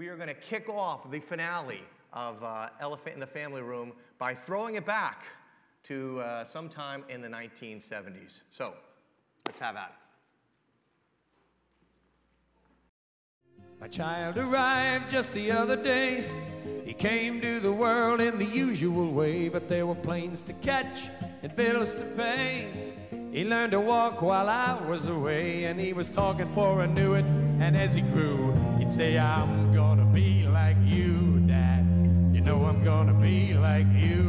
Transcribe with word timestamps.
we 0.00 0.08
are 0.08 0.16
going 0.16 0.28
to 0.28 0.34
kick 0.34 0.66
off 0.70 1.10
the 1.10 1.20
finale 1.20 1.82
of 2.14 2.42
uh, 2.42 2.70
Elephant 2.80 3.12
in 3.12 3.20
the 3.20 3.26
Family 3.26 3.60
Room 3.60 3.92
by 4.18 4.34
throwing 4.34 4.76
it 4.76 4.86
back 4.86 5.24
to 5.84 6.20
uh, 6.20 6.42
sometime 6.42 7.04
in 7.10 7.20
the 7.20 7.28
1970s. 7.28 8.40
So 8.50 8.72
let's 9.44 9.60
have 9.60 9.76
at 9.76 9.92
it. 13.58 13.62
My 13.78 13.88
child 13.88 14.38
arrived 14.38 15.10
just 15.10 15.30
the 15.32 15.52
other 15.52 15.76
day. 15.76 16.24
He 16.82 16.94
came 16.94 17.42
to 17.42 17.60
the 17.60 17.70
world 17.72 18.22
in 18.22 18.38
the 18.38 18.46
usual 18.46 19.12
way, 19.12 19.50
but 19.50 19.68
there 19.68 19.86
were 19.86 19.94
planes 19.94 20.42
to 20.44 20.54
catch 20.54 21.10
and 21.42 21.54
bills 21.54 21.92
to 21.92 22.04
pay. 22.16 22.94
He 23.32 23.44
learned 23.44 23.72
to 23.72 23.80
walk 23.80 24.22
while 24.22 24.48
I 24.48 24.80
was 24.88 25.08
away, 25.08 25.64
and 25.64 25.78
he 25.78 25.92
was 25.92 26.08
talking 26.08 26.50
for 26.54 26.80
I 26.80 26.86
knew 26.86 27.14
it. 27.14 27.26
And 27.60 27.76
as 27.76 27.92
he 27.92 28.00
grew, 28.00 28.54
he'd 28.78 28.90
say, 28.90 29.18
I'm 29.18 29.69
know 32.50 32.64
I'm 32.66 32.82
gonna 32.82 33.14
be 33.14 33.54
like 33.54 33.86
you. 33.94 34.26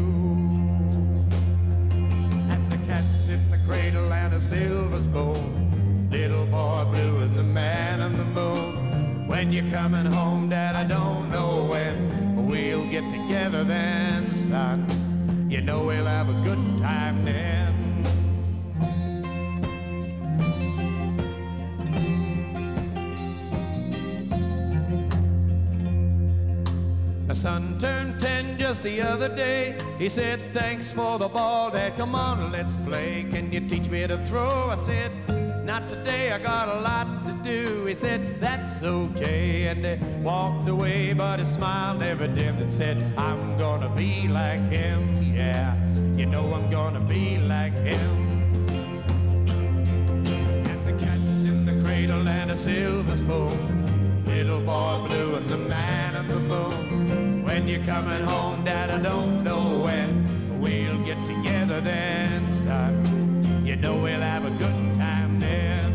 And 2.52 2.72
the 2.72 2.78
cat's 2.86 3.30
in 3.30 3.42
the 3.50 3.58
cradle 3.68 4.14
and 4.14 4.32
a 4.36 4.40
silver 4.40 5.00
spoon. 5.00 6.08
Little 6.12 6.46
boy 6.46 6.86
blue 6.92 7.18
and 7.26 7.36
the 7.36 7.44
man 7.44 8.00
on 8.00 8.14
the 8.16 8.26
moon. 8.26 9.28
When 9.28 9.52
you're 9.52 9.72
coming 9.72 10.06
home, 10.06 10.50
Dad, 10.50 10.76
I 10.76 10.84
don't 10.84 11.32
know 11.32 11.66
when. 11.72 12.36
But 12.36 12.44
we'll 12.44 12.88
get 12.92 13.06
together 13.10 13.64
then, 13.64 14.36
son. 14.36 14.78
You 15.50 15.62
know 15.62 15.80
we'll 15.88 16.06
have 16.06 16.30
a 16.30 16.38
good 16.48 16.64
time 16.80 17.26
then. 17.26 17.61
My 27.32 27.36
son 27.36 27.80
turned 27.80 28.20
10 28.20 28.60
just 28.60 28.84
the 28.84 29.02
other 29.02 29.34
day. 29.34 29.78
He 29.98 30.10
said, 30.10 30.42
Thanks 30.54 30.92
for 30.92 31.18
the 31.18 31.30
ball, 31.30 31.72
Dad. 31.72 31.96
Come 31.96 32.14
on, 32.14 32.52
let's 32.52 32.76
play. 32.76 33.26
Can 33.32 33.50
you 33.54 33.62
teach 33.70 33.90
me 33.90 34.06
to 34.06 34.18
throw? 34.26 34.70
I 34.70 34.76
said, 34.76 35.14
Not 35.66 35.88
today, 35.88 36.34
I 36.34 36.40
got 36.40 36.68
a 36.68 36.82
lot 36.82 37.26
to 37.28 37.32
do. 37.42 37.86
He 37.86 37.94
said, 37.94 38.42
That's 38.42 38.84
okay. 38.84 39.68
And 39.68 39.86
he 39.86 40.22
walked 40.22 40.68
away, 40.68 41.14
but 41.14 41.40
his 41.40 41.48
smile 41.48 41.96
never 41.98 42.28
dimmed 42.28 42.62
and 42.62 42.74
said, 42.74 42.98
I'm 43.18 43.58
gonna 43.58 43.96
be 43.96 44.28
like 44.28 44.64
him. 44.70 45.34
Yeah, 45.34 45.78
you 46.18 46.26
know 46.26 46.54
I'm 46.54 46.70
gonna 46.70 47.00
be 47.00 47.38
like 47.38 47.76
him. 47.76 48.12
And 50.68 50.86
the 50.86 51.06
cat's 51.06 51.46
in 51.46 51.66
the 51.66 51.82
cradle 51.82 52.28
and 52.28 52.52
a 52.52 52.58
silver 52.58 53.16
spoon. 53.16 53.81
Little 54.36 54.62
boy 54.62 55.08
blue 55.08 55.36
and 55.36 55.48
the 55.50 55.58
man 55.58 56.16
on 56.16 56.28
the 56.28 56.40
moon. 56.40 57.44
When 57.44 57.68
you're 57.68 57.84
coming 57.84 58.24
home, 58.24 58.64
Dad, 58.64 58.90
I 58.90 59.00
don't 59.02 59.44
know 59.44 59.84
when. 59.84 60.60
We'll 60.60 61.04
get 61.04 61.18
together 61.26 61.82
then, 61.82 62.52
son. 62.52 62.94
You 63.66 63.76
know 63.76 63.96
we'll 64.02 64.22
have 64.22 64.46
a 64.46 64.50
good 64.52 64.98
time 64.98 65.40
then. 65.40 65.92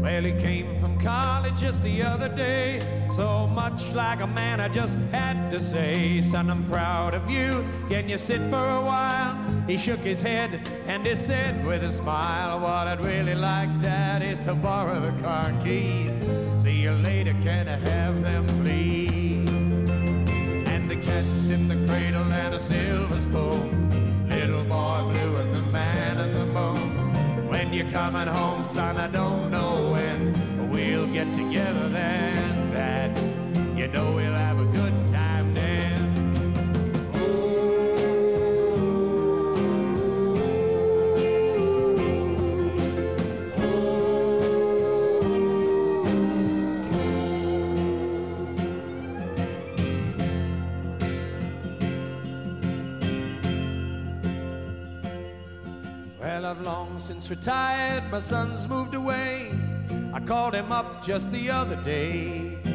Well, 0.00 0.22
he 0.22 0.32
came 0.40 0.80
from 0.80 0.98
college 1.00 1.60
just 1.60 1.82
the 1.82 2.02
other 2.02 2.28
day. 2.28 2.99
So 3.20 3.46
much 3.46 3.92
like 3.92 4.20
a 4.20 4.26
man, 4.26 4.60
I 4.60 4.68
just 4.68 4.96
had 5.12 5.50
to 5.50 5.60
say, 5.60 6.22
Son, 6.22 6.48
I'm 6.48 6.64
proud 6.64 7.12
of 7.12 7.30
you. 7.30 7.66
Can 7.86 8.08
you 8.08 8.16
sit 8.16 8.40
for 8.48 8.66
a 8.66 8.80
while? 8.80 9.36
He 9.66 9.76
shook 9.76 10.00
his 10.00 10.22
head 10.22 10.66
and 10.86 11.06
he 11.06 11.14
said 11.14 11.66
with 11.66 11.82
a 11.82 11.92
smile, 11.92 12.60
What 12.60 12.88
I'd 12.88 13.04
really 13.04 13.34
like, 13.34 13.78
Dad, 13.82 14.22
is 14.22 14.40
to 14.48 14.54
borrow 14.54 14.98
the 15.00 15.12
car 15.20 15.52
keys. 15.62 16.18
See 16.62 16.76
you 16.84 16.92
later, 16.92 17.34
can 17.42 17.68
I 17.68 17.78
have 17.90 18.22
them, 18.22 18.46
please? 18.62 19.50
And 20.72 20.90
the 20.90 20.96
cat's 20.96 21.50
in 21.50 21.68
the 21.68 21.76
cradle 21.86 22.32
and 22.32 22.54
a 22.54 22.58
silver 22.58 23.20
spoon. 23.20 24.30
Little 24.30 24.64
boy 24.64 25.00
blue 25.10 25.36
and 25.36 25.54
the 25.54 25.62
man 25.70 26.16
on 26.16 26.32
the 26.32 26.46
moon. 26.46 27.48
When 27.50 27.74
you're 27.74 27.90
coming 27.90 28.28
home, 28.28 28.62
son, 28.62 28.96
I 28.96 29.08
don't 29.08 29.50
know 29.50 29.92
when. 29.92 30.50
We'll 30.70 31.08
get 31.08 31.26
together 31.36 31.88
then, 31.88 32.49
know 33.92 34.12
we'll 34.14 34.32
have 34.32 34.58
a 34.58 34.64
good 34.66 35.08
time 35.08 35.54
then. 35.54 36.00
Well, 56.20 56.46
I've 56.46 56.60
long 56.60 57.00
since 57.00 57.30
retired, 57.30 58.10
my 58.10 58.20
son's 58.20 58.68
moved 58.68 58.94
away. 58.94 59.52
I 60.12 60.20
called 60.20 60.54
him 60.54 60.70
up 60.70 61.04
just 61.04 61.30
the 61.32 61.50
other 61.50 61.76
day. 61.76 62.69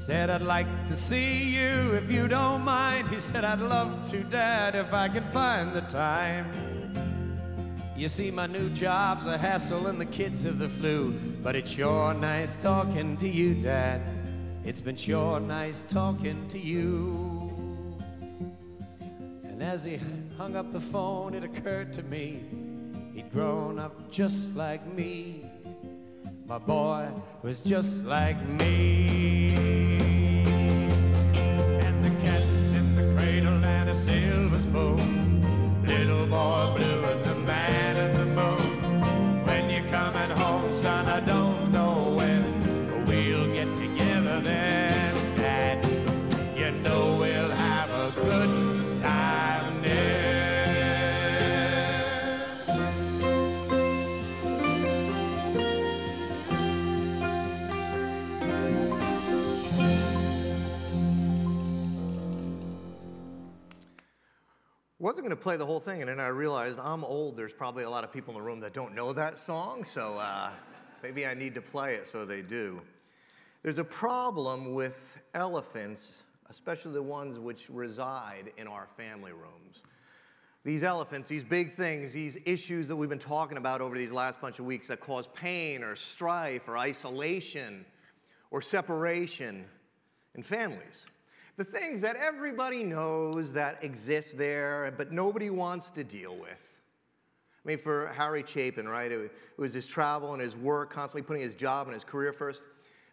Said 0.00 0.30
I'd 0.30 0.40
like 0.40 0.88
to 0.88 0.96
see 0.96 1.42
you 1.42 1.92
if 1.92 2.10
you 2.10 2.26
don't 2.26 2.62
mind. 2.62 3.06
He 3.08 3.20
said 3.20 3.44
I'd 3.44 3.60
love 3.60 4.10
to, 4.10 4.22
Dad, 4.24 4.74
if 4.74 4.94
I 4.94 5.10
can 5.10 5.30
find 5.30 5.74
the 5.74 5.82
time. 5.82 6.46
You 7.94 8.08
see, 8.08 8.30
my 8.30 8.46
new 8.46 8.70
job's 8.70 9.26
a 9.26 9.36
hassle 9.36 9.88
and 9.88 10.00
the 10.00 10.06
kids 10.06 10.44
have 10.44 10.58
the 10.58 10.70
flu. 10.70 11.12
But 11.42 11.54
it's 11.54 11.70
sure 11.70 12.14
nice 12.14 12.56
talking 12.62 13.18
to 13.18 13.28
you, 13.28 13.52
Dad. 13.52 14.00
It's 14.64 14.80
been 14.80 14.96
sure 14.96 15.38
nice 15.38 15.82
talking 15.82 16.48
to 16.48 16.58
you. 16.58 18.00
And 19.44 19.62
as 19.62 19.84
he 19.84 20.00
hung 20.38 20.56
up 20.56 20.72
the 20.72 20.80
phone, 20.80 21.34
it 21.34 21.44
occurred 21.44 21.92
to 21.92 22.02
me 22.04 22.40
he'd 23.14 23.30
grown 23.30 23.78
up 23.78 24.10
just 24.10 24.56
like 24.56 24.84
me. 24.94 25.44
My 26.46 26.58
boy 26.58 27.06
was 27.42 27.60
just 27.60 28.06
like 28.06 28.42
me. 28.48 29.89
Little 34.72 36.26
boy 36.26 36.74
blue 36.76 36.99
Wasn't 65.00 65.24
going 65.24 65.30
to 65.30 65.42
play 65.42 65.56
the 65.56 65.64
whole 65.64 65.80
thing, 65.80 66.02
and 66.02 66.10
then 66.10 66.20
I 66.20 66.26
realized 66.26 66.78
I'm 66.78 67.04
old. 67.04 67.34
There's 67.34 67.54
probably 67.54 67.84
a 67.84 67.90
lot 67.90 68.04
of 68.04 68.12
people 68.12 68.34
in 68.34 68.38
the 68.38 68.44
room 68.44 68.60
that 68.60 68.74
don't 68.74 68.94
know 68.94 69.14
that 69.14 69.38
song, 69.38 69.82
so 69.82 70.18
uh, 70.18 70.50
maybe 71.02 71.24
I 71.24 71.32
need 71.32 71.54
to 71.54 71.62
play 71.62 71.94
it 71.94 72.06
so 72.06 72.26
they 72.26 72.42
do. 72.42 72.82
There's 73.62 73.78
a 73.78 73.84
problem 73.84 74.74
with 74.74 75.18
elephants, 75.32 76.24
especially 76.50 76.92
the 76.92 77.02
ones 77.02 77.38
which 77.38 77.70
reside 77.70 78.52
in 78.58 78.66
our 78.66 78.88
family 78.98 79.32
rooms. 79.32 79.84
These 80.64 80.82
elephants, 80.82 81.30
these 81.30 81.44
big 81.44 81.72
things, 81.72 82.12
these 82.12 82.36
issues 82.44 82.86
that 82.88 82.96
we've 82.96 83.08
been 83.08 83.18
talking 83.18 83.56
about 83.56 83.80
over 83.80 83.96
these 83.96 84.12
last 84.12 84.38
bunch 84.38 84.58
of 84.58 84.66
weeks 84.66 84.88
that 84.88 85.00
cause 85.00 85.28
pain 85.28 85.82
or 85.82 85.96
strife 85.96 86.68
or 86.68 86.76
isolation 86.76 87.86
or 88.50 88.60
separation 88.60 89.64
in 90.34 90.42
families. 90.42 91.06
The 91.60 91.66
things 91.66 92.00
that 92.00 92.16
everybody 92.16 92.84
knows 92.84 93.52
that 93.52 93.84
exist 93.84 94.38
there, 94.38 94.94
but 94.96 95.12
nobody 95.12 95.50
wants 95.50 95.90
to 95.90 96.02
deal 96.02 96.34
with. 96.34 96.48
I 96.48 97.68
mean, 97.68 97.76
for 97.76 98.06
Harry 98.16 98.42
Chapin, 98.46 98.88
right? 98.88 99.12
It 99.12 99.30
was 99.58 99.74
his 99.74 99.86
travel 99.86 100.32
and 100.32 100.40
his 100.40 100.56
work, 100.56 100.90
constantly 100.90 101.20
putting 101.20 101.42
his 101.42 101.54
job 101.54 101.86
and 101.86 101.92
his 101.92 102.02
career 102.02 102.32
first. 102.32 102.62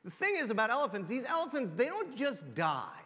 The 0.05 0.11
thing 0.11 0.37
is 0.37 0.49
about 0.49 0.69
elephants, 0.69 1.09
these 1.09 1.25
elephants, 1.25 1.73
they 1.73 1.87
don't 1.87 2.15
just 2.15 2.55
die. 2.55 3.01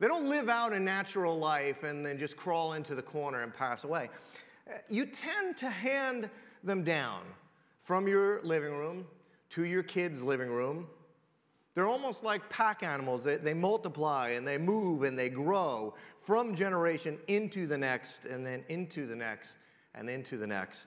They 0.00 0.08
don't 0.08 0.28
live 0.28 0.48
out 0.48 0.72
a 0.72 0.80
natural 0.80 1.38
life 1.38 1.84
and 1.84 2.04
then 2.04 2.18
just 2.18 2.36
crawl 2.36 2.72
into 2.72 2.96
the 2.96 3.02
corner 3.02 3.44
and 3.44 3.54
pass 3.54 3.84
away. 3.84 4.10
Uh, 4.68 4.78
You 4.88 5.06
tend 5.06 5.56
to 5.58 5.70
hand 5.70 6.28
them 6.64 6.82
down 6.82 7.20
from 7.82 8.08
your 8.08 8.42
living 8.42 8.72
room 8.72 9.06
to 9.50 9.62
your 9.62 9.84
kids' 9.84 10.24
living 10.24 10.50
room. 10.50 10.88
They're 11.78 11.86
almost 11.86 12.24
like 12.24 12.50
pack 12.50 12.82
animals. 12.82 13.22
They, 13.22 13.36
they 13.36 13.54
multiply 13.54 14.30
and 14.30 14.44
they 14.44 14.58
move 14.58 15.04
and 15.04 15.16
they 15.16 15.28
grow 15.28 15.94
from 16.20 16.56
generation 16.56 17.18
into 17.28 17.68
the 17.68 17.78
next, 17.78 18.24
and 18.24 18.44
then 18.44 18.64
into 18.68 19.06
the 19.06 19.14
next, 19.14 19.58
and 19.94 20.10
into 20.10 20.38
the 20.38 20.46
next. 20.48 20.86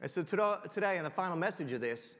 And 0.00 0.08
so 0.08 0.22
today, 0.22 0.98
in 0.98 1.02
the 1.02 1.10
final 1.10 1.36
message 1.36 1.72
of 1.72 1.80
this, 1.80 2.14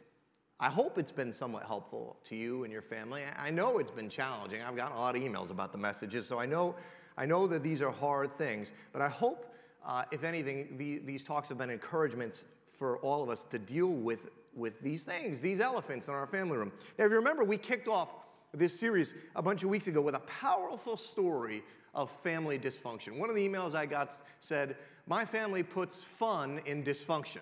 I 0.59 0.71
hope 0.71 0.99
it's 0.99 1.13
been 1.13 1.31
somewhat 1.31 1.63
helpful 1.63 2.17
to 2.25 2.35
you 2.35 2.65
and 2.65 2.73
your 2.73 2.83
family. 2.83 3.23
I 3.39 3.51
know 3.51 3.79
it's 3.79 3.93
been 3.93 4.11
challenging. 4.11 4.61
I've 4.63 4.75
gotten 4.75 4.97
a 4.97 5.01
lot 5.01 5.15
of 5.15 5.23
emails 5.23 5.53
about 5.53 5.71
the 5.71 5.79
messages, 5.79 6.27
so 6.27 6.41
I 6.41 6.47
know, 6.47 6.75
I 7.17 7.27
know 7.27 7.47
that 7.47 7.63
these 7.63 7.81
are 7.81 7.93
hard 7.93 8.33
things. 8.33 8.73
But 8.93 9.03
I 9.03 9.09
hope, 9.09 9.55
uh, 9.87 10.03
if 10.11 10.25
anything, 10.25 10.77
the, 10.79 10.99
these 10.99 11.23
talks 11.23 11.49
have 11.51 11.59
been 11.59 11.71
encouragements 11.71 12.45
for 12.67 12.99
all 12.99 13.23
of 13.23 13.31
us 13.31 13.45
to 13.45 13.59
deal 13.61 13.93
with, 13.93 14.31
with 14.56 14.81
these 14.81 15.05
things, 15.05 15.41
these 15.41 15.61
elephants 15.61 16.08
in 16.08 16.14
our 16.14 16.26
family 16.26 16.56
room. 16.56 16.73
Now, 16.99 17.05
if 17.05 17.11
you 17.11 17.17
remember, 17.17 17.44
we 17.44 17.58
kicked 17.58 17.88
off 17.88 18.08
this 18.55 18.79
series 18.79 19.14
a 19.35 19.43
bunch 19.43 19.62
of 19.62 19.69
weeks 19.69 19.87
ago 19.87 20.00
with 20.00 20.14
a 20.14 20.20
powerful 20.20 20.97
story 20.97 21.62
of 21.94 22.11
family 22.23 22.58
dysfunction. 22.58 23.19
One 23.19 23.31
of 23.31 23.37
the 23.37 23.47
emails 23.47 23.75
I 23.75 23.87
got 23.87 24.12
said, 24.41 24.76
My 25.06 25.25
family 25.25 25.62
puts 25.62 26.03
fun 26.03 26.61
in 26.67 26.82
dysfunction. 26.82 27.41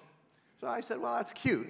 So 0.60 0.68
I 0.68 0.80
said, 0.80 1.00
Well, 1.00 1.14
that's 1.16 1.32
cute. 1.32 1.68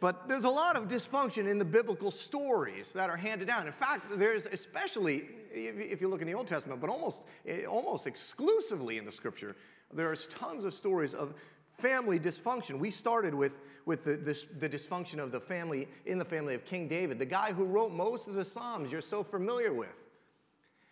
But 0.00 0.28
there's 0.28 0.44
a 0.44 0.50
lot 0.50 0.74
of 0.74 0.88
dysfunction 0.88 1.48
in 1.48 1.58
the 1.58 1.64
biblical 1.64 2.10
stories 2.10 2.92
that 2.92 3.08
are 3.08 3.16
handed 3.16 3.46
down. 3.46 3.68
In 3.68 3.72
fact, 3.72 4.06
there's 4.18 4.46
especially, 4.46 5.26
if 5.52 6.00
you 6.00 6.08
look 6.08 6.20
in 6.20 6.26
the 6.26 6.34
Old 6.34 6.48
Testament, 6.48 6.80
but 6.80 6.90
almost, 6.90 7.22
eh, 7.46 7.66
almost 7.66 8.08
exclusively 8.08 8.98
in 8.98 9.04
the 9.04 9.12
scripture, 9.12 9.54
there's 9.94 10.26
tons 10.26 10.64
of 10.64 10.74
stories 10.74 11.14
of 11.14 11.34
family 11.78 12.18
dysfunction. 12.18 12.78
We 12.78 12.90
started 12.90 13.34
with, 13.34 13.58
with 13.86 14.04
the, 14.04 14.16
this, 14.16 14.46
the 14.58 14.68
dysfunction 14.68 15.18
of 15.18 15.32
the 15.32 15.40
family 15.40 15.88
in 16.06 16.18
the 16.18 16.24
family 16.24 16.54
of 16.54 16.64
King 16.64 16.88
David, 16.88 17.18
the 17.18 17.24
guy 17.26 17.52
who 17.52 17.64
wrote 17.64 17.92
most 17.92 18.28
of 18.28 18.34
the 18.34 18.44
Psalms 18.44 18.90
you're 18.92 19.00
so 19.00 19.22
familiar 19.22 19.72
with. 19.72 19.88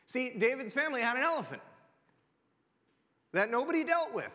See, 0.06 0.30
David's 0.30 0.72
family 0.72 1.02
had 1.02 1.16
an 1.16 1.22
elephant 1.22 1.62
that 3.32 3.50
nobody 3.50 3.84
dealt 3.84 4.12
with 4.12 4.32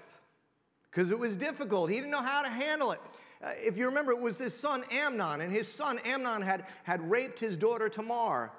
because 0.89 1.11
it 1.11 1.19
was 1.19 1.35
difficult. 1.35 1.89
He 1.89 1.97
didn't 1.97 2.11
know 2.11 2.21
how 2.21 2.41
to 2.41 2.49
handle 2.49 2.91
it. 2.91 3.01
Uh, 3.43 3.49
if 3.57 3.77
you 3.77 3.85
remember, 3.85 4.11
it 4.11 4.19
was 4.19 4.37
his 4.37 4.53
son 4.53 4.85
Amnon, 4.89 5.41
and 5.41 5.51
his 5.51 5.67
son 5.67 5.99
Amnon 6.05 6.41
had, 6.41 6.65
had 6.83 7.09
raped 7.11 7.39
his 7.39 7.57
daughter 7.57 7.89
Tamar. 7.89 8.51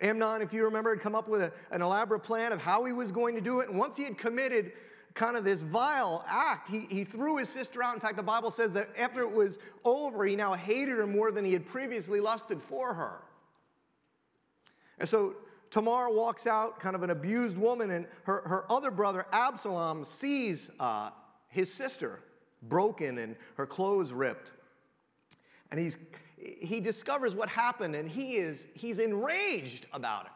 Amnon, 0.00 0.42
if 0.42 0.52
you 0.52 0.64
remember, 0.64 0.90
had 0.90 1.00
come 1.00 1.14
up 1.14 1.28
with 1.28 1.42
a, 1.42 1.52
an 1.70 1.80
elaborate 1.80 2.24
plan 2.24 2.52
of 2.52 2.60
how 2.60 2.84
he 2.84 2.92
was 2.92 3.12
going 3.12 3.36
to 3.36 3.40
do 3.40 3.60
it. 3.60 3.68
And 3.68 3.78
once 3.78 3.96
he 3.96 4.02
had 4.02 4.18
committed 4.18 4.72
kind 5.14 5.36
of 5.36 5.44
this 5.44 5.62
vile 5.62 6.24
act, 6.28 6.68
he, 6.68 6.80
he 6.90 7.04
threw 7.04 7.38
his 7.38 7.48
sister 7.48 7.82
out. 7.82 7.94
In 7.94 8.00
fact, 8.00 8.16
the 8.16 8.22
Bible 8.22 8.50
says 8.50 8.72
that 8.74 8.90
after 8.98 9.20
it 9.20 9.32
was 9.32 9.58
over, 9.84 10.24
he 10.24 10.36
now 10.36 10.54
hated 10.54 10.96
her 10.96 11.06
more 11.06 11.30
than 11.30 11.44
he 11.44 11.52
had 11.52 11.66
previously 11.66 12.20
lusted 12.20 12.62
for 12.62 12.94
her. 12.94 13.20
And 14.98 15.08
so 15.08 15.34
Tamar 15.70 16.10
walks 16.10 16.46
out, 16.46 16.78
kind 16.80 16.94
of 16.94 17.02
an 17.02 17.10
abused 17.10 17.56
woman, 17.56 17.90
and 17.90 18.06
her, 18.24 18.42
her 18.46 18.70
other 18.70 18.90
brother, 18.90 19.26
Absalom, 19.32 20.04
sees 20.04 20.70
uh, 20.78 21.10
his 21.48 21.72
sister 21.72 22.20
broken 22.62 23.18
and 23.18 23.36
her 23.56 23.66
clothes 23.66 24.12
ripped. 24.12 24.50
And 25.70 25.80
he's, 25.80 25.96
he 26.36 26.80
discovers 26.80 27.34
what 27.34 27.48
happened 27.48 27.94
and 27.94 28.08
he 28.08 28.36
is, 28.36 28.66
he's 28.74 28.98
enraged 28.98 29.86
about 29.92 30.26
it. 30.26 30.32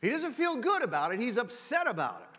He 0.00 0.10
doesn't 0.10 0.32
feel 0.32 0.56
good 0.56 0.82
about 0.82 1.12
it, 1.12 1.20
he's 1.20 1.36
upset 1.36 1.86
about 1.86 2.22
it. 2.22 2.31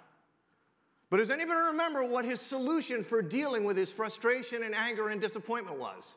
But 1.14 1.20
does 1.20 1.30
anybody 1.30 1.60
remember 1.68 2.04
what 2.04 2.26
his 2.26 2.42
solution 2.42 3.04
for 3.04 3.22
dealing 3.22 3.66
with 3.66 3.78
his 3.78 3.92
frustration 3.92 4.64
and 4.64 4.74
anger 4.74 5.10
and 5.10 5.22
disappointment 5.22 5.78
was? 5.78 6.16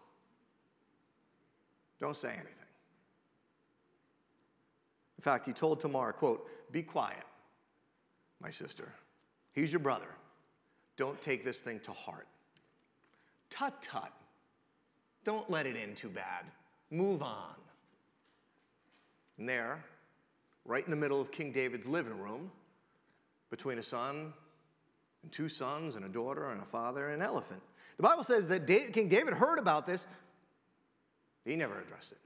Don't 2.00 2.16
say 2.16 2.30
anything. 2.30 2.54
In 5.18 5.22
fact, 5.22 5.44
he 5.44 5.52
told 5.52 5.80
Tamar, 5.80 6.14
quote, 6.14 6.48
be 6.72 6.82
quiet, 6.82 7.24
my 8.40 8.48
sister. 8.48 8.90
He's 9.52 9.70
your 9.70 9.80
brother. 9.80 10.08
Don't 10.96 11.20
take 11.20 11.44
this 11.44 11.58
thing 11.60 11.78
to 11.80 11.92
heart. 11.92 12.26
Tut 13.50 13.74
tut. 13.82 14.14
Don't 15.24 15.50
let 15.50 15.66
it 15.66 15.76
in 15.76 15.94
too 15.94 16.08
bad. 16.08 16.46
Move 16.90 17.22
on. 17.22 17.54
And 19.36 19.46
there, 19.46 19.84
right 20.64 20.86
in 20.86 20.90
the 20.90 20.96
middle 20.96 21.20
of 21.20 21.30
King 21.30 21.52
David's 21.52 21.84
living 21.84 22.18
room, 22.18 22.50
between 23.50 23.78
a 23.78 23.82
son 23.82 24.32
and 25.22 25.32
two 25.32 25.48
sons 25.48 25.96
and 25.96 26.04
a 26.04 26.08
daughter 26.08 26.50
and 26.50 26.60
a 26.60 26.64
father 26.64 27.10
and 27.10 27.22
an 27.22 27.26
elephant. 27.26 27.60
The 27.96 28.02
Bible 28.02 28.24
says 28.24 28.48
that 28.48 28.66
King 28.66 29.08
David 29.08 29.34
heard 29.34 29.58
about 29.58 29.86
this, 29.86 30.06
he 31.44 31.56
never 31.56 31.80
addressed 31.80 32.12
it. 32.12 32.18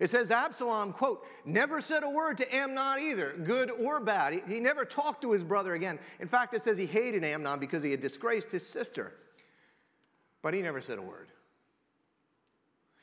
It 0.00 0.10
says 0.10 0.30
Absalom, 0.30 0.92
quote, 0.92 1.26
never 1.44 1.80
said 1.80 2.04
a 2.04 2.10
word 2.10 2.38
to 2.38 2.54
Amnon 2.54 3.02
either, 3.02 3.34
good 3.42 3.70
or 3.70 3.98
bad. 3.98 4.32
He, 4.32 4.42
he 4.46 4.60
never 4.60 4.84
talked 4.84 5.22
to 5.22 5.32
his 5.32 5.42
brother 5.42 5.74
again. 5.74 5.98
In 6.20 6.28
fact, 6.28 6.54
it 6.54 6.62
says 6.62 6.78
he 6.78 6.86
hated 6.86 7.24
Amnon 7.24 7.58
because 7.58 7.82
he 7.82 7.90
had 7.90 8.00
disgraced 8.00 8.50
his 8.50 8.64
sister. 8.64 9.12
But 10.40 10.54
he 10.54 10.62
never 10.62 10.80
said 10.80 10.98
a 10.98 11.02
word. 11.02 11.28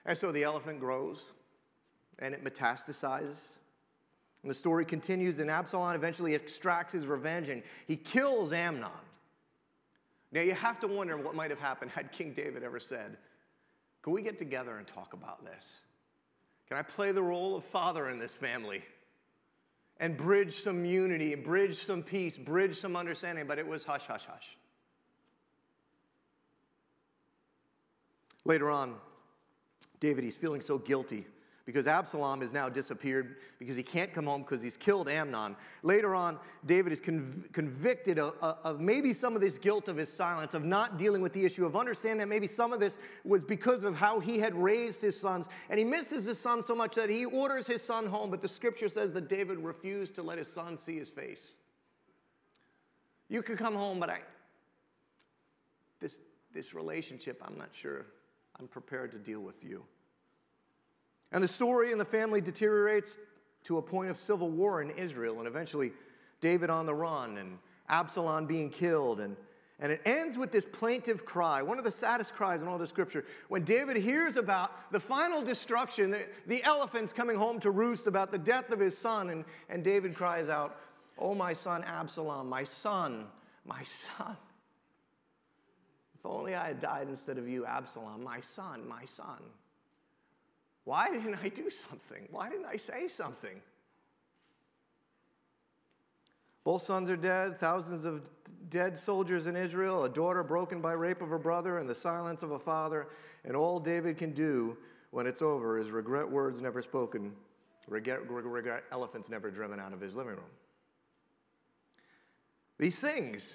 And 0.05 0.17
so 0.17 0.31
the 0.31 0.43
elephant 0.43 0.79
grows 0.79 1.31
and 2.19 2.33
it 2.33 2.45
metastasizes. 2.45 3.35
And 4.45 4.51
the 4.51 4.55
story 4.55 4.85
continues, 4.85 5.39
and 5.39 5.49
Absalom 5.49 5.95
eventually 5.95 6.35
extracts 6.35 6.93
his 6.93 7.07
revenge 7.07 7.49
and 7.49 7.63
he 7.87 7.95
kills 7.95 8.53
Amnon. 8.53 8.91
Now 10.31 10.41
you 10.41 10.53
have 10.53 10.79
to 10.81 10.87
wonder 10.87 11.17
what 11.17 11.33
might 11.33 11.49
have 11.49 11.57
happened 11.57 11.89
had 11.89 12.11
King 12.11 12.31
David 12.33 12.61
ever 12.61 12.79
said, 12.79 13.17
Can 14.03 14.13
we 14.13 14.21
get 14.21 14.37
together 14.37 14.77
and 14.77 14.85
talk 14.85 15.13
about 15.13 15.43
this? 15.43 15.77
Can 16.67 16.77
I 16.77 16.83
play 16.83 17.11
the 17.11 17.23
role 17.23 17.55
of 17.55 17.65
father 17.65 18.11
in 18.11 18.19
this 18.19 18.33
family? 18.33 18.83
And 19.99 20.15
bridge 20.15 20.61
some 20.61 20.85
unity, 20.85 21.33
bridge 21.33 21.83
some 21.83 22.03
peace, 22.03 22.37
bridge 22.37 22.79
some 22.79 22.95
understanding, 22.95 23.47
but 23.47 23.57
it 23.57 23.65
was 23.65 23.83
hush, 23.83 24.05
hush, 24.05 24.25
hush. 24.27 24.57
Later 28.43 28.69
on, 28.69 28.93
David, 29.99 30.23
he's 30.23 30.37
feeling 30.37 30.61
so 30.61 30.77
guilty 30.77 31.25
because 31.65 31.87
Absalom 31.87 32.41
has 32.41 32.53
now 32.53 32.69
disappeared 32.69 33.37
because 33.57 33.75
he 33.75 33.81
can't 33.81 34.13
come 34.13 34.25
home 34.25 34.43
because 34.43 34.61
he's 34.61 34.77
killed 34.77 35.09
Amnon. 35.09 35.55
Later 35.81 36.13
on, 36.13 36.37
David 36.63 36.93
is 36.93 37.01
conv- 37.01 37.51
convicted 37.51 38.19
of, 38.19 38.35
of, 38.39 38.79
maybe 38.79 39.13
some 39.13 39.35
of 39.35 39.41
this 39.41 39.57
guilt 39.57 39.87
of 39.87 39.97
his 39.97 40.13
silence, 40.13 40.53
of 40.53 40.63
not 40.63 40.99
dealing 40.99 41.23
with 41.23 41.33
the 41.33 41.43
issue, 41.43 41.65
of 41.65 41.75
understanding 41.75 42.19
that 42.19 42.27
maybe 42.27 42.45
some 42.45 42.71
of 42.71 42.79
this 42.79 42.99
was 43.23 43.43
because 43.43 43.83
of 43.83 43.95
how 43.95 44.19
he 44.19 44.37
had 44.37 44.53
raised 44.53 45.01
his 45.01 45.19
sons. 45.19 45.49
And 45.69 45.79
he 45.79 45.83
misses 45.83 46.25
his 46.25 46.39
son 46.39 46.63
so 46.63 46.75
much 46.75 46.95
that 46.95 47.09
he 47.09 47.25
orders 47.25 47.65
his 47.65 47.81
son 47.81 48.05
home, 48.05 48.29
but 48.29 48.43
the 48.43 48.49
scripture 48.49 48.87
says 48.87 49.11
that 49.13 49.27
David 49.27 49.57
refused 49.57 50.13
to 50.15 50.21
let 50.21 50.37
his 50.37 50.51
son 50.51 50.77
see 50.77 50.97
his 50.99 51.09
face. 51.09 51.57
You 53.27 53.41
could 53.41 53.57
come 53.57 53.73
home, 53.73 53.99
but 53.99 54.11
I, 54.11 54.19
this, 55.99 56.21
this 56.53 56.75
relationship, 56.75 57.41
I'm 57.43 57.57
not 57.57 57.69
sure 57.73 58.05
I'm 58.59 58.67
prepared 58.67 59.11
to 59.13 59.17
deal 59.17 59.39
with 59.39 59.63
you. 59.63 59.83
And 61.31 61.43
the 61.43 61.47
story 61.47 61.91
in 61.91 61.97
the 61.97 62.05
family 62.05 62.41
deteriorates 62.41 63.17
to 63.65 63.77
a 63.77 63.81
point 63.81 64.09
of 64.09 64.17
civil 64.17 64.49
war 64.49 64.81
in 64.81 64.91
Israel, 64.91 65.39
and 65.39 65.47
eventually 65.47 65.91
David 66.39 66.69
on 66.69 66.85
the 66.85 66.93
run 66.93 67.37
and 67.37 67.57
Absalom 67.89 68.45
being 68.45 68.69
killed. 68.69 69.19
And, 69.19 69.35
and 69.79 69.91
it 69.91 70.01
ends 70.05 70.37
with 70.37 70.51
this 70.51 70.65
plaintive 70.71 71.25
cry, 71.25 71.61
one 71.61 71.77
of 71.77 71.83
the 71.83 71.91
saddest 71.91 72.33
cries 72.33 72.61
in 72.61 72.67
all 72.67 72.77
the 72.77 72.87
scripture. 72.87 73.25
When 73.49 73.63
David 73.63 73.97
hears 73.97 74.37
about 74.37 74.91
the 74.91 74.99
final 74.99 75.41
destruction, 75.41 76.11
the, 76.11 76.25
the 76.47 76.63
elephants 76.63 77.11
coming 77.11 77.37
home 77.37 77.59
to 77.61 77.71
roost 77.71 78.07
about 78.07 78.31
the 78.31 78.37
death 78.37 78.71
of 78.71 78.79
his 78.79 78.97
son, 78.97 79.29
and, 79.29 79.45
and 79.69 79.83
David 79.83 80.15
cries 80.15 80.49
out, 80.49 80.79
Oh, 81.17 81.33
my 81.33 81.53
son 81.53 81.83
Absalom, 81.83 82.49
my 82.49 82.63
son, 82.63 83.25
my 83.65 83.83
son. 83.83 84.37
If 86.19 86.25
only 86.25 86.55
I 86.55 86.67
had 86.67 86.81
died 86.81 87.07
instead 87.09 87.37
of 87.37 87.47
you, 87.47 87.65
Absalom, 87.65 88.23
my 88.23 88.41
son, 88.41 88.87
my 88.87 89.05
son. 89.05 89.39
Why 90.85 91.09
didn't 91.09 91.35
I 91.43 91.49
do 91.49 91.69
something? 91.69 92.27
Why 92.31 92.49
didn't 92.49 92.67
I 92.67 92.77
say 92.77 93.07
something? 93.07 93.61
Both 96.63 96.83
sons 96.83 97.09
are 97.09 97.17
dead, 97.17 97.59
thousands 97.59 98.05
of 98.05 98.21
dead 98.69 98.97
soldiers 98.97 99.47
in 99.47 99.55
Israel, 99.55 100.03
a 100.05 100.09
daughter 100.09 100.43
broken 100.43 100.81
by 100.81 100.93
rape 100.93 101.21
of 101.21 101.29
her 101.29 101.37
brother, 101.37 101.79
and 101.79 101.89
the 101.89 101.95
silence 101.95 102.43
of 102.43 102.51
a 102.51 102.59
father. 102.59 103.07
And 103.43 103.55
all 103.55 103.79
David 103.79 104.17
can 104.17 104.31
do 104.31 104.77
when 105.11 105.27
it's 105.27 105.41
over 105.41 105.79
is 105.79 105.91
regret 105.91 106.29
words 106.29 106.61
never 106.61 106.81
spoken, 106.81 107.31
regret, 107.87 108.29
regret 108.29 108.83
elephants 108.91 109.29
never 109.29 109.51
driven 109.51 109.79
out 109.79 109.93
of 109.93 110.01
his 110.01 110.15
living 110.15 110.33
room. 110.33 110.45
These 112.77 112.99
things 112.99 113.47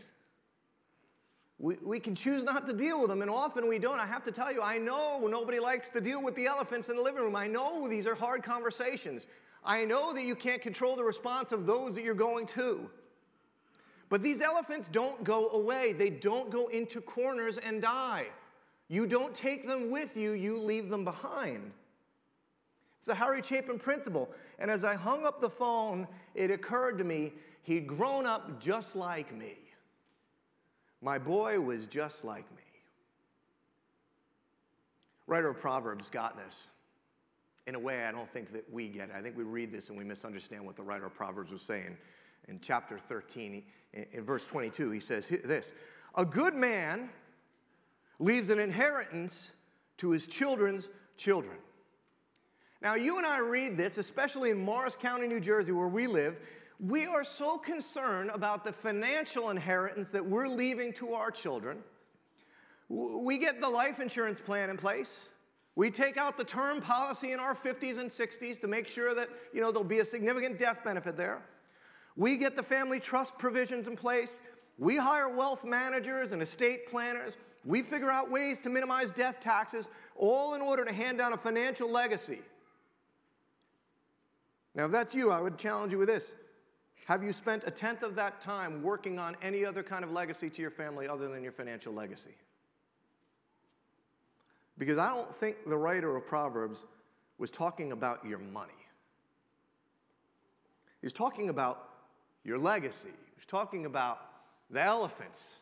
we, 1.60 1.76
we 1.84 2.00
can 2.00 2.14
choose 2.14 2.42
not 2.42 2.66
to 2.66 2.72
deal 2.72 3.00
with 3.00 3.10
them, 3.10 3.20
and 3.20 3.30
often 3.30 3.68
we 3.68 3.78
don't. 3.78 4.00
I 4.00 4.06
have 4.06 4.24
to 4.24 4.32
tell 4.32 4.50
you, 4.50 4.62
I 4.62 4.78
know 4.78 5.26
nobody 5.26 5.60
likes 5.60 5.90
to 5.90 6.00
deal 6.00 6.22
with 6.22 6.34
the 6.34 6.46
elephants 6.46 6.88
in 6.88 6.96
the 6.96 7.02
living 7.02 7.22
room. 7.22 7.36
I 7.36 7.46
know 7.46 7.86
these 7.86 8.06
are 8.06 8.14
hard 8.14 8.42
conversations. 8.42 9.26
I 9.62 9.84
know 9.84 10.14
that 10.14 10.24
you 10.24 10.34
can't 10.34 10.62
control 10.62 10.96
the 10.96 11.04
response 11.04 11.52
of 11.52 11.66
those 11.66 11.94
that 11.96 12.02
you're 12.02 12.14
going 12.14 12.46
to. 12.48 12.88
But 14.08 14.22
these 14.22 14.40
elephants 14.40 14.88
don't 14.90 15.22
go 15.22 15.50
away, 15.50 15.92
they 15.92 16.08
don't 16.08 16.50
go 16.50 16.68
into 16.68 17.02
corners 17.02 17.58
and 17.58 17.82
die. 17.82 18.26
You 18.88 19.06
don't 19.06 19.34
take 19.34 19.66
them 19.66 19.90
with 19.90 20.16
you, 20.16 20.32
you 20.32 20.58
leave 20.58 20.88
them 20.88 21.04
behind. 21.04 21.72
It's 22.98 23.06
the 23.06 23.14
Harry 23.14 23.42
Chapin 23.42 23.78
principle. 23.78 24.30
And 24.58 24.70
as 24.70 24.82
I 24.82 24.94
hung 24.94 25.26
up 25.26 25.40
the 25.40 25.50
phone, 25.50 26.08
it 26.34 26.50
occurred 26.50 26.96
to 26.98 27.04
me 27.04 27.34
he'd 27.62 27.86
grown 27.86 28.24
up 28.24 28.60
just 28.60 28.96
like 28.96 29.36
me. 29.36 29.58
My 31.02 31.18
boy 31.18 31.60
was 31.60 31.86
just 31.86 32.24
like 32.24 32.50
me. 32.56 32.62
Writer 35.26 35.50
of 35.50 35.60
Proverbs 35.60 36.10
got 36.10 36.36
this 36.36 36.68
in 37.66 37.74
a 37.74 37.78
way 37.78 38.04
I 38.04 38.12
don't 38.12 38.30
think 38.32 38.52
that 38.52 38.64
we 38.72 38.88
get. 38.88 39.10
I 39.16 39.22
think 39.22 39.36
we 39.36 39.44
read 39.44 39.72
this 39.72 39.88
and 39.88 39.96
we 39.96 40.04
misunderstand 40.04 40.66
what 40.66 40.76
the 40.76 40.82
writer 40.82 41.06
of 41.06 41.14
Proverbs 41.14 41.52
was 41.52 41.62
saying. 41.62 41.96
In 42.48 42.58
chapter 42.60 42.98
13, 42.98 43.62
in 44.12 44.24
verse 44.24 44.46
22, 44.46 44.90
he 44.90 45.00
says 45.00 45.28
this 45.28 45.72
A 46.16 46.24
good 46.24 46.54
man 46.54 47.10
leaves 48.18 48.50
an 48.50 48.58
inheritance 48.58 49.52
to 49.98 50.10
his 50.10 50.26
children's 50.26 50.88
children. 51.16 51.56
Now, 52.82 52.94
you 52.94 53.18
and 53.18 53.26
I 53.26 53.38
read 53.38 53.76
this, 53.76 53.98
especially 53.98 54.50
in 54.50 54.58
Morris 54.58 54.96
County, 54.96 55.28
New 55.28 55.40
Jersey, 55.40 55.72
where 55.72 55.88
we 55.88 56.06
live. 56.06 56.38
We 56.80 57.04
are 57.04 57.24
so 57.24 57.58
concerned 57.58 58.30
about 58.30 58.64
the 58.64 58.72
financial 58.72 59.50
inheritance 59.50 60.10
that 60.12 60.24
we're 60.24 60.48
leaving 60.48 60.94
to 60.94 61.12
our 61.12 61.30
children. 61.30 61.78
We 62.88 63.36
get 63.36 63.60
the 63.60 63.68
life 63.68 64.00
insurance 64.00 64.40
plan 64.40 64.70
in 64.70 64.78
place. 64.78 65.26
We 65.76 65.90
take 65.90 66.16
out 66.16 66.38
the 66.38 66.44
term 66.44 66.80
policy 66.80 67.32
in 67.32 67.38
our 67.38 67.54
50s 67.54 67.98
and 67.98 68.10
60s 68.10 68.60
to 68.62 68.66
make 68.66 68.88
sure 68.88 69.14
that, 69.14 69.28
you 69.52 69.60
know, 69.60 69.70
there'll 69.70 69.84
be 69.84 70.00
a 70.00 70.04
significant 70.04 70.58
death 70.58 70.78
benefit 70.82 71.16
there. 71.18 71.42
We 72.16 72.38
get 72.38 72.56
the 72.56 72.62
family 72.62 72.98
trust 72.98 73.38
provisions 73.38 73.86
in 73.86 73.94
place. 73.94 74.40
We 74.78 74.96
hire 74.96 75.28
wealth 75.28 75.64
managers 75.64 76.32
and 76.32 76.40
estate 76.40 76.90
planners. 76.90 77.36
We 77.64 77.82
figure 77.82 78.10
out 78.10 78.30
ways 78.30 78.62
to 78.62 78.70
minimize 78.70 79.12
death 79.12 79.38
taxes, 79.38 79.86
all 80.16 80.54
in 80.54 80.62
order 80.62 80.84
to 80.86 80.92
hand 80.92 81.18
down 81.18 81.34
a 81.34 81.36
financial 81.36 81.90
legacy. 81.90 82.40
Now, 84.74 84.86
if 84.86 84.92
that's 84.92 85.14
you, 85.14 85.30
I 85.30 85.40
would 85.40 85.58
challenge 85.58 85.92
you 85.92 85.98
with 85.98 86.08
this. 86.08 86.34
Have 87.10 87.24
you 87.24 87.32
spent 87.32 87.64
a 87.66 87.72
tenth 87.72 88.04
of 88.04 88.14
that 88.14 88.40
time 88.40 88.84
working 88.84 89.18
on 89.18 89.36
any 89.42 89.64
other 89.64 89.82
kind 89.82 90.04
of 90.04 90.12
legacy 90.12 90.48
to 90.48 90.62
your 90.62 90.70
family 90.70 91.08
other 91.08 91.26
than 91.26 91.42
your 91.42 91.50
financial 91.50 91.92
legacy? 91.92 92.36
Because 94.78 94.96
I 94.96 95.08
don't 95.08 95.34
think 95.34 95.56
the 95.66 95.76
writer 95.76 96.14
of 96.14 96.24
Proverbs 96.24 96.84
was 97.36 97.50
talking 97.50 97.90
about 97.90 98.24
your 98.24 98.38
money. 98.38 98.86
He's 101.02 101.12
talking 101.12 101.48
about 101.48 101.88
your 102.44 102.58
legacy. 102.58 103.08
He's 103.34 103.44
talking 103.44 103.86
about 103.86 104.20
the 104.70 104.80
elephants 104.80 105.56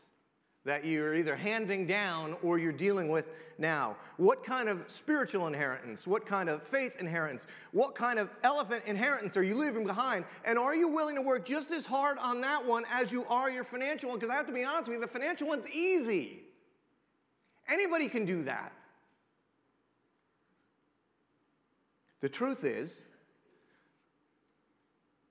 that 0.69 0.85
you're 0.85 1.15
either 1.15 1.35
handing 1.35 1.87
down 1.87 2.37
or 2.43 2.59
you're 2.59 2.73
dealing 2.73 3.09
with 3.09 3.31
now. 3.57 3.97
What 4.19 4.45
kind 4.45 4.69
of 4.69 4.85
spiritual 4.87 5.47
inheritance? 5.47 6.07
What 6.07 6.27
kind 6.27 6.51
of 6.51 6.63
faith 6.63 6.95
inheritance? 7.01 7.47
What 7.73 7.95
kind 7.95 8.19
of 8.19 8.29
elephant 8.45 8.83
inheritance 8.85 9.35
are 9.39 9.43
you 9.43 9.57
leaving 9.57 9.87
behind? 9.87 10.27
And 10.45 10.59
are 10.59 10.75
you 10.75 10.87
willing 10.87 11.15
to 11.15 11.23
work 11.23 11.47
just 11.47 11.73
as 11.73 11.87
hard 11.87 12.19
on 12.19 12.43
that 12.43 12.63
one 12.63 12.85
as 12.93 13.11
you 13.11 13.25
are 13.31 13.51
your 13.51 13.65
financial 13.65 14.11
one? 14.11 14.19
Because 14.19 14.31
I 14.31 14.37
have 14.37 14.47
to 14.47 14.53
be 14.53 14.63
honest 14.63 14.89
with 14.89 14.97
you, 14.97 15.01
the 15.01 15.07
financial 15.07 15.49
one's 15.49 15.67
easy. 15.69 16.43
Anybody 17.67 18.09
can 18.09 18.27
do 18.27 18.45
that. 18.45 18.71
The 22.21 22.29
truth 22.29 22.65
is, 22.65 23.01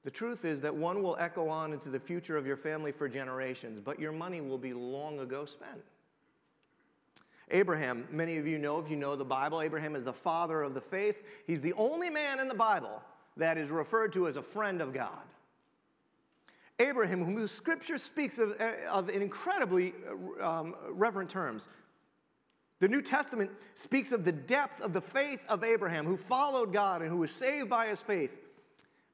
the 0.07 0.11
truth 0.11 0.45
is 0.45 0.61
that 0.61 0.73
one 0.73 1.03
will 1.03 1.17
echo 1.19 1.49
on 1.49 1.73
into 1.73 1.89
the 1.89 1.99
future 1.99 2.37
of 2.37 2.47
your 2.47 2.55
family 2.55 2.93
for 2.93 3.09
generations, 3.09 3.81
but 3.81 3.99
your 3.99 4.13
money 4.13 4.39
will 4.39 4.57
be 4.57 4.71
long 4.71 5.19
ago 5.19 5.43
spent. 5.43 5.83
Abraham, 7.51 8.07
many 8.09 8.37
of 8.37 8.47
you 8.47 8.57
know, 8.57 8.79
if 8.79 8.89
you 8.89 8.95
know 8.95 9.17
the 9.17 9.25
Bible, 9.25 9.61
Abraham 9.61 9.97
is 9.97 10.05
the 10.05 10.13
father 10.13 10.61
of 10.61 10.73
the 10.73 10.79
faith. 10.79 11.23
He's 11.45 11.61
the 11.61 11.73
only 11.73 12.09
man 12.09 12.39
in 12.39 12.47
the 12.47 12.53
Bible 12.53 13.01
that 13.35 13.57
is 13.57 13.69
referred 13.69 14.13
to 14.13 14.29
as 14.29 14.37
a 14.37 14.41
friend 14.41 14.79
of 14.79 14.93
God. 14.93 15.25
Abraham, 16.79 17.25
whom 17.25 17.35
the 17.35 17.45
scripture 17.45 17.97
speaks 17.97 18.37
of, 18.37 18.53
of 18.89 19.09
in 19.09 19.21
incredibly 19.21 19.93
um, 20.41 20.73
reverent 20.89 21.29
terms. 21.29 21.67
The 22.79 22.87
New 22.87 23.01
Testament 23.01 23.51
speaks 23.73 24.13
of 24.13 24.23
the 24.23 24.31
depth 24.31 24.79
of 24.79 24.93
the 24.93 25.01
faith 25.01 25.41
of 25.49 25.65
Abraham, 25.65 26.05
who 26.05 26.15
followed 26.15 26.71
God 26.71 27.01
and 27.01 27.11
who 27.11 27.17
was 27.17 27.31
saved 27.31 27.69
by 27.69 27.87
his 27.87 28.01
faith. 28.01 28.37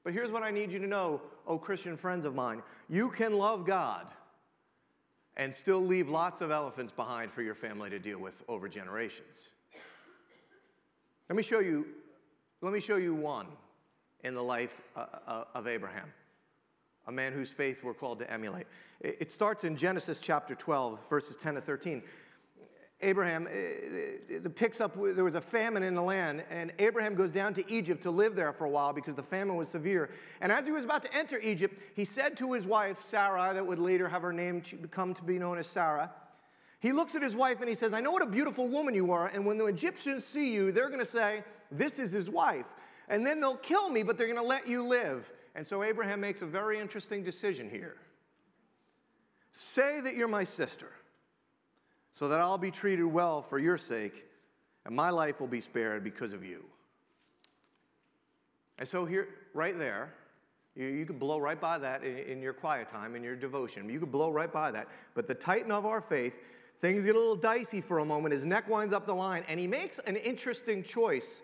But 0.03 0.13
here's 0.13 0.31
what 0.31 0.43
I 0.43 0.51
need 0.51 0.71
you 0.71 0.79
to 0.79 0.87
know, 0.87 1.21
oh 1.47 1.57
Christian 1.57 1.95
friends 1.95 2.25
of 2.25 2.35
mine. 2.35 2.61
You 2.89 3.09
can 3.09 3.37
love 3.37 3.65
God 3.65 4.07
and 5.37 5.53
still 5.53 5.83
leave 5.83 6.09
lots 6.09 6.41
of 6.41 6.51
elephants 6.51 6.91
behind 6.91 7.31
for 7.31 7.41
your 7.41 7.55
family 7.55 7.89
to 7.89 7.99
deal 7.99 8.19
with 8.19 8.43
over 8.47 8.67
generations. 8.67 9.49
Let 11.29 11.37
me 11.37 11.43
show 11.43 11.59
you, 11.59 11.85
let 12.61 12.73
me 12.73 12.79
show 12.79 12.97
you 12.97 13.15
one 13.15 13.47
in 14.23 14.35
the 14.35 14.43
life 14.43 14.73
uh, 14.95 15.05
uh, 15.27 15.43
of 15.55 15.67
Abraham, 15.67 16.11
a 17.07 17.11
man 17.11 17.33
whose 17.33 17.49
faith 17.49 17.83
we're 17.83 17.93
called 17.93 18.19
to 18.19 18.31
emulate. 18.31 18.67
It 18.99 19.31
starts 19.31 19.63
in 19.63 19.75
Genesis 19.75 20.19
chapter 20.19 20.55
12, 20.55 20.99
verses 21.09 21.35
10 21.37 21.55
to 21.55 21.61
13. 21.61 22.03
Abraham 23.03 23.47
eh, 23.47 23.51
eh, 23.51 24.35
it, 24.35 24.55
picks 24.55 24.81
up, 24.81 24.95
there 24.95 25.23
was 25.23 25.35
a 25.35 25.41
famine 25.41 25.83
in 25.83 25.93
the 25.93 26.01
land, 26.01 26.43
and 26.49 26.71
Abraham 26.79 27.13
goes 27.13 27.31
down 27.31 27.53
to 27.55 27.71
Egypt 27.71 28.03
to 28.03 28.11
live 28.11 28.35
there 28.35 28.53
for 28.53 28.65
a 28.65 28.69
while 28.69 28.93
because 28.93 29.15
the 29.15 29.23
famine 29.23 29.55
was 29.55 29.67
severe. 29.67 30.09
And 30.41 30.51
as 30.51 30.65
he 30.65 30.71
was 30.71 30.83
about 30.83 31.03
to 31.03 31.13
enter 31.15 31.39
Egypt, 31.39 31.79
he 31.95 32.05
said 32.05 32.37
to 32.37 32.53
his 32.53 32.65
wife, 32.65 33.03
Sarai, 33.03 33.53
that 33.53 33.65
would 33.65 33.79
later 33.79 34.07
have 34.07 34.21
her 34.21 34.33
name 34.33 34.61
come 34.89 35.13
to 35.13 35.23
be 35.23 35.37
known 35.37 35.57
as 35.57 35.67
Sarah, 35.67 36.11
he 36.79 36.91
looks 36.91 37.15
at 37.15 37.21
his 37.21 37.35
wife 37.35 37.61
and 37.61 37.69
he 37.69 37.75
says, 37.75 37.93
I 37.93 38.01
know 38.01 38.11
what 38.11 38.21
a 38.21 38.27
beautiful 38.27 38.67
woman 38.67 38.93
you 38.93 39.11
are, 39.11 39.27
and 39.27 39.45
when 39.45 39.57
the 39.57 39.67
Egyptians 39.67 40.25
see 40.25 40.53
you, 40.53 40.71
they're 40.71 40.89
going 40.89 40.99
to 40.99 41.05
say, 41.05 41.43
This 41.71 41.99
is 41.99 42.11
his 42.11 42.29
wife. 42.29 42.67
And 43.09 43.25
then 43.25 43.39
they'll 43.41 43.57
kill 43.57 43.89
me, 43.89 44.03
but 44.03 44.17
they're 44.17 44.27
going 44.27 44.39
to 44.39 44.43
let 44.43 44.67
you 44.67 44.87
live. 44.87 45.31
And 45.55 45.67
so 45.67 45.83
Abraham 45.83 46.19
makes 46.21 46.41
a 46.41 46.45
very 46.45 46.79
interesting 46.79 47.23
decision 47.23 47.69
here. 47.69 47.97
Say 49.51 50.01
that 50.01 50.15
you're 50.15 50.27
my 50.27 50.45
sister 50.45 50.89
so 52.13 52.27
that 52.27 52.39
I'll 52.39 52.57
be 52.57 52.71
treated 52.71 53.05
well 53.05 53.41
for 53.41 53.59
your 53.59 53.77
sake, 53.77 54.25
and 54.85 54.95
my 54.95 55.09
life 55.09 55.39
will 55.39 55.47
be 55.47 55.59
spared 55.59 56.03
because 56.03 56.31
of 56.31 56.43
you. 56.43 56.63
And 58.77 58.87
so, 58.87 59.05
here, 59.05 59.27
right 59.53 59.77
there, 59.77 60.13
you, 60.75 60.87
you 60.87 61.05
could 61.05 61.19
blow 61.19 61.39
right 61.39 61.59
by 61.59 61.77
that 61.79 62.03
in, 62.03 62.17
in 62.17 62.41
your 62.41 62.53
quiet 62.53 62.89
time, 62.89 63.15
in 63.15 63.23
your 63.23 63.35
devotion. 63.35 63.89
You 63.89 63.99
could 63.99 64.11
blow 64.11 64.29
right 64.29 64.51
by 64.51 64.71
that. 64.71 64.87
But 65.13 65.27
the 65.27 65.35
titan 65.35 65.71
of 65.71 65.85
our 65.85 66.01
faith, 66.01 66.39
things 66.79 67.05
get 67.05 67.15
a 67.15 67.19
little 67.19 67.35
dicey 67.35 67.81
for 67.81 67.99
a 67.99 68.05
moment. 68.05 68.33
His 68.33 68.45
neck 68.45 68.67
winds 68.69 68.93
up 68.93 69.05
the 69.05 69.13
line, 69.13 69.43
and 69.47 69.59
he 69.59 69.67
makes 69.67 69.99
an 69.99 70.15
interesting 70.15 70.83
choice. 70.83 71.41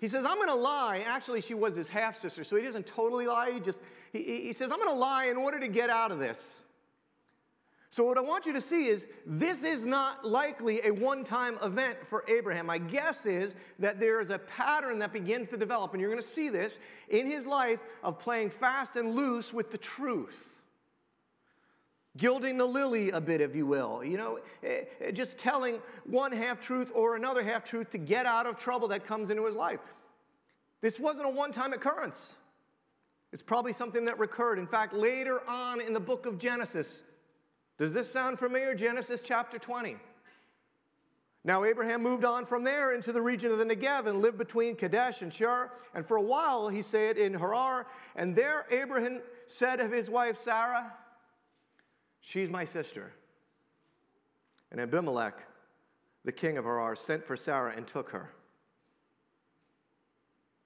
He 0.00 0.08
says, 0.08 0.26
I'm 0.26 0.36
going 0.36 0.48
to 0.48 0.54
lie. 0.54 1.04
Actually, 1.06 1.40
she 1.40 1.54
was 1.54 1.74
his 1.74 1.88
half 1.88 2.18
sister, 2.18 2.44
so 2.44 2.56
he 2.56 2.62
doesn't 2.62 2.86
totally 2.86 3.26
lie. 3.26 3.52
He 3.52 3.60
just, 3.60 3.82
he, 4.12 4.42
he 4.42 4.52
says, 4.52 4.70
I'm 4.70 4.78
going 4.78 4.90
to 4.90 4.98
lie 4.98 5.26
in 5.26 5.36
order 5.36 5.58
to 5.58 5.68
get 5.68 5.90
out 5.90 6.12
of 6.12 6.18
this. 6.18 6.62
So, 7.90 8.04
what 8.04 8.18
I 8.18 8.20
want 8.20 8.46
you 8.46 8.52
to 8.52 8.60
see 8.60 8.86
is 8.86 9.06
this 9.24 9.62
is 9.62 9.84
not 9.84 10.24
likely 10.24 10.80
a 10.86 10.90
one 10.90 11.24
time 11.24 11.58
event 11.62 12.04
for 12.04 12.24
Abraham. 12.28 12.66
My 12.66 12.78
guess 12.78 13.26
is 13.26 13.54
that 13.78 14.00
there 14.00 14.20
is 14.20 14.30
a 14.30 14.38
pattern 14.38 14.98
that 14.98 15.12
begins 15.12 15.48
to 15.48 15.56
develop, 15.56 15.92
and 15.92 16.00
you're 16.00 16.10
going 16.10 16.22
to 16.22 16.28
see 16.28 16.48
this 16.48 16.78
in 17.08 17.26
his 17.26 17.46
life 17.46 17.80
of 18.02 18.18
playing 18.18 18.50
fast 18.50 18.96
and 18.96 19.14
loose 19.14 19.52
with 19.52 19.70
the 19.70 19.78
truth. 19.78 20.56
Gilding 22.16 22.56
the 22.56 22.64
lily 22.64 23.10
a 23.10 23.20
bit, 23.20 23.40
if 23.40 23.54
you 23.54 23.66
will. 23.66 24.02
You 24.02 24.16
know, 24.16 24.38
eh, 24.62 24.84
eh, 25.00 25.10
just 25.10 25.38
telling 25.38 25.78
one 26.04 26.32
half 26.32 26.60
truth 26.60 26.90
or 26.94 27.14
another 27.14 27.42
half 27.42 27.62
truth 27.62 27.90
to 27.90 27.98
get 27.98 28.26
out 28.26 28.46
of 28.46 28.56
trouble 28.56 28.88
that 28.88 29.06
comes 29.06 29.30
into 29.30 29.44
his 29.44 29.54
life. 29.54 29.80
This 30.80 30.98
wasn't 30.98 31.28
a 31.28 31.30
one 31.30 31.52
time 31.52 31.72
occurrence. 31.72 32.34
It's 33.32 33.42
probably 33.42 33.72
something 33.72 34.06
that 34.06 34.18
recurred. 34.18 34.58
In 34.58 34.66
fact, 34.66 34.94
later 34.94 35.46
on 35.48 35.80
in 35.80 35.92
the 35.92 36.00
book 36.00 36.26
of 36.26 36.38
Genesis, 36.38 37.02
does 37.78 37.92
this 37.92 38.10
sound 38.10 38.38
familiar? 38.38 38.74
Genesis 38.74 39.20
chapter 39.22 39.58
20. 39.58 39.96
Now, 41.44 41.62
Abraham 41.62 42.02
moved 42.02 42.24
on 42.24 42.44
from 42.44 42.64
there 42.64 42.92
into 42.92 43.12
the 43.12 43.22
region 43.22 43.52
of 43.52 43.58
the 43.58 43.64
Negev 43.64 44.08
and 44.08 44.20
lived 44.20 44.36
between 44.36 44.74
Kadesh 44.74 45.22
and 45.22 45.32
Shur. 45.32 45.70
And 45.94 46.04
for 46.04 46.16
a 46.16 46.22
while, 46.22 46.68
he 46.68 46.82
stayed 46.82 47.18
in 47.18 47.34
Gerar. 47.34 47.86
And 48.16 48.34
there, 48.34 48.66
Abraham 48.70 49.20
said 49.46 49.78
of 49.78 49.92
his 49.92 50.10
wife 50.10 50.36
Sarah, 50.36 50.92
She's 52.20 52.50
my 52.50 52.64
sister. 52.64 53.12
And 54.72 54.80
Abimelech, 54.80 55.46
the 56.24 56.32
king 56.32 56.58
of 56.58 56.64
Gerar, 56.64 56.96
sent 56.96 57.22
for 57.22 57.36
Sarah 57.36 57.74
and 57.76 57.86
took 57.86 58.10
her. 58.10 58.32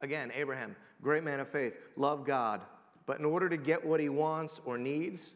Again, 0.00 0.32
Abraham, 0.34 0.74
great 1.02 1.24
man 1.24 1.40
of 1.40 1.48
faith, 1.48 1.74
loved 1.96 2.24
God. 2.24 2.62
But 3.04 3.18
in 3.18 3.26
order 3.26 3.50
to 3.50 3.58
get 3.58 3.84
what 3.84 4.00
he 4.00 4.08
wants 4.08 4.62
or 4.64 4.78
needs, 4.78 5.34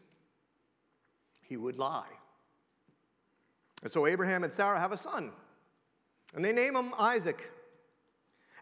he 1.47 1.57
would 1.57 1.77
lie. 1.77 2.07
And 3.83 3.91
so 3.91 4.07
Abraham 4.07 4.43
and 4.43 4.51
Sarah 4.51 4.79
have 4.79 4.91
a 4.91 4.97
son, 4.97 5.31
and 6.33 6.43
they 6.43 6.51
name 6.51 6.75
him 6.75 6.93
Isaac. 6.97 7.51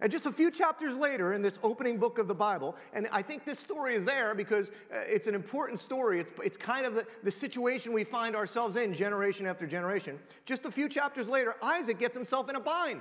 And 0.01 0.11
just 0.11 0.25
a 0.25 0.31
few 0.31 0.51
chapters 0.51 0.97
later 0.97 1.33
in 1.33 1.41
this 1.41 1.59
opening 1.63 1.97
book 1.97 2.17
of 2.17 2.27
the 2.27 2.33
Bible, 2.35 2.75
and 2.93 3.07
I 3.11 3.21
think 3.21 3.45
this 3.45 3.57
story 3.57 3.95
is 3.95 4.03
there 4.03 4.35
because 4.35 4.69
uh, 4.91 4.97
it's 5.07 5.27
an 5.27 5.35
important 5.35 5.79
story. 5.79 6.19
It's, 6.19 6.31
it's 6.43 6.57
kind 6.57 6.85
of 6.85 6.95
the, 6.95 7.05
the 7.23 7.31
situation 7.31 7.93
we 7.93 8.03
find 8.03 8.35
ourselves 8.35 8.75
in 8.75 8.93
generation 8.93 9.45
after 9.45 9.65
generation. 9.65 10.19
Just 10.45 10.65
a 10.65 10.71
few 10.71 10.89
chapters 10.89 11.29
later, 11.29 11.55
Isaac 11.61 11.99
gets 11.99 12.17
himself 12.17 12.49
in 12.49 12.57
a 12.57 12.59
bind. 12.59 12.99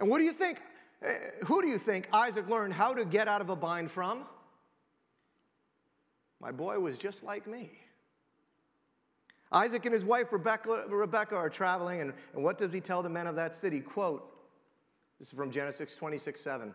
And 0.00 0.08
what 0.08 0.18
do 0.18 0.24
you 0.24 0.32
think? 0.32 0.60
Uh, 1.04 1.12
who 1.44 1.62
do 1.62 1.68
you 1.68 1.78
think 1.78 2.08
Isaac 2.12 2.48
learned 2.48 2.74
how 2.74 2.94
to 2.94 3.04
get 3.04 3.28
out 3.28 3.40
of 3.40 3.50
a 3.50 3.56
bind 3.56 3.90
from? 3.90 4.24
My 6.40 6.50
boy 6.50 6.80
was 6.80 6.98
just 6.98 7.22
like 7.22 7.46
me. 7.46 7.70
Isaac 9.52 9.84
and 9.84 9.94
his 9.94 10.04
wife 10.04 10.32
Rebecca, 10.32 10.84
Rebecca 10.88 11.34
are 11.34 11.50
traveling, 11.50 12.00
and, 12.00 12.12
and 12.34 12.44
what 12.44 12.58
does 12.58 12.72
he 12.72 12.80
tell 12.80 13.02
the 13.02 13.08
men 13.08 13.26
of 13.26 13.36
that 13.36 13.54
city? 13.54 13.80
Quote, 13.80 14.30
this 15.18 15.28
is 15.28 15.34
from 15.34 15.50
Genesis 15.50 15.94
26 15.94 16.40
7. 16.40 16.74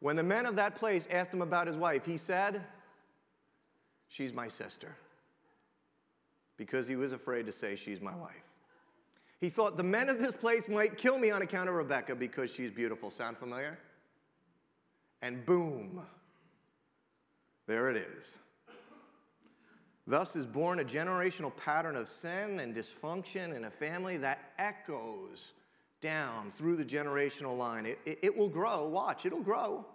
When 0.00 0.16
the 0.16 0.22
men 0.22 0.46
of 0.46 0.56
that 0.56 0.74
place 0.74 1.06
asked 1.10 1.32
him 1.32 1.42
about 1.42 1.66
his 1.66 1.76
wife, 1.76 2.04
he 2.04 2.16
said, 2.16 2.62
She's 4.08 4.32
my 4.32 4.48
sister. 4.48 4.96
Because 6.56 6.86
he 6.86 6.96
was 6.96 7.12
afraid 7.12 7.46
to 7.46 7.52
say, 7.52 7.76
She's 7.76 8.00
my 8.00 8.14
wife. 8.14 8.32
He 9.40 9.50
thought 9.50 9.76
the 9.76 9.82
men 9.82 10.08
of 10.08 10.18
this 10.18 10.34
place 10.34 10.68
might 10.68 10.96
kill 10.96 11.18
me 11.18 11.30
on 11.30 11.42
account 11.42 11.68
of 11.68 11.74
Rebecca 11.74 12.14
because 12.14 12.50
she's 12.50 12.70
beautiful. 12.70 13.10
Sound 13.10 13.36
familiar? 13.36 13.78
And 15.20 15.44
boom, 15.44 16.00
there 17.66 17.90
it 17.90 17.96
is. 17.96 18.32
Thus 20.06 20.36
is 20.36 20.46
born 20.46 20.80
a 20.80 20.84
generational 20.84 21.54
pattern 21.56 21.96
of 21.96 22.08
sin 22.08 22.60
and 22.60 22.74
dysfunction 22.74 23.56
in 23.56 23.64
a 23.64 23.70
family 23.70 24.18
that 24.18 24.52
echoes 24.58 25.52
down 26.02 26.50
through 26.50 26.76
the 26.76 26.84
generational 26.84 27.56
line. 27.56 27.86
It, 27.86 27.98
it, 28.04 28.18
it, 28.22 28.36
will 28.36 28.50
grow, 28.50 28.86
watch, 28.86 29.24
it'll 29.24 29.40
grow. 29.40 29.86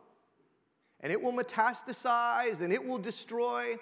And 1.02 1.14
it 1.14 1.22
will 1.22 1.32
metastasize 1.32 2.62
and 2.62 2.74
it 2.74 2.84
will 2.84 2.98
destroy. 2.98 3.78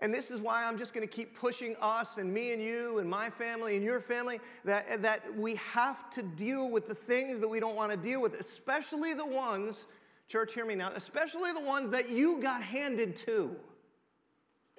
And 0.00 0.12
this 0.12 0.32
is 0.32 0.40
why 0.40 0.64
I'm 0.64 0.76
just 0.76 0.92
going 0.92 1.06
to 1.06 1.14
keep 1.14 1.38
pushing 1.38 1.76
us 1.80 2.18
and 2.18 2.34
me 2.34 2.52
and 2.52 2.60
you 2.60 2.98
and 2.98 3.08
my 3.08 3.30
family 3.30 3.76
and 3.76 3.84
your 3.84 4.00
family 4.00 4.40
that, 4.64 5.02
that 5.02 5.36
we 5.36 5.54
have 5.54 6.10
to 6.10 6.22
deal 6.22 6.68
with 6.68 6.88
the 6.88 6.94
things 6.94 7.38
that 7.38 7.48
we 7.48 7.60
don't 7.60 7.76
want 7.76 7.92
to 7.92 7.96
deal 7.96 8.20
with, 8.20 8.34
especially 8.34 9.14
the 9.14 9.24
ones, 9.24 9.86
church, 10.26 10.54
hear 10.54 10.66
me 10.66 10.74
now, 10.74 10.90
especially 10.96 11.52
the 11.52 11.60
ones 11.60 11.92
that 11.92 12.08
you 12.08 12.42
got 12.42 12.62
handed 12.62 13.14
to 13.14 13.54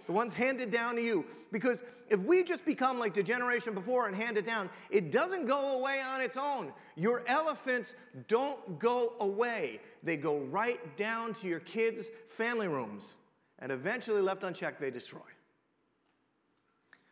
the 0.06 0.12
ones 0.12 0.34
handed 0.34 0.72
down 0.72 0.96
to 0.96 1.02
you. 1.02 1.26
Because 1.52 1.84
if 2.10 2.20
we 2.22 2.44
just 2.44 2.66
become 2.66 3.00
like 3.00 3.14
the 3.14 3.24
generation 3.24 3.74
before 3.74 4.08
and 4.08 4.16
hand 4.16 4.38
it 4.38 4.46
down, 4.46 4.70
it 4.90 5.12
doesn't 5.12 5.46
go 5.46 5.78
away 5.78 6.02
on 6.02 6.22
its 6.22 6.38
own. 6.38 6.72
Your 6.96 7.24
elephants 7.28 7.96
don't 8.28 8.80
go 8.80 9.14
away, 9.20 9.80
they 10.04 10.18
go 10.18 10.40
right 10.40 10.98
down 10.98 11.34
to 11.36 11.48
your 11.48 11.60
kids' 11.60 12.08
family 12.28 12.68
rooms. 12.68 13.16
And 13.60 13.72
eventually, 13.72 14.22
left 14.22 14.44
unchecked, 14.44 14.82
they 14.82 14.90
destroy. 14.90 15.20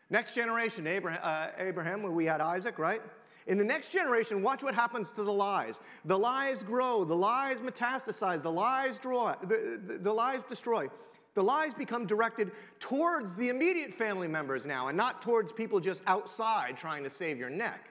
Next 0.09 0.33
generation, 0.33 0.87
Abraham, 0.87 1.21
uh, 1.21 1.47
Abraham, 1.59 2.01
we 2.15 2.25
had 2.25 2.41
Isaac, 2.41 2.79
right? 2.79 3.01
In 3.45 3.57
the 3.57 3.63
next 3.63 3.89
generation, 3.89 4.41
watch 4.41 4.63
what 4.63 4.73
happens 4.75 5.11
to 5.13 5.23
the 5.23 5.33
lies. 5.33 5.79
The 6.05 6.17
lies 6.17 6.63
grow, 6.63 7.03
the 7.05 7.15
lies 7.15 7.59
metastasize, 7.59 8.41
the 8.41 8.51
lies 8.51 8.97
draw, 8.97 9.35
the, 9.41 9.79
the, 9.85 9.97
the 9.99 10.13
lies 10.13 10.43
destroy. 10.43 10.87
The 11.35 11.43
lies 11.43 11.73
become 11.73 12.05
directed 12.05 12.51
towards 12.79 13.35
the 13.35 13.49
immediate 13.49 13.93
family 13.93 14.27
members 14.27 14.65
now 14.65 14.87
and 14.87 14.97
not 14.97 15.21
towards 15.21 15.51
people 15.51 15.79
just 15.79 16.01
outside 16.07 16.75
trying 16.75 17.03
to 17.03 17.09
save 17.09 17.37
your 17.37 17.49
neck. 17.49 17.89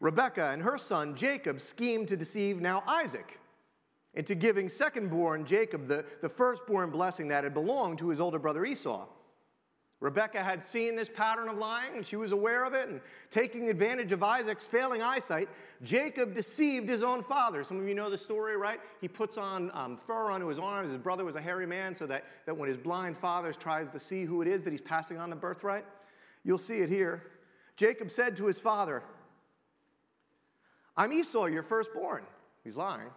Rebekah 0.00 0.50
and 0.50 0.62
her 0.62 0.76
son 0.76 1.14
Jacob 1.14 1.60
schemed 1.60 2.08
to 2.08 2.16
deceive 2.16 2.60
now 2.60 2.82
Isaac 2.86 3.38
into 4.14 4.34
giving 4.34 4.66
secondborn 4.66 5.44
Jacob 5.44 5.86
the, 5.86 6.04
the 6.20 6.28
firstborn 6.28 6.90
blessing 6.90 7.28
that 7.28 7.44
had 7.44 7.54
belonged 7.54 7.98
to 8.00 8.08
his 8.08 8.20
older 8.20 8.38
brother 8.38 8.64
Esau. 8.64 9.06
Rebecca 10.02 10.42
had 10.42 10.64
seen 10.64 10.96
this 10.96 11.08
pattern 11.08 11.48
of 11.48 11.58
lying 11.58 11.94
and 11.94 12.04
she 12.04 12.16
was 12.16 12.32
aware 12.32 12.64
of 12.64 12.74
it. 12.74 12.88
And 12.88 13.00
taking 13.30 13.70
advantage 13.70 14.10
of 14.10 14.20
Isaac's 14.20 14.64
failing 14.64 15.00
eyesight, 15.00 15.48
Jacob 15.84 16.34
deceived 16.34 16.88
his 16.88 17.04
own 17.04 17.22
father. 17.22 17.62
Some 17.62 17.78
of 17.78 17.86
you 17.86 17.94
know 17.94 18.10
the 18.10 18.18
story, 18.18 18.56
right? 18.56 18.80
He 19.00 19.06
puts 19.06 19.38
on 19.38 19.70
um, 19.74 19.96
fur 19.96 20.28
onto 20.32 20.48
his 20.48 20.58
arms. 20.58 20.88
His 20.88 20.98
brother 20.98 21.24
was 21.24 21.36
a 21.36 21.40
hairy 21.40 21.68
man, 21.68 21.94
so 21.94 22.04
that, 22.08 22.24
that 22.46 22.56
when 22.56 22.68
his 22.68 22.76
blind 22.76 23.16
father 23.16 23.52
tries 23.52 23.92
to 23.92 24.00
see 24.00 24.24
who 24.24 24.42
it 24.42 24.48
is 24.48 24.64
that 24.64 24.72
he's 24.72 24.80
passing 24.80 25.18
on 25.18 25.30
the 25.30 25.36
birthright, 25.36 25.84
you'll 26.42 26.58
see 26.58 26.80
it 26.80 26.88
here. 26.88 27.22
Jacob 27.76 28.10
said 28.10 28.36
to 28.38 28.46
his 28.46 28.58
father, 28.58 29.04
I'm 30.96 31.12
Esau, 31.12 31.46
your 31.46 31.62
firstborn. 31.62 32.24
He's 32.64 32.74
lying. 32.74 33.08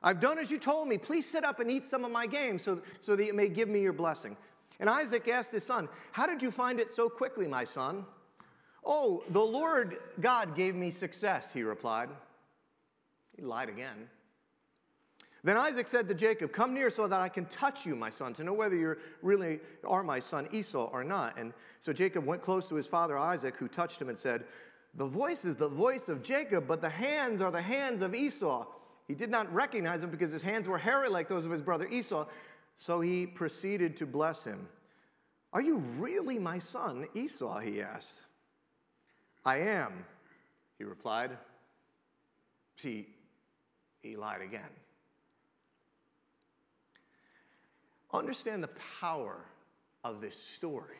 I've 0.00 0.20
done 0.20 0.38
as 0.38 0.48
you 0.52 0.58
told 0.58 0.86
me. 0.86 0.96
Please 0.96 1.28
sit 1.28 1.44
up 1.44 1.58
and 1.58 1.68
eat 1.72 1.84
some 1.84 2.04
of 2.04 2.12
my 2.12 2.28
game 2.28 2.60
so, 2.60 2.82
so 3.00 3.16
that 3.16 3.24
you 3.24 3.34
may 3.34 3.48
give 3.48 3.68
me 3.68 3.80
your 3.80 3.92
blessing. 3.92 4.36
And 4.80 4.90
Isaac 4.90 5.26
asked 5.28 5.52
his 5.52 5.64
son, 5.64 5.88
How 6.12 6.26
did 6.26 6.42
you 6.42 6.50
find 6.50 6.80
it 6.80 6.92
so 6.92 7.08
quickly, 7.08 7.46
my 7.46 7.64
son? 7.64 8.04
Oh, 8.84 9.24
the 9.30 9.40
Lord 9.40 9.96
God 10.20 10.54
gave 10.54 10.74
me 10.74 10.90
success, 10.90 11.52
he 11.52 11.62
replied. 11.62 12.08
He 13.36 13.42
lied 13.42 13.68
again. 13.68 14.08
Then 15.46 15.56
Isaac 15.56 15.88
said 15.88 16.08
to 16.08 16.14
Jacob, 16.14 16.52
Come 16.52 16.74
near 16.74 16.90
so 16.90 17.06
that 17.06 17.20
I 17.20 17.28
can 17.28 17.46
touch 17.46 17.86
you, 17.86 17.94
my 17.94 18.10
son, 18.10 18.34
to 18.34 18.44
know 18.44 18.52
whether 18.52 18.74
you 18.74 18.96
really 19.22 19.60
are 19.84 20.02
my 20.02 20.18
son 20.18 20.48
Esau 20.52 20.90
or 20.92 21.04
not. 21.04 21.38
And 21.38 21.52
so 21.80 21.92
Jacob 21.92 22.26
went 22.26 22.42
close 22.42 22.68
to 22.68 22.74
his 22.74 22.86
father 22.86 23.16
Isaac, 23.16 23.56
who 23.56 23.68
touched 23.68 24.00
him 24.00 24.08
and 24.08 24.18
said, 24.18 24.44
The 24.94 25.06
voice 25.06 25.44
is 25.44 25.54
the 25.54 25.68
voice 25.68 26.08
of 26.08 26.22
Jacob, 26.22 26.66
but 26.66 26.80
the 26.80 26.88
hands 26.88 27.40
are 27.40 27.52
the 27.52 27.62
hands 27.62 28.02
of 28.02 28.14
Esau. 28.14 28.66
He 29.06 29.14
did 29.14 29.30
not 29.30 29.52
recognize 29.54 30.02
him 30.02 30.10
because 30.10 30.32
his 30.32 30.42
hands 30.42 30.66
were 30.66 30.78
hairy 30.78 31.08
like 31.08 31.28
those 31.28 31.44
of 31.44 31.52
his 31.52 31.62
brother 31.62 31.86
Esau. 31.86 32.26
So 32.76 33.00
he 33.00 33.26
proceeded 33.26 33.96
to 33.98 34.06
bless 34.06 34.44
him. 34.44 34.68
Are 35.52 35.62
you 35.62 35.78
really 35.98 36.38
my 36.38 36.58
son, 36.58 37.06
Esau? 37.14 37.58
he 37.58 37.80
asked. 37.80 38.18
I 39.44 39.58
am, 39.58 40.04
he 40.76 40.84
replied. 40.84 41.30
See, 42.76 43.06
he 44.02 44.16
lied 44.16 44.42
again. 44.42 44.60
Understand 48.12 48.62
the 48.62 48.70
power 49.00 49.36
of 50.04 50.20
this 50.20 50.36
story. 50.38 50.96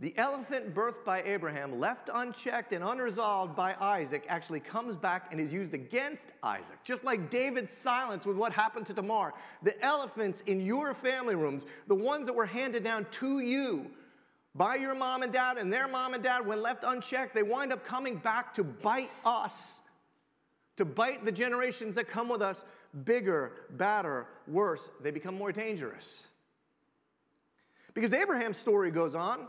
The 0.00 0.16
elephant 0.16 0.74
birthed 0.74 1.04
by 1.04 1.22
Abraham, 1.24 1.78
left 1.78 2.08
unchecked 2.12 2.72
and 2.72 2.82
unresolved 2.82 3.54
by 3.54 3.74
Isaac, 3.78 4.24
actually 4.28 4.60
comes 4.60 4.96
back 4.96 5.26
and 5.30 5.38
is 5.38 5.52
used 5.52 5.74
against 5.74 6.26
Isaac. 6.42 6.78
Just 6.84 7.04
like 7.04 7.28
David's 7.28 7.70
silence 7.70 8.24
with 8.24 8.38
what 8.38 8.50
happened 8.54 8.86
to 8.86 8.94
Tamar. 8.94 9.34
The 9.62 9.78
elephants 9.84 10.42
in 10.46 10.64
your 10.64 10.94
family 10.94 11.34
rooms, 11.34 11.66
the 11.86 11.94
ones 11.94 12.26
that 12.26 12.32
were 12.32 12.46
handed 12.46 12.82
down 12.82 13.06
to 13.12 13.40
you 13.40 13.90
by 14.54 14.76
your 14.76 14.94
mom 14.94 15.22
and 15.22 15.30
dad 15.30 15.58
and 15.58 15.70
their 15.70 15.86
mom 15.86 16.14
and 16.14 16.22
dad, 16.22 16.46
when 16.46 16.62
left 16.62 16.82
unchecked, 16.82 17.34
they 17.34 17.42
wind 17.42 17.70
up 17.70 17.84
coming 17.84 18.16
back 18.16 18.54
to 18.54 18.64
bite 18.64 19.10
us, 19.22 19.80
to 20.78 20.86
bite 20.86 21.26
the 21.26 21.32
generations 21.32 21.94
that 21.96 22.08
come 22.08 22.30
with 22.30 22.40
us 22.40 22.64
bigger, 23.04 23.52
badder, 23.76 24.26
worse. 24.48 24.88
They 25.02 25.10
become 25.10 25.36
more 25.36 25.52
dangerous. 25.52 26.22
Because 27.92 28.14
Abraham's 28.14 28.56
story 28.56 28.90
goes 28.90 29.14
on. 29.14 29.46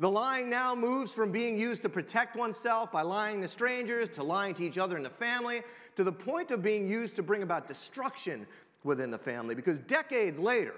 The 0.00 0.10
lying 0.10 0.48
now 0.48 0.74
moves 0.74 1.12
from 1.12 1.30
being 1.30 1.58
used 1.58 1.82
to 1.82 1.90
protect 1.90 2.34
oneself 2.34 2.90
by 2.90 3.02
lying 3.02 3.42
to 3.42 3.48
strangers, 3.48 4.08
to 4.14 4.22
lying 4.22 4.54
to 4.54 4.64
each 4.64 4.78
other 4.78 4.96
in 4.96 5.02
the 5.02 5.10
family, 5.10 5.62
to 5.96 6.04
the 6.04 6.12
point 6.12 6.50
of 6.50 6.62
being 6.62 6.88
used 6.88 7.16
to 7.16 7.22
bring 7.22 7.42
about 7.42 7.68
destruction 7.68 8.46
within 8.82 9.10
the 9.10 9.18
family. 9.18 9.54
Because 9.54 9.78
decades 9.80 10.38
later, 10.38 10.74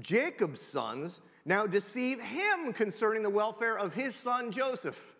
Jacob's 0.00 0.60
sons 0.60 1.20
now 1.44 1.68
deceive 1.68 2.20
him 2.20 2.72
concerning 2.72 3.22
the 3.22 3.30
welfare 3.30 3.78
of 3.78 3.94
his 3.94 4.16
son 4.16 4.50
Joseph. 4.50 5.14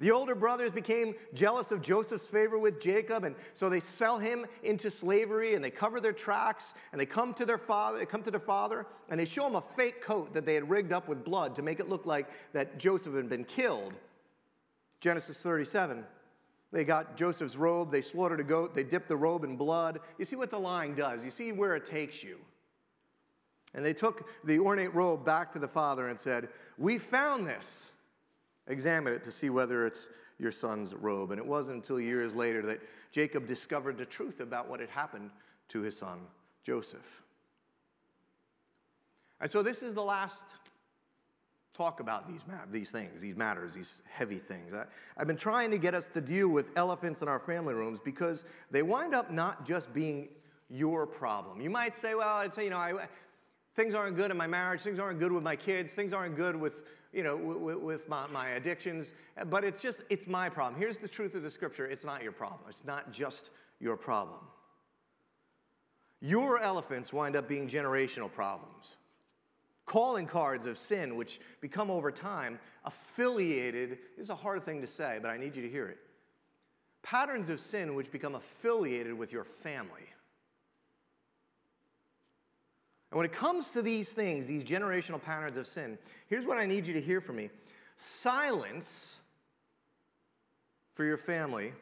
The 0.00 0.12
older 0.12 0.36
brothers 0.36 0.70
became 0.70 1.14
jealous 1.34 1.72
of 1.72 1.82
Joseph's 1.82 2.26
favor 2.26 2.56
with 2.56 2.80
Jacob, 2.80 3.24
and 3.24 3.34
so 3.52 3.68
they 3.68 3.80
sell 3.80 4.18
him 4.18 4.46
into 4.62 4.90
slavery 4.90 5.54
and 5.54 5.64
they 5.64 5.72
cover 5.72 6.00
their 6.00 6.12
tracks 6.12 6.72
and 6.92 7.00
they 7.00 7.06
come 7.06 7.34
to 7.34 7.44
their 7.44 7.58
father, 7.58 7.98
they 7.98 8.06
come 8.06 8.22
to 8.22 8.30
their 8.30 8.38
father, 8.38 8.86
and 9.08 9.18
they 9.18 9.24
show 9.24 9.46
him 9.46 9.56
a 9.56 9.60
fake 9.60 10.00
coat 10.00 10.32
that 10.34 10.46
they 10.46 10.54
had 10.54 10.70
rigged 10.70 10.92
up 10.92 11.08
with 11.08 11.24
blood 11.24 11.56
to 11.56 11.62
make 11.62 11.80
it 11.80 11.88
look 11.88 12.06
like 12.06 12.28
that 12.52 12.78
Joseph 12.78 13.14
had 13.14 13.28
been 13.28 13.44
killed. 13.44 13.92
Genesis 15.00 15.42
37. 15.42 16.04
They 16.70 16.84
got 16.84 17.16
Joseph's 17.16 17.56
robe, 17.56 17.90
they 17.90 18.02
slaughtered 18.02 18.40
a 18.40 18.44
goat, 18.44 18.74
they 18.74 18.84
dipped 18.84 19.08
the 19.08 19.16
robe 19.16 19.42
in 19.42 19.56
blood. 19.56 20.00
You 20.18 20.24
see 20.24 20.36
what 20.36 20.50
the 20.50 20.60
lying 20.60 20.94
does, 20.94 21.24
you 21.24 21.30
see 21.30 21.50
where 21.50 21.74
it 21.74 21.86
takes 21.86 22.22
you. 22.22 22.38
And 23.74 23.84
they 23.84 23.94
took 23.94 24.28
the 24.44 24.58
ornate 24.58 24.94
robe 24.94 25.24
back 25.24 25.52
to 25.52 25.58
the 25.58 25.68
father 25.68 26.08
and 26.08 26.18
said, 26.18 26.48
We 26.76 26.98
found 26.98 27.46
this 27.46 27.90
examine 28.68 29.12
it 29.12 29.24
to 29.24 29.32
see 29.32 29.50
whether 29.50 29.86
it's 29.86 30.08
your 30.38 30.52
son's 30.52 30.94
robe. 30.94 31.32
And 31.32 31.38
it 31.38 31.46
wasn't 31.46 31.78
until 31.78 31.98
years 31.98 32.34
later 32.34 32.62
that 32.62 32.80
Jacob 33.10 33.46
discovered 33.46 33.98
the 33.98 34.04
truth 34.04 34.40
about 34.40 34.68
what 34.68 34.80
had 34.80 34.90
happened 34.90 35.30
to 35.70 35.80
his 35.80 35.96
son, 35.96 36.20
Joseph. 36.62 37.22
And 39.40 39.50
so 39.50 39.62
this 39.62 39.82
is 39.82 39.94
the 39.94 40.02
last 40.02 40.44
talk 41.74 42.00
about 42.00 42.28
these, 42.28 42.40
these 42.72 42.90
things, 42.90 43.20
these 43.20 43.36
matters, 43.36 43.74
these 43.74 44.02
heavy 44.10 44.38
things. 44.38 44.74
I, 44.74 44.84
I've 45.16 45.28
been 45.28 45.36
trying 45.36 45.70
to 45.70 45.78
get 45.78 45.94
us 45.94 46.08
to 46.08 46.20
deal 46.20 46.48
with 46.48 46.70
elephants 46.76 47.22
in 47.22 47.28
our 47.28 47.38
family 47.38 47.74
rooms 47.74 48.00
because 48.04 48.44
they 48.70 48.82
wind 48.82 49.14
up 49.14 49.30
not 49.30 49.64
just 49.64 49.92
being 49.92 50.28
your 50.68 51.06
problem. 51.06 51.60
You 51.60 51.70
might 51.70 51.96
say, 51.96 52.14
well, 52.14 52.36
I'd 52.36 52.52
say, 52.52 52.64
you 52.64 52.70
know, 52.70 52.78
I, 52.78 53.06
things 53.76 53.94
aren't 53.94 54.16
good 54.16 54.32
in 54.32 54.36
my 54.36 54.48
marriage, 54.48 54.80
things 54.80 54.98
aren't 54.98 55.20
good 55.20 55.30
with 55.30 55.44
my 55.44 55.54
kids, 55.54 55.92
things 55.92 56.12
aren't 56.12 56.36
good 56.36 56.56
with 56.56 56.82
you 57.12 57.22
know, 57.22 57.36
with, 57.36 57.78
with 57.78 58.08
my, 58.08 58.26
my 58.28 58.50
addictions, 58.50 59.12
but 59.46 59.64
it's 59.64 59.80
just, 59.80 59.98
it's 60.10 60.26
my 60.26 60.48
problem. 60.48 60.80
Here's 60.80 60.98
the 60.98 61.08
truth 61.08 61.34
of 61.34 61.42
the 61.42 61.50
scripture 61.50 61.86
it's 61.86 62.04
not 62.04 62.22
your 62.22 62.32
problem, 62.32 62.60
it's 62.68 62.84
not 62.84 63.12
just 63.12 63.50
your 63.80 63.96
problem. 63.96 64.40
Your 66.20 66.60
elephants 66.60 67.12
wind 67.12 67.36
up 67.36 67.48
being 67.48 67.68
generational 67.68 68.30
problems. 68.30 68.96
Calling 69.86 70.26
cards 70.26 70.66
of 70.66 70.76
sin, 70.76 71.16
which 71.16 71.40
become 71.60 71.90
over 71.90 72.10
time 72.10 72.58
affiliated, 72.84 73.98
is 74.18 74.28
a 74.28 74.34
hard 74.34 74.64
thing 74.64 74.80
to 74.80 74.86
say, 74.86 75.18
but 75.22 75.28
I 75.28 75.38
need 75.38 75.56
you 75.56 75.62
to 75.62 75.68
hear 75.68 75.88
it. 75.88 75.98
Patterns 77.02 77.48
of 77.48 77.60
sin 77.60 77.94
which 77.94 78.10
become 78.10 78.34
affiliated 78.34 79.14
with 79.14 79.32
your 79.32 79.44
family. 79.44 80.08
And 83.10 83.16
when 83.16 83.24
it 83.24 83.32
comes 83.32 83.70
to 83.70 83.82
these 83.82 84.12
things, 84.12 84.46
these 84.46 84.64
generational 84.64 85.22
patterns 85.22 85.56
of 85.56 85.66
sin, 85.66 85.98
here's 86.28 86.44
what 86.44 86.58
I 86.58 86.66
need 86.66 86.86
you 86.86 86.94
to 86.94 87.00
hear 87.00 87.20
from 87.20 87.36
me 87.36 87.50
silence 87.96 89.16
for 90.94 91.04
your 91.04 91.16
family, 91.16 91.72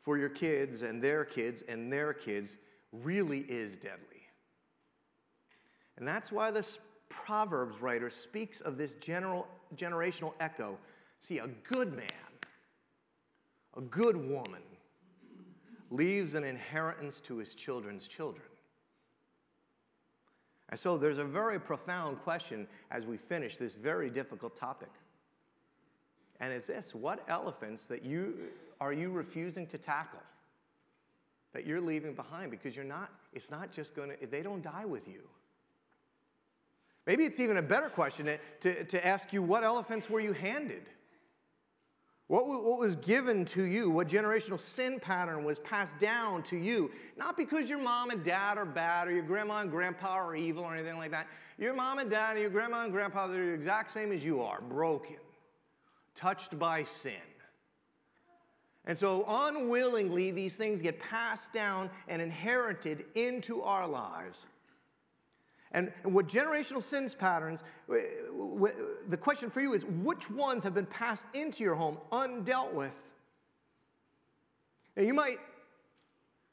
for 0.00 0.16
your 0.18 0.28
kids 0.28 0.82
and 0.82 1.02
their 1.02 1.24
kids 1.24 1.62
and 1.68 1.92
their 1.92 2.12
kids 2.12 2.56
really 2.92 3.40
is 3.40 3.76
deadly. 3.76 4.26
And 5.96 6.06
that's 6.06 6.32
why 6.32 6.50
this 6.50 6.78
Proverbs 7.08 7.80
writer 7.82 8.08
speaks 8.08 8.60
of 8.62 8.78
this 8.78 8.94
general, 8.94 9.46
generational 9.76 10.32
echo. 10.40 10.78
See, 11.20 11.38
a 11.38 11.48
good 11.68 11.94
man, 11.94 12.08
a 13.76 13.82
good 13.82 14.16
woman, 14.16 14.62
leaves 15.90 16.34
an 16.34 16.42
inheritance 16.42 17.20
to 17.20 17.36
his 17.36 17.54
children's 17.54 18.08
children. 18.08 18.46
And 20.72 20.80
so 20.80 20.96
there's 20.96 21.18
a 21.18 21.24
very 21.24 21.60
profound 21.60 22.18
question 22.22 22.66
as 22.90 23.04
we 23.04 23.18
finish 23.18 23.56
this 23.58 23.74
very 23.74 24.08
difficult 24.08 24.56
topic. 24.56 24.88
And 26.40 26.50
it's 26.50 26.68
this 26.68 26.94
what 26.94 27.22
elephants 27.28 27.84
that 27.84 28.02
you 28.02 28.34
are 28.80 28.94
you 28.94 29.10
refusing 29.10 29.66
to 29.66 29.76
tackle? 29.76 30.22
That 31.52 31.66
you're 31.66 31.82
leaving 31.82 32.14
behind 32.14 32.50
because 32.50 32.74
you're 32.74 32.86
not, 32.86 33.10
it's 33.34 33.50
not 33.50 33.70
just 33.70 33.94
gonna, 33.94 34.14
they 34.30 34.40
don't 34.40 34.62
die 34.62 34.86
with 34.86 35.06
you. 35.06 35.20
Maybe 37.06 37.26
it's 37.26 37.38
even 37.38 37.58
a 37.58 37.62
better 37.62 37.90
question 37.90 38.24
to, 38.24 38.38
to, 38.60 38.84
to 38.84 39.06
ask 39.06 39.30
you 39.30 39.42
what 39.42 39.64
elephants 39.64 40.08
were 40.08 40.20
you 40.20 40.32
handed? 40.32 40.88
What, 42.32 42.46
what 42.46 42.78
was 42.78 42.96
given 42.96 43.44
to 43.44 43.64
you? 43.64 43.90
What 43.90 44.08
generational 44.08 44.58
sin 44.58 44.98
pattern 44.98 45.44
was 45.44 45.58
passed 45.58 45.98
down 45.98 46.42
to 46.44 46.56
you? 46.56 46.90
Not 47.18 47.36
because 47.36 47.68
your 47.68 47.78
mom 47.78 48.08
and 48.08 48.24
dad 48.24 48.56
are 48.56 48.64
bad 48.64 49.06
or 49.06 49.10
your 49.10 49.22
grandma 49.22 49.60
and 49.60 49.70
grandpa 49.70 50.14
are 50.14 50.34
evil 50.34 50.64
or 50.64 50.74
anything 50.74 50.96
like 50.96 51.10
that. 51.10 51.26
Your 51.58 51.74
mom 51.74 51.98
and 51.98 52.08
dad 52.08 52.30
and 52.30 52.40
your 52.40 52.48
grandma 52.48 52.84
and 52.84 52.90
grandpa, 52.90 53.26
are 53.26 53.28
the 53.28 53.38
exact 53.38 53.92
same 53.92 54.12
as 54.12 54.24
you 54.24 54.40
are 54.40 54.62
broken, 54.62 55.16
touched 56.14 56.58
by 56.58 56.84
sin. 56.84 57.12
And 58.86 58.96
so, 58.96 59.26
unwillingly, 59.28 60.30
these 60.30 60.56
things 60.56 60.80
get 60.80 60.98
passed 60.98 61.52
down 61.52 61.90
and 62.08 62.22
inherited 62.22 63.04
into 63.14 63.60
our 63.60 63.86
lives. 63.86 64.46
And 65.72 65.90
what 66.02 66.28
generational 66.28 66.82
sins 66.82 67.14
patterns, 67.14 67.64
the 67.88 69.16
question 69.16 69.50
for 69.50 69.60
you 69.60 69.72
is 69.72 69.84
which 69.84 70.30
ones 70.30 70.62
have 70.64 70.74
been 70.74 70.86
passed 70.86 71.26
into 71.34 71.64
your 71.64 71.74
home 71.74 71.98
undealt 72.12 72.72
with? 72.72 72.92
Now, 74.96 75.02
you 75.04 75.14
might, 75.14 75.38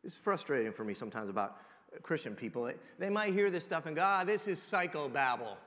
it's 0.03 0.15
frustrating 0.15 0.71
for 0.71 0.85
me 0.85 0.93
sometimes 0.93 1.29
about 1.29 1.57
Christian 2.01 2.33
people. 2.33 2.71
They 2.97 3.09
might 3.09 3.33
hear 3.33 3.51
this 3.51 3.65
stuff 3.65 3.85
and 3.85 3.95
go, 3.95 4.03
ah, 4.05 4.23
this 4.23 4.47
is 4.47 4.59
psychobabble. 4.59 5.57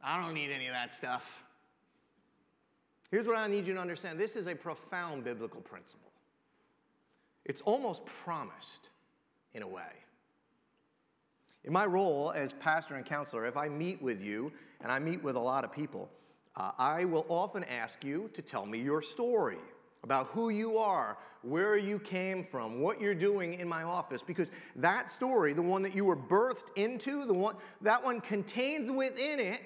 I 0.00 0.22
don't 0.22 0.34
need 0.34 0.50
any 0.50 0.68
of 0.68 0.74
that 0.74 0.94
stuff. 0.94 1.42
Here's 3.10 3.26
what 3.26 3.36
I 3.36 3.48
need 3.48 3.66
you 3.66 3.74
to 3.74 3.80
understand 3.80 4.20
this 4.20 4.36
is 4.36 4.46
a 4.46 4.54
profound 4.54 5.24
biblical 5.24 5.60
principle. 5.60 6.10
It's 7.44 7.60
almost 7.62 8.04
promised 8.06 8.88
in 9.52 9.62
a 9.62 9.68
way. 9.68 9.82
In 11.64 11.72
my 11.72 11.86
role 11.86 12.32
as 12.34 12.52
pastor 12.52 12.96
and 12.96 13.06
counselor, 13.06 13.46
if 13.46 13.56
I 13.56 13.68
meet 13.68 14.02
with 14.02 14.22
you, 14.22 14.52
and 14.80 14.92
I 14.92 14.98
meet 14.98 15.22
with 15.22 15.36
a 15.36 15.40
lot 15.40 15.64
of 15.64 15.72
people, 15.72 16.10
uh, 16.56 16.72
I 16.78 17.04
will 17.04 17.24
often 17.28 17.64
ask 17.64 18.04
you 18.04 18.30
to 18.34 18.42
tell 18.42 18.66
me 18.66 18.78
your 18.78 19.00
story 19.00 19.58
about 20.02 20.26
who 20.28 20.50
you 20.50 20.76
are, 20.76 21.16
where 21.42 21.76
you 21.76 21.98
came 21.98 22.44
from, 22.44 22.80
what 22.80 23.00
you're 23.00 23.14
doing 23.14 23.54
in 23.54 23.66
my 23.66 23.82
office, 23.82 24.22
because 24.22 24.50
that 24.76 25.10
story, 25.10 25.54
the 25.54 25.62
one 25.62 25.82
that 25.82 25.94
you 25.94 26.04
were 26.04 26.16
birthed 26.16 26.68
into, 26.76 27.24
the 27.24 27.34
one 27.34 27.56
that 27.80 28.04
one 28.04 28.20
contains 28.20 28.90
within 28.90 29.40
it 29.40 29.60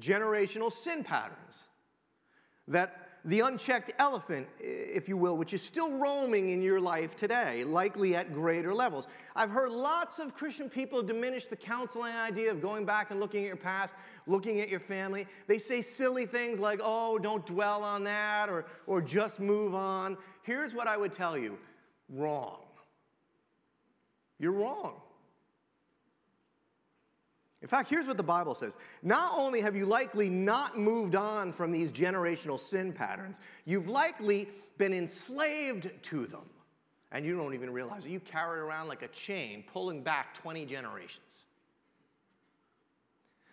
generational 0.00 0.72
sin 0.72 1.04
patterns 1.04 1.64
that 2.68 3.09
the 3.24 3.40
unchecked 3.40 3.90
elephant, 3.98 4.46
if 4.58 5.08
you 5.08 5.16
will, 5.16 5.36
which 5.36 5.52
is 5.52 5.60
still 5.62 5.92
roaming 5.92 6.50
in 6.50 6.62
your 6.62 6.80
life 6.80 7.16
today, 7.16 7.64
likely 7.64 8.16
at 8.16 8.32
greater 8.32 8.74
levels. 8.74 9.06
I've 9.36 9.50
heard 9.50 9.72
lots 9.72 10.18
of 10.18 10.34
Christian 10.34 10.70
people 10.70 11.02
diminish 11.02 11.46
the 11.46 11.56
counseling 11.56 12.14
idea 12.14 12.50
of 12.50 12.62
going 12.62 12.86
back 12.86 13.10
and 13.10 13.20
looking 13.20 13.42
at 13.42 13.48
your 13.48 13.56
past, 13.56 13.94
looking 14.26 14.60
at 14.60 14.68
your 14.68 14.80
family. 14.80 15.26
They 15.46 15.58
say 15.58 15.82
silly 15.82 16.24
things 16.26 16.58
like, 16.58 16.80
oh, 16.82 17.18
don't 17.18 17.44
dwell 17.44 17.84
on 17.84 18.04
that, 18.04 18.48
or, 18.48 18.64
or 18.86 19.02
just 19.02 19.38
move 19.38 19.74
on. 19.74 20.16
Here's 20.42 20.72
what 20.72 20.86
I 20.86 20.96
would 20.96 21.12
tell 21.12 21.36
you 21.36 21.58
wrong. 22.08 22.60
You're 24.38 24.52
wrong. 24.52 24.94
In 27.62 27.68
fact, 27.68 27.90
here's 27.90 28.06
what 28.06 28.16
the 28.16 28.22
Bible 28.22 28.54
says 28.54 28.76
Not 29.02 29.32
only 29.36 29.60
have 29.60 29.76
you 29.76 29.86
likely 29.86 30.28
not 30.28 30.78
moved 30.78 31.14
on 31.14 31.52
from 31.52 31.70
these 31.70 31.90
generational 31.90 32.58
sin 32.58 32.92
patterns, 32.92 33.38
you've 33.64 33.88
likely 33.88 34.48
been 34.78 34.94
enslaved 34.94 35.90
to 36.02 36.26
them. 36.26 36.48
And 37.12 37.26
you 37.26 37.36
don't 37.36 37.54
even 37.54 37.70
realize 37.70 38.06
it. 38.06 38.10
You 38.10 38.20
carry 38.20 38.60
it 38.60 38.62
around 38.62 38.86
like 38.86 39.02
a 39.02 39.08
chain, 39.08 39.64
pulling 39.72 40.02
back 40.02 40.34
20 40.40 40.64
generations. 40.64 41.44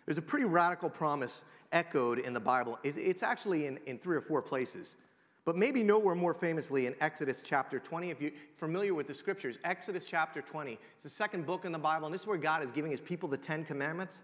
There's 0.06 0.16
a 0.16 0.22
pretty 0.22 0.46
radical 0.46 0.88
promise 0.88 1.44
echoed 1.72 2.20
in 2.20 2.32
the 2.32 2.40
Bible. 2.40 2.78
It's 2.82 3.22
actually 3.22 3.66
in, 3.66 3.78
in 3.84 3.98
three 3.98 4.16
or 4.16 4.22
four 4.22 4.40
places 4.40 4.96
but 5.48 5.56
maybe 5.56 5.82
nowhere 5.82 6.14
more 6.14 6.34
famously 6.34 6.84
in 6.84 6.94
Exodus 7.00 7.40
chapter 7.42 7.78
20. 7.78 8.10
If 8.10 8.20
you're 8.20 8.32
familiar 8.58 8.92
with 8.92 9.06
the 9.06 9.14
scriptures, 9.14 9.56
Exodus 9.64 10.04
chapter 10.04 10.42
20, 10.42 10.72
it's 10.72 10.80
the 11.02 11.08
second 11.08 11.46
book 11.46 11.64
in 11.64 11.72
the 11.72 11.78
Bible, 11.78 12.04
and 12.04 12.14
this 12.14 12.20
is 12.20 12.26
where 12.26 12.36
God 12.36 12.62
is 12.62 12.70
giving 12.70 12.90
his 12.90 13.00
people 13.00 13.30
the 13.30 13.38
Ten 13.38 13.64
Commandments. 13.64 14.20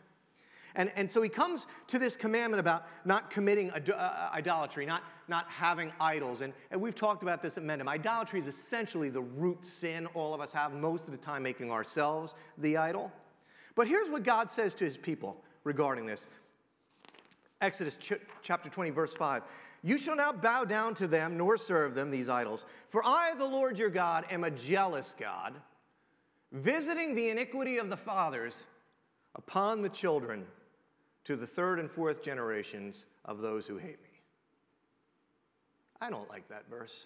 And, 0.75 0.93
and 0.97 1.11
so 1.11 1.23
he 1.23 1.31
comes 1.31 1.67
to 1.87 1.99
this 1.99 2.15
commandment 2.15 2.61
about 2.61 2.85
not 3.07 3.31
committing 3.31 3.71
ad- 3.71 3.89
uh, 3.89 4.29
idolatry, 4.35 4.85
not, 4.85 5.03
not 5.27 5.47
having 5.49 5.95
idols. 5.99 6.43
And, 6.43 6.53
and 6.71 6.79
we've 6.79 6.95
talked 6.95 7.23
about 7.23 7.41
this 7.41 7.57
at 7.57 7.65
Mendham. 7.65 7.89
Idolatry 7.89 8.39
is 8.39 8.47
essentially 8.47 9.09
the 9.09 9.23
root 9.23 9.65
sin 9.65 10.07
all 10.13 10.35
of 10.35 10.43
us 10.43 10.53
have, 10.53 10.75
most 10.75 11.07
of 11.07 11.11
the 11.11 11.17
time 11.17 11.43
making 11.43 11.71
ourselves 11.71 12.35
the 12.59 12.77
idol. 12.77 13.11
But 13.77 13.89
here's 13.89 14.11
what 14.11 14.25
God 14.25 14.51
says 14.51 14.75
to 14.75 14.85
his 14.85 14.99
people 14.99 15.43
regarding 15.65 16.05
this 16.05 16.29
Exodus 17.63 17.97
ch- 17.97 18.13
chapter 18.43 18.69
20, 18.69 18.91
verse 18.91 19.15
5. 19.15 19.43
You 19.87 19.99
shall 19.99 20.17
not 20.17 20.41
bow 20.41 20.65
down 20.65 20.95
to 20.95 21.07
them 21.07 21.37
nor 21.37 21.59
serve 21.59 21.95
them, 21.95 22.11
these 22.11 22.31
idols. 22.31 22.65
For 22.89 23.05
I, 23.05 23.35
the 23.37 23.45
Lord 23.45 23.79
your 23.79 23.91
God, 23.91 24.25
am 24.31 24.43
a 24.43 24.51
jealous 24.51 25.15
God, 25.21 25.53
visiting 26.53 27.15
the 27.15 27.29
iniquity 27.29 27.77
of 27.77 27.91
the 27.91 27.97
fathers 27.97 28.55
upon 29.35 29.83
the 29.83 29.91
children 29.91 30.47
to 31.25 31.37
the 31.37 31.47
third 31.47 31.79
and 31.79 31.91
fourth 31.91 32.23
generations 32.23 33.05
of 33.27 33.41
those 33.41 33.67
who 33.67 33.77
hate 33.77 34.03
me. 34.03 34.21
I 36.01 36.09
don't 36.09 36.31
like 36.31 36.49
that 36.49 36.65
verse. 36.71 37.05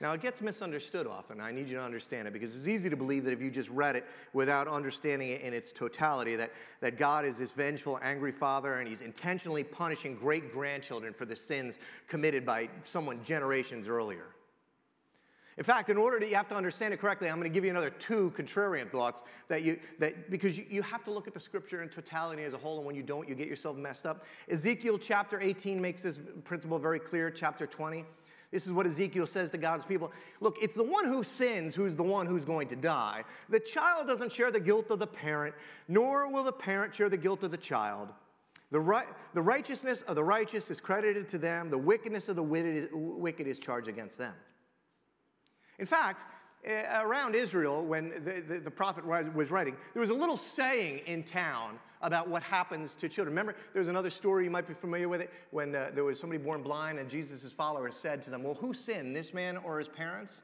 Now, 0.00 0.12
it 0.12 0.20
gets 0.20 0.40
misunderstood 0.40 1.06
often. 1.06 1.40
I 1.40 1.52
need 1.52 1.68
you 1.68 1.76
to 1.76 1.82
understand 1.82 2.28
it 2.28 2.32
because 2.32 2.54
it's 2.54 2.68
easy 2.68 2.90
to 2.90 2.96
believe 2.96 3.24
that 3.24 3.32
if 3.32 3.40
you 3.40 3.50
just 3.50 3.70
read 3.70 3.96
it 3.96 4.04
without 4.32 4.68
understanding 4.68 5.30
it 5.30 5.40
in 5.40 5.54
its 5.54 5.72
totality, 5.72 6.36
that, 6.36 6.52
that 6.80 6.98
God 6.98 7.24
is 7.24 7.38
this 7.38 7.52
vengeful, 7.52 7.98
angry 8.02 8.32
father 8.32 8.74
and 8.74 8.88
he's 8.88 9.00
intentionally 9.00 9.64
punishing 9.64 10.14
great 10.14 10.52
grandchildren 10.52 11.14
for 11.14 11.24
the 11.24 11.36
sins 11.36 11.78
committed 12.08 12.44
by 12.44 12.68
someone 12.84 13.24
generations 13.24 13.88
earlier. 13.88 14.26
In 15.58 15.64
fact, 15.64 15.88
in 15.88 15.96
order 15.96 16.20
to 16.20 16.28
you 16.28 16.34
have 16.34 16.48
to 16.48 16.54
understand 16.54 16.92
it 16.92 17.00
correctly, 17.00 17.30
I'm 17.30 17.36
going 17.36 17.50
to 17.50 17.54
give 17.54 17.64
you 17.64 17.70
another 17.70 17.88
two 17.88 18.30
contrarian 18.36 18.90
thoughts 18.90 19.24
that 19.48 19.62
you 19.62 19.78
that 19.98 20.30
because 20.30 20.58
you, 20.58 20.66
you 20.68 20.82
have 20.82 21.02
to 21.04 21.10
look 21.10 21.26
at 21.26 21.32
the 21.32 21.40
scripture 21.40 21.82
in 21.82 21.88
totality 21.88 22.42
as 22.42 22.52
a 22.52 22.58
whole, 22.58 22.76
and 22.76 22.86
when 22.86 22.94
you 22.94 23.02
don't, 23.02 23.26
you 23.26 23.34
get 23.34 23.48
yourself 23.48 23.74
messed 23.74 24.04
up. 24.04 24.26
Ezekiel 24.50 24.98
chapter 24.98 25.40
18 25.40 25.80
makes 25.80 26.02
this 26.02 26.20
principle 26.44 26.78
very 26.78 27.00
clear, 27.00 27.30
chapter 27.30 27.66
20. 27.66 28.04
This 28.52 28.66
is 28.66 28.72
what 28.72 28.86
Ezekiel 28.86 29.26
says 29.26 29.50
to 29.50 29.58
God's 29.58 29.84
people. 29.84 30.12
Look, 30.40 30.56
it's 30.62 30.76
the 30.76 30.82
one 30.82 31.04
who 31.06 31.24
sins 31.24 31.74
who's 31.74 31.96
the 31.96 32.02
one 32.02 32.26
who's 32.26 32.44
going 32.44 32.68
to 32.68 32.76
die. 32.76 33.24
The 33.48 33.60
child 33.60 34.06
doesn't 34.06 34.32
share 34.32 34.50
the 34.50 34.60
guilt 34.60 34.90
of 34.90 34.98
the 34.98 35.06
parent, 35.06 35.54
nor 35.88 36.28
will 36.28 36.44
the 36.44 36.52
parent 36.52 36.94
share 36.94 37.08
the 37.08 37.16
guilt 37.16 37.42
of 37.42 37.50
the 37.50 37.56
child. 37.56 38.12
The, 38.70 38.80
right, 38.80 39.06
the 39.34 39.42
righteousness 39.42 40.02
of 40.02 40.16
the 40.16 40.24
righteous 40.24 40.70
is 40.70 40.80
credited 40.80 41.28
to 41.30 41.38
them, 41.38 41.70
the 41.70 41.78
wickedness 41.78 42.28
of 42.28 42.36
the 42.36 42.42
wicked 42.42 43.46
is 43.46 43.58
charged 43.58 43.88
against 43.88 44.18
them. 44.18 44.34
In 45.78 45.86
fact, 45.86 46.20
around 46.66 47.34
Israel, 47.34 47.84
when 47.84 48.10
the, 48.24 48.40
the, 48.40 48.60
the, 48.60 48.70
prophet 48.70 49.04
was 49.06 49.50
writing, 49.50 49.76
there 49.92 50.00
was 50.00 50.10
a 50.10 50.14
little 50.14 50.36
saying 50.36 51.00
in 51.06 51.22
town 51.22 51.78
about 52.02 52.28
what 52.28 52.42
happens 52.42 52.94
to 52.96 53.08
children. 53.08 53.32
Remember, 53.32 53.54
there's 53.72 53.88
another 53.88 54.10
story, 54.10 54.44
you 54.44 54.50
might 54.50 54.66
be 54.66 54.74
familiar 54.74 55.08
with 55.08 55.20
it, 55.20 55.32
when 55.50 55.74
uh, 55.74 55.90
there 55.94 56.04
was 56.04 56.18
somebody 56.18 56.42
born 56.42 56.62
blind 56.62 56.98
and 56.98 57.08
Jesus' 57.08 57.52
followers 57.52 57.96
said 57.96 58.22
to 58.22 58.30
them, 58.30 58.42
Well, 58.42 58.54
who 58.54 58.74
sinned, 58.74 59.14
this 59.14 59.32
man 59.32 59.56
or 59.58 59.78
his 59.78 59.88
parents? 59.88 60.42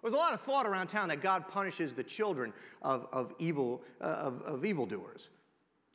There 0.00 0.08
was 0.08 0.14
a 0.14 0.18
lot 0.18 0.32
of 0.32 0.40
thought 0.40 0.66
around 0.66 0.88
town 0.88 1.08
that 1.08 1.22
God 1.22 1.48
punishes 1.48 1.92
the 1.92 2.04
children 2.04 2.52
of, 2.82 3.08
of, 3.12 3.34
evil, 3.38 3.82
uh, 4.00 4.04
of, 4.04 4.42
of 4.42 4.64
evildoers. 4.64 5.28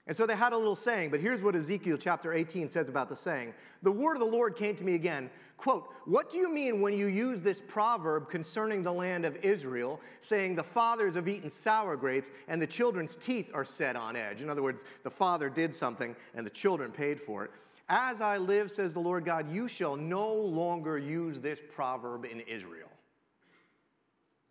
And 0.05 0.17
so 0.17 0.25
they 0.25 0.35
had 0.35 0.51
a 0.51 0.57
little 0.57 0.75
saying, 0.75 1.11
but 1.11 1.21
here's 1.21 1.41
what 1.41 1.55
Ezekiel 1.55 1.97
chapter 1.97 2.33
18 2.33 2.69
says 2.69 2.89
about 2.89 3.07
the 3.07 3.15
saying. 3.15 3.53
The 3.83 3.91
word 3.91 4.15
of 4.15 4.19
the 4.19 4.25
Lord 4.25 4.57
came 4.57 4.75
to 4.75 4.83
me 4.83 4.95
again. 4.95 5.29
Quote, 5.55 5.87
What 6.03 6.29
do 6.29 6.39
you 6.39 6.51
mean 6.51 6.81
when 6.81 6.93
you 6.93 7.07
use 7.07 7.39
this 7.39 7.61
proverb 7.65 8.29
concerning 8.29 8.81
the 8.81 8.91
land 8.91 9.23
of 9.23 9.37
Israel, 9.37 10.01
saying 10.19 10.55
the 10.55 10.63
fathers 10.63 11.15
have 11.15 11.29
eaten 11.29 11.49
sour 11.49 11.95
grapes 11.95 12.31
and 12.49 12.61
the 12.61 12.67
children's 12.67 13.15
teeth 13.15 13.49
are 13.53 13.63
set 13.63 13.95
on 13.95 14.17
edge? 14.17 14.41
In 14.41 14.49
other 14.49 14.61
words, 14.61 14.83
the 15.03 15.09
father 15.09 15.49
did 15.49 15.73
something 15.73 16.17
and 16.35 16.45
the 16.45 16.51
children 16.51 16.91
paid 16.91 17.17
for 17.17 17.45
it. 17.45 17.51
As 17.87 18.19
I 18.19 18.37
live, 18.37 18.71
says 18.71 18.93
the 18.93 18.99
Lord 18.99 19.23
God, 19.23 19.49
you 19.53 19.69
shall 19.69 19.95
no 19.95 20.33
longer 20.33 20.97
use 20.97 21.39
this 21.39 21.59
proverb 21.73 22.25
in 22.25 22.41
Israel. 22.41 22.89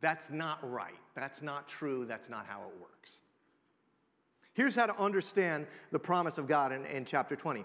That's 0.01 0.31
not 0.31 0.59
right. 0.71 0.99
That's 1.15 1.43
not 1.43 1.69
true. 1.69 2.07
That's 2.07 2.31
not 2.31 2.47
how 2.47 2.61
it 2.61 2.81
works. 2.81 3.19
Here's 4.55 4.75
how 4.75 4.87
to 4.87 4.99
understand 4.99 5.67
the 5.91 5.99
promise 5.99 6.39
of 6.39 6.47
God 6.47 6.73
in, 6.73 6.85
in 6.87 7.05
chapter 7.05 7.37
20. 7.37 7.65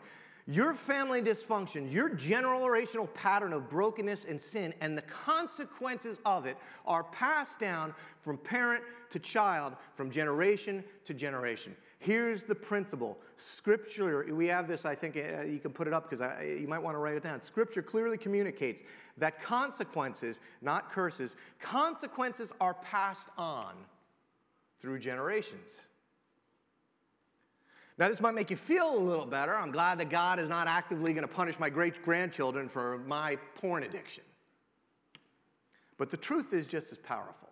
Your 0.49 0.73
family 0.73 1.21
dysfunction, 1.21 1.91
your 1.91 2.09
generational 2.09 3.13
pattern 3.13 3.51
of 3.51 3.69
brokenness 3.69 4.23
and 4.23 4.39
sin, 4.39 4.73
and 4.79 4.97
the 4.97 5.01
consequences 5.01 6.17
of 6.25 6.45
it 6.45 6.55
are 6.85 7.03
passed 7.03 7.59
down 7.59 7.93
from 8.21 8.37
parent 8.37 8.81
to 9.09 9.19
child, 9.19 9.75
from 9.95 10.09
generation 10.09 10.85
to 11.03 11.13
generation. 11.13 11.75
Here's 11.99 12.45
the 12.45 12.55
principle. 12.55 13.17
Scripture, 13.35 14.33
we 14.33 14.47
have 14.47 14.69
this, 14.69 14.85
I 14.85 14.95
think 14.95 15.17
uh, 15.17 15.41
you 15.41 15.59
can 15.59 15.71
put 15.71 15.85
it 15.85 15.93
up 15.93 16.09
because 16.09 16.25
you 16.41 16.67
might 16.67 16.79
want 16.79 16.95
to 16.95 16.99
write 16.99 17.15
it 17.15 17.23
down. 17.23 17.41
Scripture 17.41 17.81
clearly 17.81 18.17
communicates 18.17 18.83
that 19.17 19.41
consequences, 19.41 20.39
not 20.61 20.91
curses, 20.91 21.35
consequences 21.59 22.53
are 22.61 22.75
passed 22.75 23.27
on 23.37 23.73
through 24.79 24.99
generations. 24.99 25.81
Now, 27.97 28.09
this 28.09 28.21
might 28.21 28.35
make 28.35 28.51
you 28.51 28.57
feel 28.57 28.95
a 28.95 28.99
little 28.99 29.25
better. 29.25 29.55
I'm 29.55 29.71
glad 29.71 29.99
that 29.99 30.09
God 30.09 30.39
is 30.39 30.47
not 30.47 30.67
actively 30.67 31.13
going 31.13 31.27
to 31.27 31.33
punish 31.33 31.59
my 31.59 31.69
great 31.69 32.03
grandchildren 32.03 32.69
for 32.69 32.99
my 32.99 33.37
porn 33.55 33.83
addiction. 33.83 34.23
But 35.97 36.11
the 36.11 36.17
truth 36.17 36.53
is 36.53 36.67
just 36.67 36.91
as 36.91 36.99
powerful. 36.99 37.49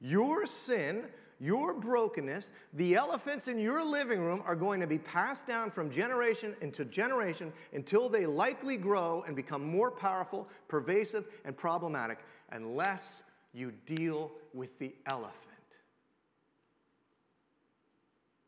Your 0.00 0.46
sin, 0.46 1.04
your 1.40 1.74
brokenness, 1.74 2.52
the 2.74 2.94
elephants 2.94 3.48
in 3.48 3.58
your 3.58 3.84
living 3.84 4.20
room 4.20 4.40
are 4.46 4.54
going 4.54 4.80
to 4.80 4.86
be 4.86 4.98
passed 4.98 5.48
down 5.48 5.72
from 5.72 5.90
generation 5.90 6.54
into 6.60 6.84
generation 6.84 7.52
until 7.72 8.08
they 8.08 8.24
likely 8.24 8.76
grow 8.76 9.24
and 9.26 9.34
become 9.34 9.66
more 9.66 9.90
powerful, 9.90 10.48
pervasive, 10.68 11.24
and 11.44 11.56
problematic 11.56 12.18
unless 12.52 13.22
you 13.52 13.72
deal 13.84 14.30
with 14.54 14.78
the 14.78 14.94
elephant. 15.06 15.51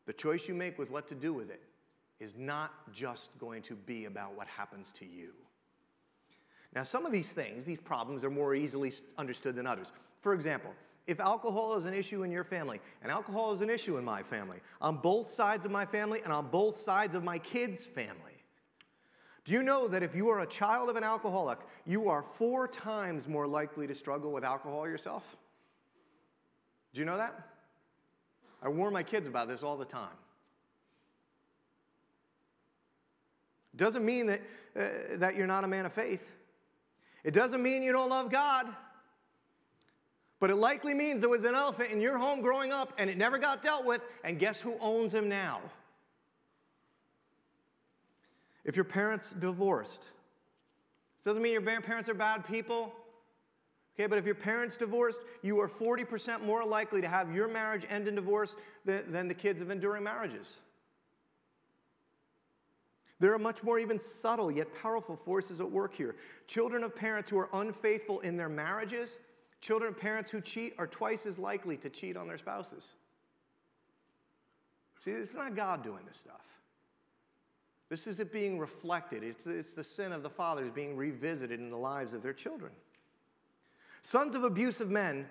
The 0.05 0.13
choice 0.13 0.47
you 0.47 0.53
make 0.53 0.77
with 0.77 0.89
what 0.89 1.07
to 1.09 1.15
do 1.15 1.33
with 1.33 1.49
it 1.49 1.61
is 2.19 2.33
not 2.37 2.71
just 2.93 3.37
going 3.39 3.61
to 3.63 3.75
be 3.75 4.05
about 4.05 4.35
what 4.37 4.47
happens 4.47 4.91
to 4.99 5.05
you. 5.05 5.31
Now, 6.73 6.83
some 6.83 7.05
of 7.05 7.11
these 7.11 7.29
things, 7.29 7.65
these 7.65 7.79
problems, 7.79 8.23
are 8.23 8.29
more 8.29 8.53
easily 8.53 8.91
understood 9.17 9.55
than 9.55 9.65
others. 9.65 9.87
For 10.21 10.33
example, 10.33 10.71
if 11.07 11.19
alcohol 11.19 11.75
is 11.75 11.85
an 11.85 11.93
issue 11.93 12.23
in 12.23 12.31
your 12.31 12.43
family, 12.43 12.81
and 13.01 13.11
alcohol 13.11 13.53
is 13.53 13.61
an 13.61 13.69
issue 13.69 13.97
in 13.97 14.03
my 14.03 14.23
family, 14.23 14.57
on 14.81 14.97
both 14.97 15.29
sides 15.29 15.65
of 15.65 15.71
my 15.71 15.85
family 15.85 16.21
and 16.23 16.33
on 16.33 16.47
both 16.47 16.79
sides 16.79 17.15
of 17.15 17.23
my 17.23 17.39
kids' 17.39 17.85
family, 17.85 18.33
do 19.45 19.53
you 19.53 19.61
know 19.61 19.87
that 19.87 20.01
if 20.01 20.15
you 20.15 20.29
are 20.29 20.39
a 20.39 20.47
child 20.47 20.89
of 20.89 20.95
an 20.95 21.03
alcoholic, 21.03 21.59
you 21.85 22.09
are 22.09 22.23
four 22.23 22.67
times 22.67 23.27
more 23.27 23.45
likely 23.45 23.85
to 23.85 23.93
struggle 23.93 24.31
with 24.31 24.43
alcohol 24.43 24.87
yourself? 24.87 25.23
Do 26.93 26.99
you 26.99 27.05
know 27.05 27.17
that? 27.17 27.54
I 28.61 28.69
warn 28.69 28.93
my 28.93 29.03
kids 29.03 29.27
about 29.27 29.47
this 29.47 29.63
all 29.63 29.77
the 29.77 29.85
time. 29.85 30.17
Doesn't 33.75 34.05
mean 34.05 34.27
that, 34.27 34.41
uh, 34.75 34.87
that 35.17 35.35
you're 35.35 35.47
not 35.47 35.63
a 35.63 35.67
man 35.67 35.85
of 35.85 35.93
faith. 35.93 36.31
It 37.23 37.33
doesn't 37.33 37.61
mean 37.61 37.83
you 37.83 37.91
don't 37.91 38.09
love 38.09 38.31
God. 38.31 38.67
But 40.39 40.49
it 40.49 40.55
likely 40.55 40.93
means 40.93 41.21
there 41.21 41.29
was 41.29 41.43
an 41.43 41.55
elephant 41.55 41.91
in 41.91 42.01
your 42.01 42.17
home 42.17 42.41
growing 42.41 42.71
up 42.71 42.93
and 42.97 43.09
it 43.09 43.17
never 43.17 43.37
got 43.37 43.63
dealt 43.63 43.85
with, 43.85 44.05
and 44.23 44.37
guess 44.37 44.59
who 44.59 44.75
owns 44.79 45.13
him 45.13 45.29
now? 45.29 45.61
If 48.63 48.75
your 48.75 48.85
parents 48.85 49.31
divorced, 49.31 50.11
doesn't 51.23 51.41
mean 51.41 51.53
your 51.53 51.61
parents 51.61 52.09
are 52.09 52.13
bad 52.13 52.45
people. 52.45 52.93
Okay, 53.95 54.07
but 54.07 54.17
if 54.17 54.25
your 54.25 54.35
parents 54.35 54.75
divorced, 54.75 55.21
you 55.41 55.59
are 55.61 55.69
40% 55.69 56.41
more 56.43 56.65
likely 56.65 56.99
to 56.99 57.07
have 57.07 57.33
your 57.33 57.47
marriage 57.47 57.85
end 57.89 58.07
in 58.09 58.15
divorce 58.15 58.55
than, 58.83 59.09
than 59.11 59.27
the 59.29 59.33
kids 59.33 59.61
of 59.61 59.71
enduring 59.71 60.03
marriages. 60.03 60.57
There 63.21 63.33
are 63.33 63.39
much 63.39 63.63
more 63.63 63.79
even 63.79 63.97
subtle 63.97 64.51
yet 64.51 64.67
powerful 64.81 65.15
forces 65.15 65.61
at 65.61 65.71
work 65.71 65.95
here. 65.95 66.15
Children 66.47 66.83
of 66.83 66.93
parents 66.93 67.29
who 67.29 67.37
are 67.37 67.49
unfaithful 67.53 68.19
in 68.19 68.35
their 68.35 68.49
marriages, 68.49 69.17
children 69.61 69.93
of 69.93 69.99
parents 69.99 70.29
who 70.29 70.41
cheat 70.41 70.75
are 70.77 70.87
twice 70.87 71.25
as 71.25 71.39
likely 71.39 71.77
to 71.77 71.89
cheat 71.89 72.17
on 72.17 72.27
their 72.27 72.37
spouses. 72.37 72.89
See, 75.05 75.11
it's 75.11 75.33
not 75.33 75.55
God 75.55 75.83
doing 75.83 76.01
this 76.05 76.17
stuff. 76.17 76.41
This 77.89 78.07
is 78.07 78.19
it 78.19 78.33
being 78.33 78.59
reflected. 78.59 79.23
It's, 79.23 79.45
it's 79.45 79.73
the 79.73 79.83
sin 79.83 80.11
of 80.11 80.23
the 80.23 80.29
fathers 80.29 80.69
being 80.73 80.97
revisited 80.97 81.59
in 81.59 81.69
the 81.69 81.77
lives 81.77 82.13
of 82.13 82.21
their 82.21 82.33
children. 82.33 82.71
Sons 84.05 84.35
of 84.35 84.43
abusive 84.43 84.91
men 84.91 85.25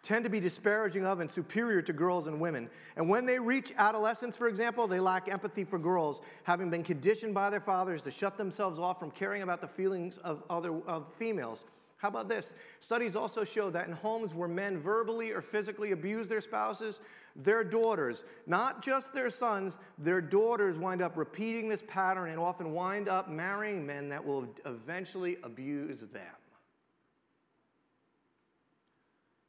tend 0.00 0.22
to 0.22 0.30
be 0.30 0.38
disparaging 0.38 1.04
of 1.04 1.18
and 1.18 1.28
superior 1.28 1.82
to 1.82 1.92
girls 1.92 2.28
and 2.28 2.38
women. 2.38 2.70
And 2.94 3.08
when 3.08 3.26
they 3.26 3.40
reach 3.40 3.72
adolescence, 3.76 4.36
for 4.36 4.46
example, 4.46 4.86
they 4.86 5.00
lack 5.00 5.28
empathy 5.28 5.64
for 5.64 5.80
girls, 5.80 6.20
having 6.44 6.70
been 6.70 6.84
conditioned 6.84 7.34
by 7.34 7.50
their 7.50 7.60
fathers 7.60 8.02
to 8.02 8.12
shut 8.12 8.36
themselves 8.36 8.78
off 8.78 9.00
from 9.00 9.10
caring 9.10 9.42
about 9.42 9.60
the 9.60 9.66
feelings 9.66 10.18
of 10.18 10.44
other 10.48 10.72
of 10.86 11.12
females. 11.18 11.64
How 11.96 12.06
about 12.06 12.28
this? 12.28 12.52
Studies 12.78 13.16
also 13.16 13.42
show 13.42 13.68
that 13.70 13.88
in 13.88 13.94
homes 13.94 14.32
where 14.32 14.46
men 14.46 14.78
verbally 14.78 15.32
or 15.32 15.42
physically 15.42 15.90
abuse 15.90 16.28
their 16.28 16.40
spouses, 16.40 17.00
their 17.34 17.64
daughters, 17.64 18.22
not 18.46 18.80
just 18.80 19.12
their 19.12 19.28
sons, 19.28 19.80
their 19.98 20.20
daughters 20.20 20.78
wind 20.78 21.02
up 21.02 21.16
repeating 21.16 21.68
this 21.68 21.82
pattern 21.88 22.30
and 22.30 22.38
often 22.38 22.74
wind 22.74 23.08
up 23.08 23.28
marrying 23.28 23.84
men 23.84 24.08
that 24.10 24.24
will 24.24 24.46
eventually 24.66 25.36
abuse 25.42 26.02
them. 26.12 26.30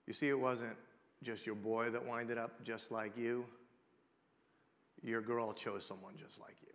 You 0.08 0.14
see, 0.14 0.30
it 0.30 0.40
wasn't 0.40 0.76
just 1.24 1.46
your 1.46 1.56
boy 1.56 1.90
that 1.90 2.06
winded 2.06 2.38
up 2.38 2.64
just 2.64 2.92
like 2.92 3.18
you. 3.18 3.46
Your 5.02 5.22
girl 5.22 5.54
chose 5.54 5.86
someone 5.86 6.14
just 6.18 6.40
like 6.40 6.56
you. 6.62 6.75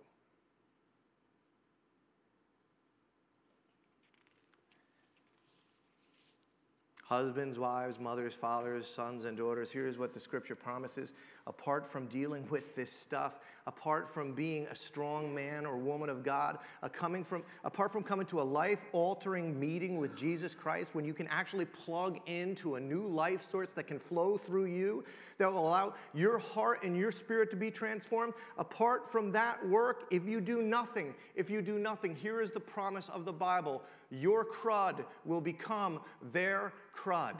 Husbands, 7.11 7.59
wives, 7.59 7.99
mothers, 7.99 8.35
fathers, 8.35 8.87
sons, 8.87 9.25
and 9.25 9.37
daughters, 9.37 9.69
here's 9.69 9.99
what 9.99 10.15
the 10.15 10.21
scripture 10.21 10.55
promises. 10.55 11.13
Apart 11.49 11.85
from 11.85 12.07
dealing 12.07 12.47
with 12.51 12.77
this 12.77 12.93
stuff, 12.93 13.41
apart 13.67 14.09
from 14.09 14.33
being 14.33 14.69
a 14.69 14.77
strong 14.77 15.35
man 15.35 15.67
or 15.67 15.77
woman 15.77 16.09
of 16.09 16.23
God, 16.23 16.59
coming 16.93 17.25
from, 17.25 17.43
apart 17.65 17.93
from 17.93 18.05
coming 18.05 18.27
to 18.27 18.41
a 18.41 18.45
life 18.45 18.85
altering 18.93 19.59
meeting 19.59 19.99
with 19.99 20.15
Jesus 20.15 20.55
Christ, 20.55 20.95
when 20.95 21.05
you 21.05 21.13
can 21.13 21.27
actually 21.27 21.65
plug 21.65 22.21
into 22.27 22.77
a 22.77 22.81
new 22.81 23.05
life 23.09 23.43
source 23.43 23.73
that 23.73 23.89
can 23.89 23.99
flow 23.99 24.39
through 24.39 24.67
you, 24.67 25.03
that 25.39 25.53
will 25.53 25.67
allow 25.67 25.95
your 26.15 26.39
heart 26.39 26.85
and 26.85 26.97
your 26.97 27.11
spirit 27.11 27.51
to 27.51 27.57
be 27.57 27.73
transformed, 27.73 28.35
apart 28.57 29.11
from 29.11 29.33
that 29.33 29.67
work, 29.69 30.05
if 30.13 30.27
you 30.27 30.41
do 30.41 30.63
nothing, 30.63 31.13
if 31.35 31.51
you 31.51 31.61
do 31.61 31.77
nothing, 31.77 32.15
here 32.15 32.41
is 32.41 32.53
the 32.53 32.61
promise 32.61 33.09
of 33.09 33.25
the 33.25 33.33
Bible 33.33 33.83
your 34.11 34.45
crud 34.45 35.05
will 35.25 35.41
become 35.41 36.01
their 36.33 36.73
crud. 36.97 37.37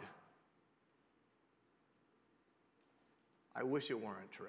I 3.55 3.63
wish 3.63 3.91
it 3.91 4.01
weren't 4.01 4.31
true. 4.31 4.47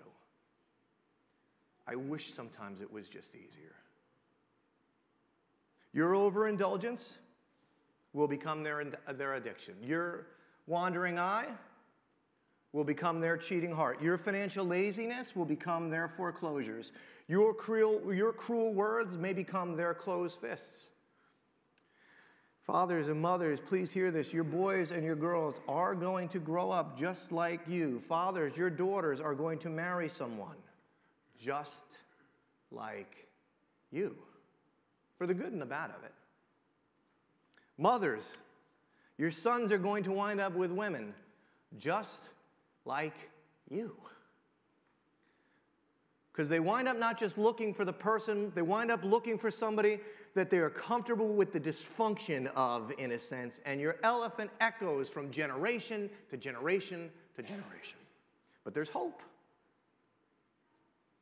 I 1.88 1.96
wish 1.96 2.34
sometimes 2.34 2.82
it 2.82 2.92
was 2.92 3.08
just 3.08 3.36
easier. 3.36 3.76
Your 5.94 6.16
overindulgence 6.16 7.16
will 8.14 8.28
become 8.28 8.64
their, 8.64 8.86
their 9.14 9.36
addiction. 9.36 9.76
Your 9.84 10.28
wandering 10.68 11.20
eye 11.20 11.48
will 12.74 12.84
become 12.84 13.20
their 13.20 13.36
cheating 13.36 13.72
heart. 13.72 14.02
Your 14.02 14.18
financial 14.18 14.66
laziness 14.66 15.36
will 15.36 15.46
become 15.46 15.90
their 15.90 16.08
foreclosures. 16.08 16.94
Your 17.28 17.54
cruel, 17.54 18.14
your 18.14 18.32
cruel 18.32 18.74
words 18.74 19.18
may 19.18 19.34
become 19.34 19.76
their 19.76 19.94
closed 19.94 20.40
fists. 20.40 20.88
Fathers 22.72 23.10
and 23.10 23.22
mothers, 23.22 23.60
please 23.60 23.92
hear 23.92 24.12
this. 24.12 24.32
Your 24.32 24.46
boys 24.46 24.92
and 24.92 25.04
your 25.04 25.18
girls 25.18 25.60
are 25.68 25.94
going 25.94 26.30
to 26.30 26.40
grow 26.40 26.72
up 26.72 26.98
just 26.98 27.34
like 27.34 27.60
you. 27.68 28.00
Fathers, 28.00 28.56
your 28.56 28.70
daughters 28.70 29.20
are 29.20 29.36
going 29.36 29.60
to 29.60 29.70
marry 29.70 30.08
someone 30.08 30.56
just 31.38 31.84
like 32.72 33.28
you, 33.92 34.16
for 35.18 35.28
the 35.28 35.34
good 35.34 35.52
and 35.52 35.62
the 35.62 35.66
bad 35.66 35.90
of 35.90 36.02
it. 36.06 36.14
Mothers, 37.78 38.38
your 39.18 39.32
sons 39.32 39.74
are 39.74 39.78
going 39.78 40.06
to 40.06 40.14
wind 40.14 40.40
up 40.40 40.56
with 40.56 40.72
women 40.72 41.14
just 41.78 42.24
like 42.86 43.18
you. 43.70 43.94
Because 46.32 46.48
they 46.48 46.62
wind 46.62 46.88
up 46.88 46.98
not 46.98 47.20
just 47.20 47.38
looking 47.38 47.74
for 47.74 47.84
the 47.84 47.92
person, 47.92 48.50
they 48.56 48.62
wind 48.62 48.92
up 48.92 49.04
looking 49.04 49.38
for 49.38 49.52
somebody 49.52 50.00
that 50.34 50.50
they 50.50 50.58
are 50.58 50.70
comfortable 50.70 51.28
with 51.28 51.52
the 51.52 51.60
dysfunction 51.60 52.48
of, 52.56 52.92
in 52.98 53.12
a 53.12 53.20
sense, 53.20 53.60
and 53.66 53.82
your 53.82 53.98
elephant 54.04 54.50
echoes 54.60 55.10
from 55.10 55.30
generation 55.32 56.10
to 56.30 56.38
generation 56.38 57.10
to 57.36 57.42
generation. 57.42 57.98
But 58.64 58.74
there's 58.74 58.90
hope. 58.90 59.22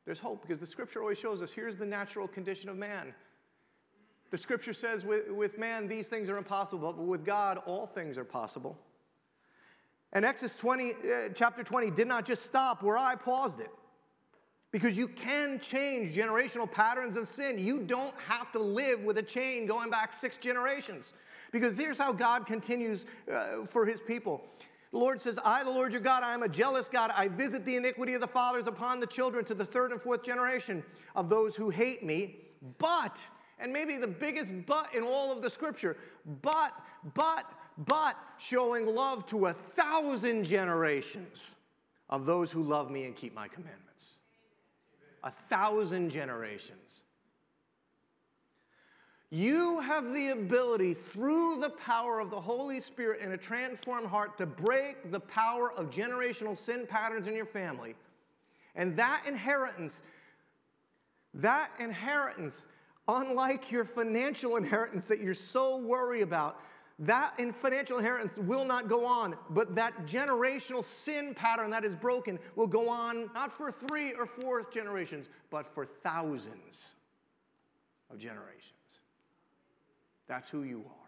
There's 0.06 0.20
hope 0.20 0.42
because 0.42 0.60
the 0.60 0.66
scripture 0.66 1.02
always 1.02 1.18
shows 1.18 1.42
us 1.42 1.52
here's 1.52 1.76
the 1.76 1.86
natural 1.86 2.28
condition 2.28 2.70
of 2.70 2.78
man. 2.78 3.14
The 4.32 4.38
scripture 4.38 4.74
says 4.74 5.06
with, 5.06 5.30
with 5.30 5.58
man, 5.58 5.88
these 5.88 6.08
things 6.08 6.30
are 6.30 6.38
impossible, 6.38 6.94
but 6.94 7.04
with 7.04 7.26
God, 7.26 7.60
all 7.66 7.88
things 7.88 8.18
are 8.18 8.24
possible. 8.24 8.78
And 10.14 10.26
Exodus 10.26 10.58
20, 10.58 10.92
uh, 10.92 10.96
chapter 11.34 11.64
20 11.64 11.92
did 11.92 12.08
not 12.08 12.26
just 12.26 12.46
stop 12.46 12.82
where 12.82 12.98
I 12.98 13.16
paused 13.16 13.60
it. 13.60 13.70
Because 14.72 14.96
you 14.96 15.08
can 15.08 15.60
change 15.60 16.16
generational 16.16 16.72
patterns 16.72 17.18
of 17.18 17.28
sin. 17.28 17.58
You 17.58 17.80
don't 17.80 18.14
have 18.28 18.52
to 18.52 18.60
live 18.60 19.02
with 19.02 19.18
a 19.18 19.24
chain 19.24 19.66
going 19.66 19.90
back 19.90 20.14
six 20.14 20.38
generations. 20.38 21.14
Because 21.52 21.76
here's 21.76 21.98
how 21.98 22.14
God 22.14 22.46
continues 22.46 23.06
uh, 23.32 23.66
for 23.70 23.86
his 23.86 24.00
people. 24.00 24.44
The 24.92 24.98
Lord 24.98 25.20
says, 25.22 25.40
I, 25.44 25.64
the 25.64 25.70
Lord 25.72 25.92
your 25.92 26.02
God, 26.02 26.24
I 26.24 26.34
am 26.34 26.44
a 26.44 26.50
jealous 26.50 26.88
God. 26.90 27.12
I 27.16 27.28
visit 27.28 27.66
the 27.66 27.76
iniquity 27.76 28.14
of 28.14 28.22
the 28.22 28.28
fathers 28.28 28.68
upon 28.68 29.00
the 29.00 29.08
children 29.08 29.46
to 29.46 29.56
the 29.56 29.66
third 29.66 29.92
and 29.92 30.02
fourth 30.02 30.24
generation 30.24 30.84
of 31.16 31.30
those 31.30 31.56
who 31.56 31.70
hate 31.70 32.04
me. 32.04 32.38
But, 32.78 33.18
and 33.60 33.74
maybe 33.74 33.98
the 33.98 34.08
biggest 34.08 34.52
but 34.68 34.94
in 34.94 35.04
all 35.04 35.32
of 35.32 35.42
the 35.42 35.50
scripture, 35.50 35.98
but, 36.42 36.74
but, 37.14 37.52
but 37.78 38.18
showing 38.38 38.86
love 38.86 39.26
to 39.28 39.48
a 39.48 39.54
thousand 39.54 40.44
generations 40.46 41.56
of 42.10 42.26
those 42.26 42.52
who 42.52 42.64
love 42.64 42.90
me 42.90 43.06
and 43.06 43.16
keep 43.16 43.34
my 43.34 43.48
commandments 43.48 43.89
a 45.24 45.32
thousand 45.32 46.10
generations. 46.10 47.02
You 49.32 49.80
have 49.80 50.12
the 50.12 50.30
ability 50.30 50.96
through 50.96 51.60
the 51.60 51.70
power 51.70 52.20
of 52.20 52.32
the 52.32 52.40
Holy 52.40 52.80
Spirit 52.80 53.22
in 53.22 53.32
a 53.32 53.38
transformed 53.38 54.08
heart 54.08 54.38
to 54.40 54.48
break 54.48 55.12
the 55.12 55.20
power 55.20 55.72
of 55.72 55.92
generational 55.92 56.58
sin 56.58 56.88
patterns 56.88 57.28
in 57.28 57.36
your 57.36 57.46
family. 57.46 57.96
And 58.74 58.98
that 58.98 59.24
inheritance, 59.28 60.02
that 61.36 61.70
inheritance, 61.80 62.66
unlike 63.08 63.72
your 63.72 63.86
financial 63.86 64.56
inheritance 64.58 65.06
that 65.08 65.20
you're 65.20 65.36
so 65.36 65.78
worried 65.78 66.22
about, 66.22 66.60
that 67.00 67.34
in 67.38 67.54
financial 67.54 67.98
inheritance 67.98 68.38
will 68.38 68.66
not 68.66 68.90
go 68.90 69.06
on, 69.06 69.36
but 69.50 69.74
that 69.76 70.06
generational 70.06 70.84
sin 70.84 71.34
pattern 71.34 71.70
that 71.72 71.86
is 71.86 71.96
broken 71.96 72.38
will 72.56 72.68
go 72.68 72.90
on 72.90 73.30
not 73.34 73.54
for 73.56 73.72
three 73.72 74.14
or 74.14 74.26
four 74.26 74.68
generations, 74.72 75.30
but 75.50 75.66
for 75.74 75.86
thousands 75.86 76.84
of 78.12 78.20
generations. 78.20 78.74
That's 80.28 80.50
who 80.50 80.64
you 80.64 80.80
are. 80.80 81.00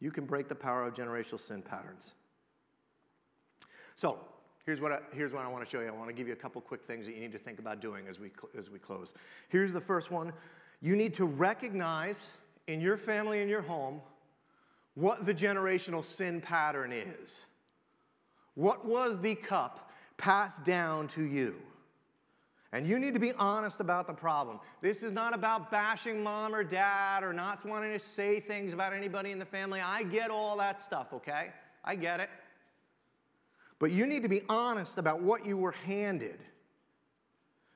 You 0.00 0.10
can 0.10 0.26
break 0.26 0.48
the 0.48 0.54
power 0.54 0.86
of 0.86 0.92
generational 0.92 1.40
sin 1.40 1.62
patterns. 1.62 2.12
So, 3.94 4.18
here's 4.66 4.80
what 4.80 4.92
I, 4.92 4.98
here's 5.12 5.32
what 5.32 5.42
I 5.42 5.48
want 5.48 5.64
to 5.64 5.70
show 5.70 5.80
you. 5.80 5.88
I 5.88 5.92
want 5.92 6.08
to 6.08 6.12
give 6.12 6.26
you 6.26 6.34
a 6.34 6.36
couple 6.36 6.60
quick 6.60 6.84
things 6.84 7.06
that 7.06 7.14
you 7.14 7.20
need 7.20 7.32
to 7.32 7.38
think 7.38 7.58
about 7.58 7.80
doing 7.80 8.06
as 8.08 8.20
we, 8.20 8.30
as 8.58 8.68
we 8.68 8.78
close. 8.78 9.14
Here's 9.48 9.72
the 9.72 9.80
first 9.80 10.10
one 10.10 10.34
you 10.80 10.96
need 10.96 11.14
to 11.14 11.24
recognize 11.24 12.20
in 12.66 12.80
your 12.80 12.96
family, 12.96 13.42
in 13.42 13.48
your 13.48 13.62
home, 13.62 14.00
what 14.94 15.26
the 15.26 15.34
generational 15.34 16.04
sin 16.04 16.40
pattern 16.40 16.92
is. 16.92 17.36
What 18.54 18.84
was 18.84 19.20
the 19.20 19.34
cup 19.34 19.90
passed 20.16 20.64
down 20.64 21.08
to 21.08 21.22
you? 21.22 21.56
And 22.72 22.86
you 22.86 22.98
need 22.98 23.14
to 23.14 23.20
be 23.20 23.32
honest 23.34 23.80
about 23.80 24.06
the 24.06 24.12
problem. 24.12 24.58
This 24.82 25.02
is 25.02 25.12
not 25.12 25.34
about 25.34 25.70
bashing 25.70 26.22
mom 26.22 26.54
or 26.54 26.64
dad 26.64 27.22
or 27.22 27.32
not 27.32 27.64
wanting 27.64 27.92
to 27.92 27.98
say 27.98 28.40
things 28.40 28.72
about 28.72 28.92
anybody 28.92 29.30
in 29.30 29.38
the 29.38 29.44
family. 29.46 29.80
I 29.80 30.02
get 30.02 30.30
all 30.30 30.56
that 30.58 30.82
stuff, 30.82 31.12
okay? 31.12 31.50
I 31.84 31.94
get 31.94 32.20
it. 32.20 32.28
But 33.78 33.92
you 33.92 34.06
need 34.06 34.22
to 34.22 34.28
be 34.28 34.42
honest 34.48 34.98
about 34.98 35.22
what 35.22 35.46
you 35.46 35.56
were 35.56 35.72
handed. 35.72 36.38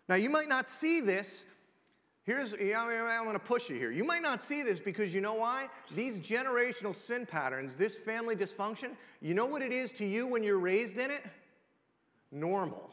Now, 0.09 0.17
you 0.17 0.29
might 0.29 0.49
not 0.49 0.69
see 0.69 1.01
this 1.01 1.45
Here's, 2.31 2.53
I'm 2.53 3.25
going 3.25 3.33
to 3.33 3.41
push 3.41 3.69
you 3.69 3.75
here. 3.75 3.91
You 3.91 4.05
might 4.05 4.23
not 4.23 4.41
see 4.41 4.63
this 4.63 4.79
because 4.79 5.13
you 5.13 5.21
know 5.21 5.35
why? 5.35 5.67
These 5.97 6.21
generational 6.21 6.95
sin 6.95 7.27
patterns, 7.27 7.75
this 7.75 7.97
family 7.97 8.37
dysfunction, 8.37 8.91
you 9.21 9.35
know 9.35 9.47
what 9.47 9.63
it 9.63 9.73
is 9.73 9.93
to 9.95 10.07
you 10.07 10.29
when 10.29 10.45
you're 10.45 10.61
raised 10.61 10.97
in 10.97 11.11
it? 11.11 11.25
Normal. 12.31 12.89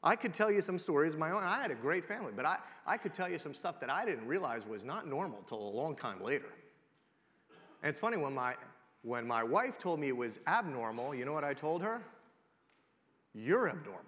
I 0.00 0.14
could 0.14 0.32
tell 0.32 0.48
you 0.48 0.62
some 0.62 0.78
stories 0.78 1.14
of 1.14 1.18
my 1.18 1.32
own. 1.32 1.42
I 1.42 1.60
had 1.60 1.72
a 1.72 1.74
great 1.74 2.04
family, 2.04 2.30
but 2.36 2.46
I, 2.46 2.58
I 2.86 2.98
could 2.98 3.14
tell 3.14 3.28
you 3.28 3.40
some 3.40 3.52
stuff 3.52 3.80
that 3.80 3.90
I 3.90 4.04
didn't 4.04 4.28
realize 4.28 4.64
was 4.64 4.84
not 4.84 5.08
normal 5.08 5.40
till 5.48 5.58
a 5.58 5.72
long 5.74 5.96
time 5.96 6.22
later. 6.22 6.50
And 7.82 7.90
it's 7.90 7.98
funny, 7.98 8.16
when 8.16 8.32
my, 8.32 8.54
when 9.02 9.26
my 9.26 9.42
wife 9.42 9.76
told 9.76 9.98
me 9.98 10.06
it 10.06 10.16
was 10.16 10.38
abnormal, 10.46 11.16
you 11.16 11.24
know 11.24 11.32
what 11.32 11.42
I 11.42 11.52
told 11.52 11.82
her? 11.82 12.00
You're 13.34 13.70
abnormal. 13.70 14.04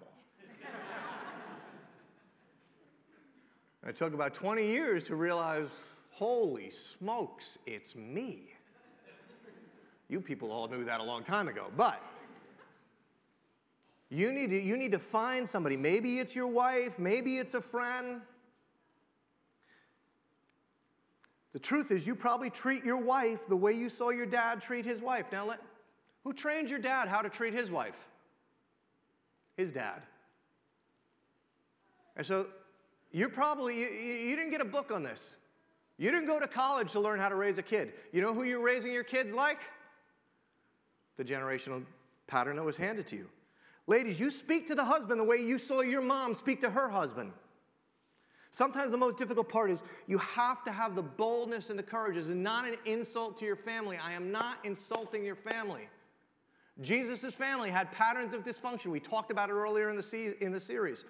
It 3.85 3.95
took 3.95 4.13
about 4.13 4.33
20 4.33 4.65
years 4.65 5.03
to 5.05 5.15
realize, 5.15 5.67
holy 6.11 6.71
smokes, 6.71 7.57
it's 7.65 7.95
me. 7.95 8.49
You 10.07 10.21
people 10.21 10.51
all 10.51 10.67
knew 10.67 10.85
that 10.85 10.99
a 10.99 11.03
long 11.03 11.23
time 11.23 11.47
ago, 11.47 11.67
but 11.77 12.01
you 14.09 14.31
need 14.31 14.49
to, 14.51 14.61
you 14.61 14.77
need 14.77 14.91
to 14.91 14.99
find 14.99 15.47
somebody. 15.47 15.77
Maybe 15.77 16.19
it's 16.19 16.35
your 16.35 16.47
wife, 16.47 16.97
maybe 16.99 17.37
it's 17.37 17.53
a 17.53 17.61
friend. 17.61 18.21
The 21.53 21.59
truth 21.59 21.91
is, 21.91 22.05
you 22.05 22.15
probably 22.15 22.49
treat 22.49 22.83
your 22.83 22.97
wife 22.97 23.47
the 23.47 23.55
way 23.55 23.71
you 23.73 23.89
saw 23.89 24.09
your 24.09 24.25
dad 24.25 24.61
treat 24.61 24.85
his 24.85 25.01
wife. 25.01 25.27
Now, 25.31 25.47
let, 25.47 25.61
who 26.23 26.33
trained 26.33 26.69
your 26.69 26.79
dad 26.79 27.07
how 27.07 27.21
to 27.21 27.29
treat 27.29 27.53
his 27.53 27.71
wife? 27.71 27.95
His 29.55 29.71
dad. 29.71 30.01
And 32.17 32.25
so 32.25 32.47
you're 33.15 33.29
probably, 33.29 33.79
you, 33.79 33.87
you 33.87 34.35
didn't 34.35 34.51
get 34.51 34.59
a 34.59 34.65
book 34.65 34.91
on 34.91 35.01
this. 35.01 35.35
You 35.97 36.11
didn't 36.11 36.27
go 36.27 36.37
to 36.37 36.47
college 36.47 36.91
to 36.91 36.99
learn 36.99 37.17
how 37.17 37.29
to 37.29 37.35
raise 37.35 37.57
a 37.57 37.63
kid. 37.63 37.93
You 38.11 38.21
know 38.21 38.33
who 38.33 38.43
you're 38.43 38.59
raising 38.59 38.91
your 38.91 39.05
kids 39.05 39.33
like? 39.33 39.59
The 41.15 41.23
generational 41.23 41.85
pattern 42.27 42.57
that 42.57 42.63
was 42.63 42.75
handed 42.75 43.07
to 43.07 43.15
you. 43.15 43.29
Ladies, 43.87 44.19
you 44.19 44.29
speak 44.29 44.67
to 44.67 44.75
the 44.75 44.83
husband 44.83 45.17
the 45.17 45.23
way 45.23 45.37
you 45.37 45.57
saw 45.57 45.79
your 45.79 46.01
mom 46.01 46.33
speak 46.33 46.59
to 46.59 46.69
her 46.69 46.89
husband. 46.89 47.31
Sometimes 48.51 48.91
the 48.91 48.97
most 48.97 49.15
difficult 49.15 49.47
part 49.47 49.71
is 49.71 49.81
you 50.07 50.17
have 50.17 50.61
to 50.65 50.73
have 50.73 50.93
the 50.93 51.01
boldness 51.01 51.69
and 51.69 51.79
the 51.79 51.83
courage. 51.83 52.15
This 52.15 52.25
is 52.25 52.35
not 52.35 52.67
an 52.67 52.75
insult 52.83 53.39
to 53.39 53.45
your 53.45 53.55
family. 53.55 53.97
I 53.97 54.11
am 54.11 54.29
not 54.29 54.57
insulting 54.65 55.23
your 55.23 55.37
family. 55.37 55.87
Jesus' 56.81 57.33
family 57.33 57.69
had 57.69 57.93
patterns 57.93 58.33
of 58.33 58.43
dysfunction. 58.43 58.87
We 58.87 58.99
talked 58.99 59.31
about 59.31 59.49
it 59.49 59.53
earlier 59.53 59.89
in 59.89 59.95
the, 59.95 60.35
in 60.41 60.51
the 60.51 60.59
series. 60.59 61.05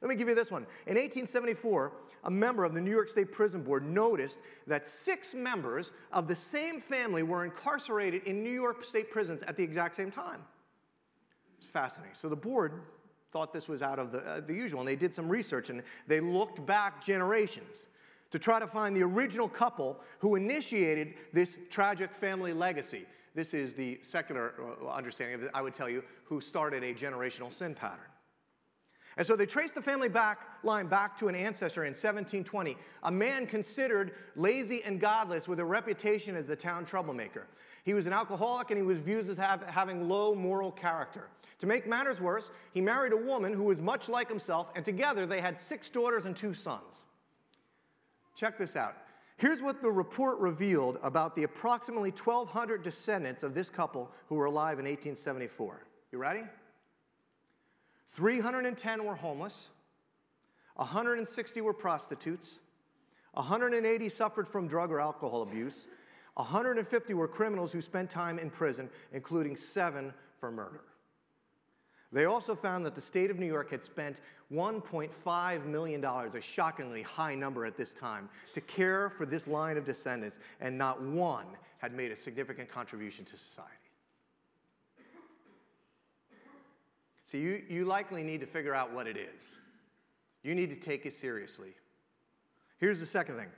Let 0.00 0.08
me 0.08 0.14
give 0.14 0.28
you 0.28 0.34
this 0.34 0.50
one. 0.50 0.62
In 0.86 0.94
1874, 0.94 1.92
a 2.24 2.30
member 2.30 2.64
of 2.64 2.74
the 2.74 2.80
New 2.80 2.90
York 2.90 3.08
State 3.08 3.32
Prison 3.32 3.62
Board 3.62 3.84
noticed 3.88 4.38
that 4.66 4.86
six 4.86 5.34
members 5.34 5.92
of 6.12 6.28
the 6.28 6.36
same 6.36 6.80
family 6.80 7.22
were 7.22 7.44
incarcerated 7.44 8.24
in 8.24 8.42
New 8.42 8.52
York 8.52 8.84
State 8.84 9.10
prisons 9.10 9.42
at 9.44 9.56
the 9.56 9.62
exact 9.62 9.96
same 9.96 10.10
time. 10.10 10.40
It's 11.56 11.66
fascinating. 11.66 12.14
So 12.14 12.28
the 12.28 12.36
board 12.36 12.82
thought 13.32 13.52
this 13.52 13.68
was 13.68 13.82
out 13.82 13.98
of 13.98 14.12
the, 14.12 14.18
uh, 14.18 14.40
the 14.40 14.54
usual, 14.54 14.80
and 14.80 14.88
they 14.88 14.96
did 14.96 15.12
some 15.12 15.28
research 15.28 15.70
and 15.70 15.82
they 16.06 16.20
looked 16.20 16.64
back 16.64 17.04
generations 17.04 17.88
to 18.30 18.38
try 18.38 18.58
to 18.58 18.66
find 18.66 18.96
the 18.96 19.02
original 19.02 19.48
couple 19.48 19.98
who 20.18 20.36
initiated 20.36 21.14
this 21.32 21.58
tragic 21.70 22.14
family 22.14 22.52
legacy. 22.52 23.06
This 23.34 23.54
is 23.54 23.74
the 23.74 24.00
secular 24.02 24.54
uh, 24.82 24.88
understanding 24.88 25.34
of 25.34 25.42
it, 25.44 25.50
I 25.54 25.62
would 25.62 25.74
tell 25.74 25.88
you, 25.88 26.02
who 26.24 26.40
started 26.40 26.82
a 26.82 26.94
generational 26.94 27.52
sin 27.52 27.74
pattern. 27.74 28.00
And 29.18 29.26
so 29.26 29.34
they 29.34 29.46
traced 29.46 29.74
the 29.74 29.82
family 29.82 30.08
back 30.08 30.38
line 30.62 30.86
back 30.86 31.18
to 31.18 31.26
an 31.26 31.34
ancestor 31.34 31.84
in 31.84 31.90
1720, 31.90 32.76
a 33.02 33.10
man 33.10 33.46
considered 33.46 34.12
lazy 34.36 34.82
and 34.84 35.00
godless 35.00 35.48
with 35.48 35.58
a 35.58 35.64
reputation 35.64 36.36
as 36.36 36.46
the 36.46 36.56
town 36.56 36.84
troublemaker. 36.84 37.48
He 37.82 37.94
was 37.94 38.06
an 38.06 38.12
alcoholic 38.12 38.70
and 38.70 38.78
he 38.78 38.84
was 38.84 39.00
viewed 39.00 39.28
as 39.28 39.36
have, 39.36 39.62
having 39.62 40.08
low 40.08 40.36
moral 40.36 40.70
character. 40.70 41.28
To 41.58 41.66
make 41.66 41.86
matters 41.88 42.20
worse, 42.20 42.52
he 42.72 42.80
married 42.80 43.12
a 43.12 43.16
woman 43.16 43.52
who 43.52 43.64
was 43.64 43.80
much 43.80 44.08
like 44.08 44.28
himself, 44.28 44.68
and 44.76 44.84
together 44.84 45.26
they 45.26 45.40
had 45.40 45.58
six 45.58 45.88
daughters 45.88 46.24
and 46.24 46.36
two 46.36 46.54
sons. 46.54 47.02
Check 48.36 48.56
this 48.56 48.76
out. 48.76 48.96
Here's 49.36 49.60
what 49.60 49.82
the 49.82 49.90
report 49.90 50.38
revealed 50.38 50.98
about 51.02 51.34
the 51.34 51.42
approximately 51.42 52.10
1,200 52.10 52.84
descendants 52.84 53.42
of 53.42 53.54
this 53.54 53.68
couple 53.68 54.12
who 54.28 54.36
were 54.36 54.44
alive 54.44 54.78
in 54.78 54.84
1874. 54.84 55.82
You 56.12 56.18
ready? 56.18 56.42
310 58.08 59.04
were 59.04 59.14
homeless, 59.14 59.68
160 60.76 61.60
were 61.60 61.74
prostitutes, 61.74 62.58
180 63.34 64.08
suffered 64.08 64.48
from 64.48 64.66
drug 64.66 64.90
or 64.90 65.00
alcohol 65.00 65.42
abuse, 65.42 65.86
150 66.34 67.14
were 67.14 67.28
criminals 67.28 67.72
who 67.72 67.80
spent 67.80 68.10
time 68.10 68.38
in 68.38 68.48
prison, 68.48 68.88
including 69.12 69.56
seven 69.56 70.12
for 70.38 70.50
murder. 70.50 70.80
They 72.10 72.24
also 72.24 72.54
found 72.54 72.86
that 72.86 72.94
the 72.94 73.00
state 73.00 73.30
of 73.30 73.38
New 73.38 73.46
York 73.46 73.70
had 73.70 73.82
spent 73.82 74.20
$1.5 74.52 75.66
million, 75.66 76.02
a 76.02 76.40
shockingly 76.40 77.02
high 77.02 77.34
number 77.34 77.66
at 77.66 77.76
this 77.76 77.92
time, 77.92 78.30
to 78.54 78.60
care 78.62 79.10
for 79.10 79.26
this 79.26 79.46
line 79.46 79.76
of 79.76 79.84
descendants, 79.84 80.38
and 80.60 80.78
not 80.78 81.02
one 81.02 81.44
had 81.78 81.92
made 81.92 82.10
a 82.10 82.16
significant 82.16 82.68
contribution 82.68 83.24
to 83.26 83.36
society. 83.36 83.68
So 87.30 87.36
you, 87.36 87.62
you 87.68 87.84
likely 87.84 88.22
need 88.22 88.40
to 88.40 88.46
figure 88.46 88.74
out 88.74 88.92
what 88.92 89.06
it 89.06 89.16
is. 89.16 89.54
You 90.42 90.54
need 90.54 90.70
to 90.70 90.76
take 90.76 91.04
it 91.04 91.12
seriously. 91.12 91.74
Here's 92.78 93.00
the 93.00 93.06
second 93.06 93.36
thing. 93.36 93.48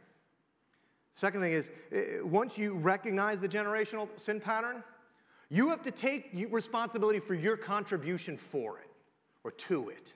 Second 1.14 1.40
thing 1.40 1.52
is, 1.52 1.70
eh, 1.92 2.20
once 2.22 2.56
you 2.56 2.74
recognize 2.74 3.40
the 3.40 3.48
generational 3.48 4.08
sin 4.16 4.40
pattern, 4.40 4.82
you 5.50 5.68
have 5.68 5.82
to 5.82 5.90
take 5.90 6.30
responsibility 6.50 7.20
for 7.20 7.34
your 7.34 7.56
contribution 7.56 8.36
for 8.36 8.78
it 8.78 8.90
or 9.44 9.50
to 9.50 9.90
it. 9.90 10.14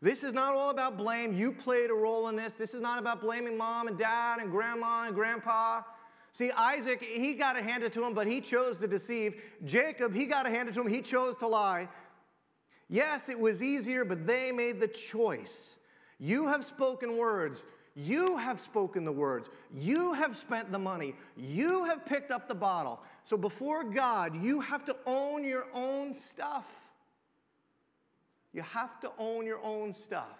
This 0.00 0.22
is 0.22 0.32
not 0.32 0.54
all 0.54 0.70
about 0.70 0.96
blame. 0.96 1.32
You 1.32 1.50
played 1.50 1.90
a 1.90 1.94
role 1.94 2.28
in 2.28 2.36
this. 2.36 2.54
This 2.54 2.74
is 2.74 2.80
not 2.80 2.98
about 2.98 3.20
blaming 3.20 3.56
mom 3.56 3.88
and 3.88 3.98
dad 3.98 4.38
and 4.38 4.50
grandma 4.50 5.06
and 5.06 5.14
grandpa. 5.14 5.82
See, 6.32 6.52
Isaac, 6.52 7.02
he 7.02 7.34
got 7.34 7.56
it 7.56 7.64
handed 7.64 7.92
to 7.94 8.04
him, 8.04 8.14
but 8.14 8.26
he 8.26 8.40
chose 8.40 8.78
to 8.78 8.86
deceive. 8.86 9.42
Jacob, 9.64 10.14
he 10.14 10.26
got 10.26 10.46
it 10.46 10.52
handed 10.52 10.74
to 10.74 10.82
him, 10.82 10.86
he 10.88 11.00
chose 11.00 11.36
to 11.38 11.48
lie. 11.48 11.88
Yes, 12.88 13.28
it 13.28 13.38
was 13.38 13.62
easier, 13.62 14.04
but 14.04 14.26
they 14.26 14.50
made 14.50 14.80
the 14.80 14.88
choice. 14.88 15.76
You 16.18 16.48
have 16.48 16.64
spoken 16.64 17.16
words. 17.16 17.64
You 17.94 18.36
have 18.36 18.60
spoken 18.60 19.04
the 19.04 19.12
words. 19.12 19.50
You 19.74 20.14
have 20.14 20.36
spent 20.36 20.70
the 20.70 20.78
money. 20.78 21.14
You 21.36 21.84
have 21.84 22.06
picked 22.06 22.30
up 22.30 22.48
the 22.48 22.54
bottle. 22.54 23.00
So 23.24 23.36
before 23.36 23.84
God, 23.84 24.42
you 24.42 24.60
have 24.60 24.84
to 24.86 24.96
own 25.04 25.44
your 25.44 25.66
own 25.74 26.14
stuff. 26.14 26.66
You 28.52 28.62
have 28.62 28.98
to 29.00 29.10
own 29.18 29.44
your 29.44 29.62
own 29.62 29.92
stuff. 29.92 30.38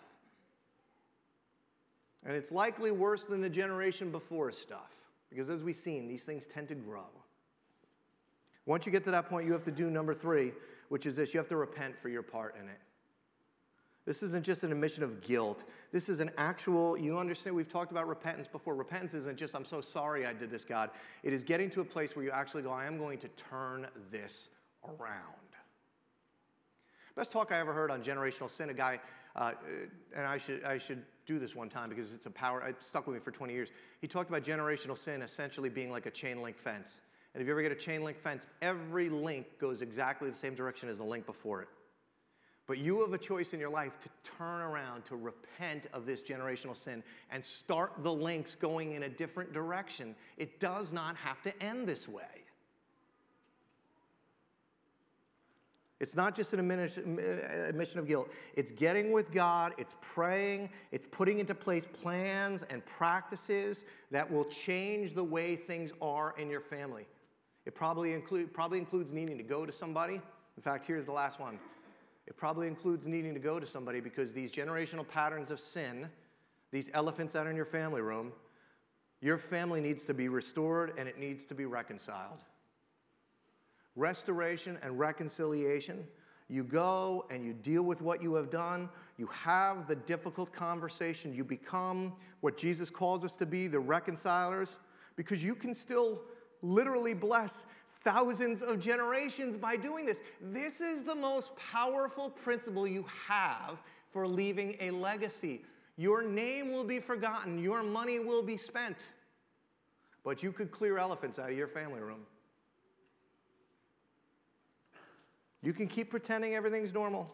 And 2.25 2.37
it's 2.37 2.51
likely 2.51 2.91
worse 2.91 3.25
than 3.25 3.41
the 3.41 3.49
generation 3.49 4.11
before 4.11 4.51
stuff, 4.53 4.93
because 5.31 5.49
as 5.49 5.63
we've 5.63 5.77
seen, 5.77 6.09
these 6.09 6.25
things 6.25 6.47
tend 6.47 6.69
to 6.69 6.75
grow. 6.75 7.07
Once 8.67 8.87
you 8.87 8.93
get 8.93 9.05
to 9.05 9.11
that 9.11 9.29
point, 9.29 9.47
you 9.47 9.53
have 9.53 9.65
to 9.65 9.71
do 9.71 9.89
number 9.91 10.15
three, 10.15 10.53
which 10.89 11.07
is 11.07 11.17
this 11.17 11.35
you 11.35 11.39
have 11.39 11.49
to 11.49 11.57
repent 11.57 11.99
for 11.99 12.09
your 12.09 12.23
part 12.23 12.57
in 12.61 12.69
it. 12.69 12.79
This 14.09 14.23
isn't 14.23 14.43
just 14.43 14.65
an 14.65 14.73
admission 14.73 15.03
of 15.03 15.21
guilt. 15.21 15.65
This 15.93 16.09
is 16.09 16.21
an 16.21 16.31
actual, 16.39 16.97
you 16.97 17.19
understand, 17.19 17.55
we've 17.55 17.69
talked 17.69 17.93
about 17.93 18.09
repentance 18.09 18.49
before. 18.49 18.75
Repentance 18.75 19.13
isn't 19.13 19.37
just, 19.37 19.55
I'm 19.55 19.67
so 19.67 19.83
sorry 19.83 20.25
I 20.25 20.33
did 20.33 20.51
this, 20.51 20.65
God. 20.65 20.89
It 21.23 21.35
is 21.35 21.43
getting 21.43 21.69
to 21.73 21.83
a 21.83 21.85
place 21.85 22.17
where 22.17 22.25
you 22.25 22.31
actually 22.31 22.63
go, 22.63 22.71
I 22.71 22.87
am 22.87 22.97
going 22.97 23.19
to 23.19 23.29
turn 23.29 23.87
this 24.11 24.49
around. 24.83 25.35
Best 27.17 27.33
talk 27.33 27.53
I 27.53 27.59
ever 27.59 27.75
heard 27.75 27.91
on 27.91 28.03
generational 28.03 28.49
sin, 28.49 28.71
a 28.71 28.75
guy, 28.75 28.99
uh, 29.37 29.53
and 30.17 30.25
I 30.25 30.39
should, 30.39 30.65
I 30.65 30.79
should 30.79 31.03
do 31.27 31.39
this 31.39 31.55
one 31.55 31.69
time 31.69 31.91
because 31.91 32.15
it's 32.15 32.25
a 32.25 32.31
power, 32.31 32.67
it 32.67 32.81
stuck 32.81 33.07
with 33.07 33.15
me 33.15 33.21
for 33.21 33.31
20 33.31 33.53
years. 33.53 33.69
He 34.01 34.07
talked 34.07 34.31
about 34.31 34.43
generational 34.43 34.97
sin 34.97 35.21
essentially 35.21 35.69
being 35.69 35.91
like 35.91 36.07
a 36.07 36.11
chain 36.11 36.41
link 36.41 36.57
fence. 36.57 37.01
And 37.35 37.43
if 37.43 37.47
you 37.47 37.53
ever 37.53 37.63
get 37.63 37.73
a 37.73 37.77
chain 37.77 38.03
link 38.03 38.19
fence, 38.19 38.47
every 38.63 39.09
link 39.09 39.47
goes 39.61 39.83
exactly 39.83 40.29
the 40.31 40.37
same 40.37 40.55
direction 40.55 40.89
as 40.89 40.99
the 40.99 41.05
link 41.05 41.27
before 41.27 41.63
it. 41.63 41.69
But 42.67 42.79
you 42.79 43.01
have 43.01 43.13
a 43.15 43.19
choice 43.19 43.55
in 43.55 43.61
your 43.61 43.71
life 43.71 43.99
to 44.01 44.09
turn 44.37 44.61
around, 44.61 45.05
to 45.07 45.17
repent 45.17 45.87
of 45.95 46.05
this 46.05 46.21
generational 46.21 46.77
sin, 46.77 47.03
and 47.31 47.43
start 47.45 47.93
the 48.03 48.13
links 48.13 48.55
going 48.55 48.93
in 48.93 49.05
a 49.05 49.09
different 49.09 49.53
direction. 49.53 50.15
It 50.37 50.61
does 50.61 50.93
not 50.93 51.17
have 51.17 51.41
to 51.43 51.63
end 51.63 51.89
this 51.89 52.07
way. 52.07 52.25
It's 56.01 56.15
not 56.15 56.35
just 56.37 56.53
an 56.53 56.71
admission 56.71 57.99
of 57.99 58.07
guilt. 58.07 58.31
It's 58.55 58.71
getting 58.71 59.13
with 59.13 59.33
God, 59.33 59.75
it's 59.79 59.97
praying, 60.01 60.71
it's 60.93 61.07
putting 61.11 61.41
into 61.41 61.55
place 61.55 61.87
plans 61.93 62.63
and 62.65 62.85
practices 62.87 63.83
that 64.11 64.31
will 64.31 64.45
change 64.45 65.15
the 65.15 65.25
way 65.25 65.57
things 65.57 65.91
are 66.01 66.35
in 66.39 66.51
your 66.51 66.61
family. 66.61 67.07
It 67.69 67.75
probably, 67.75 68.15
include, 68.15 68.55
probably 68.55 68.79
includes 68.79 69.13
needing 69.13 69.37
to 69.37 69.45
go 69.45 69.67
to 69.67 69.73
somebody. 69.73 70.15
In 70.15 70.63
fact, 70.63 70.87
here's 70.87 71.05
the 71.05 71.13
last 71.13 71.39
one 71.39 71.59
it 72.27 72.35
probably 72.35 72.67
includes 72.67 73.07
needing 73.07 73.35
to 73.35 73.41
go 73.41 73.61
to 73.61 73.67
somebody 73.67 74.01
because 74.01 74.33
these 74.33 74.51
generational 74.51 75.07
patterns 75.07 75.51
of 75.51 75.61
sin, 75.61 76.09
these 76.73 76.89
elephants 76.95 77.37
out 77.37 77.47
in 77.47 77.55
your 77.55 77.67
family 77.67 78.01
room, 78.01 78.33
your 79.21 79.37
family 79.37 79.83
needs 79.83 80.07
to 80.07 80.15
be 80.15 80.31
restored 80.31 80.95
and 80.97 81.07
it 81.11 81.19
needs 81.19 81.45
to 81.45 81.55
be 81.55 81.67
reconciled. 81.67 82.39
Restoration 83.97 84.79
and 84.83 84.99
reconciliation. 84.99 86.07
You 86.49 86.65
go 86.65 87.27
and 87.31 87.45
you 87.45 87.53
deal 87.53 87.83
with 87.83 88.01
what 88.01 88.23
you 88.23 88.33
have 88.37 88.49
done. 88.49 88.89
You 89.19 89.27
have 89.27 89.87
the 89.87 89.97
difficult 89.97 90.55
conversation. 90.55 91.35
You 91.35 91.45
become 91.45 92.15
what 92.41 92.57
Jesus 92.57 92.89
calls 92.89 93.27
us 93.27 93.37
to 93.37 93.45
be 93.45 93.67
the 93.67 93.81
reconcilers 93.81 94.77
because 95.17 95.45
you 95.45 95.55
can 95.55 95.75
still 95.75 96.23
literally 96.63 97.15
bless 97.15 97.65
thousands 98.03 98.63
of 98.63 98.81
generations 98.81 99.57
by 99.57 99.77
doing 99.77 100.07
this. 100.07 100.19
This 100.41 100.81
is 100.81 101.03
the 101.03 101.15
most 101.15 101.55
powerful 101.57 102.31
principle 102.31 102.87
you 102.87 103.05
have 103.27 103.79
for 104.13 104.27
leaving 104.27 104.77
a 104.81 104.91
legacy. 104.91 105.63
Your 105.97 106.23
name 106.23 106.73
will 106.73 106.85
be 106.85 107.01
forgotten, 107.01 107.59
your 107.59 107.83
money 107.83 108.19
will 108.21 108.43
be 108.43 108.57
spent, 108.57 108.99
but 110.25 110.43
you 110.43 110.53
could 110.53 110.71
clear 110.71 110.97
elephants 110.99 111.39
out 111.39 111.51
of 111.51 111.57
your 111.57 111.67
family 111.67 112.01
room. 112.01 112.21
You 115.61 115.73
can 115.73 115.89
keep 115.89 116.11
pretending 116.11 116.55
everything's 116.55 116.95
normal, 116.95 117.29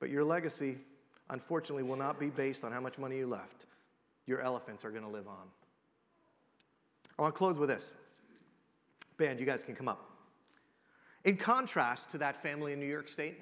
but 0.00 0.10
your 0.10 0.24
legacy, 0.24 0.78
unfortunately, 1.30 1.84
will 1.84 1.96
not 1.96 2.18
be 2.18 2.30
based 2.30 2.64
on 2.64 2.72
how 2.72 2.80
much 2.80 2.98
money 2.98 3.18
you 3.18 3.28
left. 3.28 3.66
Your 4.26 4.40
elephants 4.40 4.84
are 4.84 4.90
going 4.90 5.04
to 5.04 5.08
live 5.08 5.28
on. 5.28 5.46
I 7.22 7.26
want 7.26 7.36
to 7.36 7.38
close 7.38 7.56
with 7.56 7.68
this. 7.68 7.92
Band, 9.16 9.38
you 9.38 9.46
guys 9.46 9.62
can 9.62 9.76
come 9.76 9.86
up. 9.86 10.10
In 11.22 11.36
contrast 11.36 12.10
to 12.10 12.18
that 12.18 12.42
family 12.42 12.72
in 12.72 12.80
New 12.80 12.88
York 12.88 13.08
State, 13.08 13.38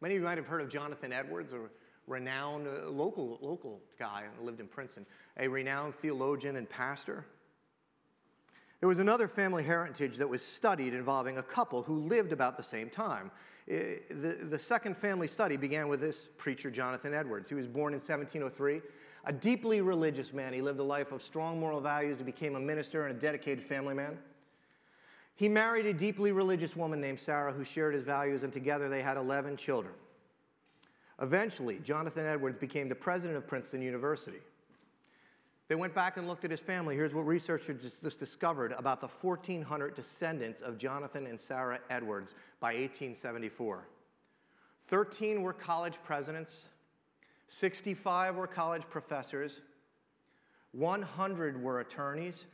many 0.00 0.14
of 0.14 0.20
you 0.20 0.24
might 0.24 0.38
have 0.38 0.46
heard 0.46 0.60
of 0.60 0.68
Jonathan 0.68 1.12
Edwards, 1.12 1.52
a 1.52 1.58
renowned 2.06 2.68
uh, 2.68 2.88
local, 2.88 3.40
local 3.42 3.80
guy 3.98 4.22
who 4.38 4.46
lived 4.46 4.60
in 4.60 4.68
Princeton, 4.68 5.04
a 5.40 5.48
renowned 5.48 5.96
theologian 5.96 6.54
and 6.54 6.70
pastor. 6.70 7.26
There 8.78 8.88
was 8.88 9.00
another 9.00 9.26
family 9.26 9.64
heritage 9.64 10.18
that 10.18 10.28
was 10.28 10.40
studied 10.40 10.94
involving 10.94 11.38
a 11.38 11.42
couple 11.42 11.82
who 11.82 12.06
lived 12.06 12.30
about 12.30 12.56
the 12.56 12.62
same 12.62 12.88
time. 12.88 13.32
Uh, 13.68 13.98
the, 14.08 14.38
the 14.40 14.58
second 14.58 14.96
family 14.96 15.26
study 15.26 15.56
began 15.56 15.88
with 15.88 15.98
this 15.98 16.28
preacher, 16.36 16.70
Jonathan 16.70 17.12
Edwards. 17.12 17.48
He 17.48 17.56
was 17.56 17.66
born 17.66 17.92
in 17.92 17.98
1703. 17.98 18.82
A 19.26 19.32
deeply 19.32 19.80
religious 19.80 20.32
man, 20.32 20.52
he 20.52 20.62
lived 20.62 20.78
a 20.78 20.84
life 20.84 21.10
of 21.10 21.20
strong 21.20 21.58
moral 21.58 21.80
values. 21.80 22.18
He 22.18 22.24
became 22.24 22.54
a 22.54 22.60
minister 22.60 23.06
and 23.06 23.16
a 23.16 23.20
dedicated 23.20 23.62
family 23.62 23.94
man. 23.94 24.16
He 25.34 25.48
married 25.48 25.84
a 25.84 25.92
deeply 25.92 26.32
religious 26.32 26.76
woman 26.76 27.00
named 27.00 27.18
Sarah 27.18 27.52
who 27.52 27.64
shared 27.64 27.92
his 27.92 28.04
values, 28.04 28.44
and 28.44 28.52
together 28.52 28.88
they 28.88 29.02
had 29.02 29.16
11 29.16 29.56
children. 29.56 29.94
Eventually, 31.20 31.80
Jonathan 31.82 32.24
Edwards 32.24 32.56
became 32.58 32.88
the 32.88 32.94
president 32.94 33.36
of 33.36 33.46
Princeton 33.46 33.82
University. 33.82 34.38
They 35.68 35.74
went 35.74 35.94
back 35.94 36.16
and 36.16 36.28
looked 36.28 36.44
at 36.44 36.50
his 36.52 36.60
family. 36.60 36.94
Here's 36.94 37.12
what 37.12 37.26
researchers 37.26 37.82
just 37.82 38.20
discovered 38.20 38.72
about 38.78 39.00
the 39.00 39.08
1,400 39.08 39.96
descendants 39.96 40.60
of 40.60 40.78
Jonathan 40.78 41.26
and 41.26 41.38
Sarah 41.38 41.80
Edwards 41.90 42.34
by 42.60 42.68
1874. 42.68 43.88
13 44.86 45.42
were 45.42 45.52
college 45.52 45.98
presidents, 46.04 46.68
65 47.48 48.36
were 48.36 48.46
college 48.46 48.82
professors, 48.88 49.60
100 50.72 51.62
were 51.62 51.80
attorneys, 51.80 52.46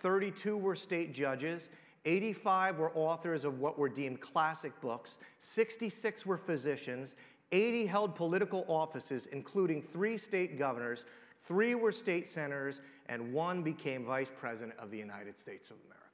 32 0.00 0.56
were 0.56 0.74
state 0.74 1.12
judges, 1.12 1.68
85 2.04 2.78
were 2.78 2.92
authors 2.94 3.44
of 3.44 3.60
what 3.60 3.78
were 3.78 3.88
deemed 3.88 4.20
classic 4.20 4.78
books, 4.80 5.18
66 5.40 6.24
were 6.24 6.38
physicians, 6.38 7.14
80 7.52 7.86
held 7.86 8.14
political 8.14 8.64
offices, 8.68 9.26
including 9.26 9.82
three 9.82 10.16
state 10.16 10.58
governors, 10.58 11.04
three 11.44 11.74
were 11.74 11.92
state 11.92 12.28
senators, 12.28 12.80
and 13.06 13.32
one 13.32 13.62
became 13.62 14.04
vice 14.04 14.30
president 14.38 14.78
of 14.78 14.90
the 14.90 14.98
United 14.98 15.38
States 15.38 15.70
of 15.70 15.76
America. 15.86 16.04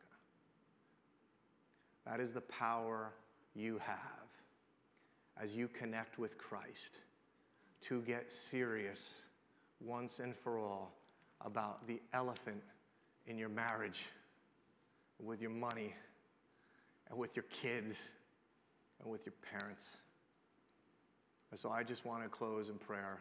That 2.07 2.21
is 2.21 2.33
the 2.33 2.41
power 2.43 3.13
you 3.55 3.79
have 3.79 3.99
as 5.41 5.55
you 5.55 5.69
connect 5.69 6.19
with 6.19 6.39
Christ 6.39 6.99
to 7.89 8.01
get 8.03 8.33
serious 8.33 9.15
once 9.81 10.19
and 10.19 10.35
for 10.37 10.59
all 10.59 10.93
about 11.45 11.87
the 11.87 12.01
elephant 12.13 12.63
in 13.27 13.39
your 13.39 13.49
marriage, 13.49 14.03
with 15.23 15.41
your 15.41 15.51
money, 15.51 15.95
and 17.11 17.19
with 17.19 17.37
your 17.37 17.45
kids, 17.63 17.99
and 19.01 19.11
with 19.11 19.27
your 19.27 19.35
parents. 19.59 19.97
And 21.51 21.61
so 21.61 21.71
I 21.71 21.83
just 21.83 22.05
want 22.05 22.23
to 22.23 22.29
close 22.29 22.69
in 22.69 22.77
prayer 22.77 23.21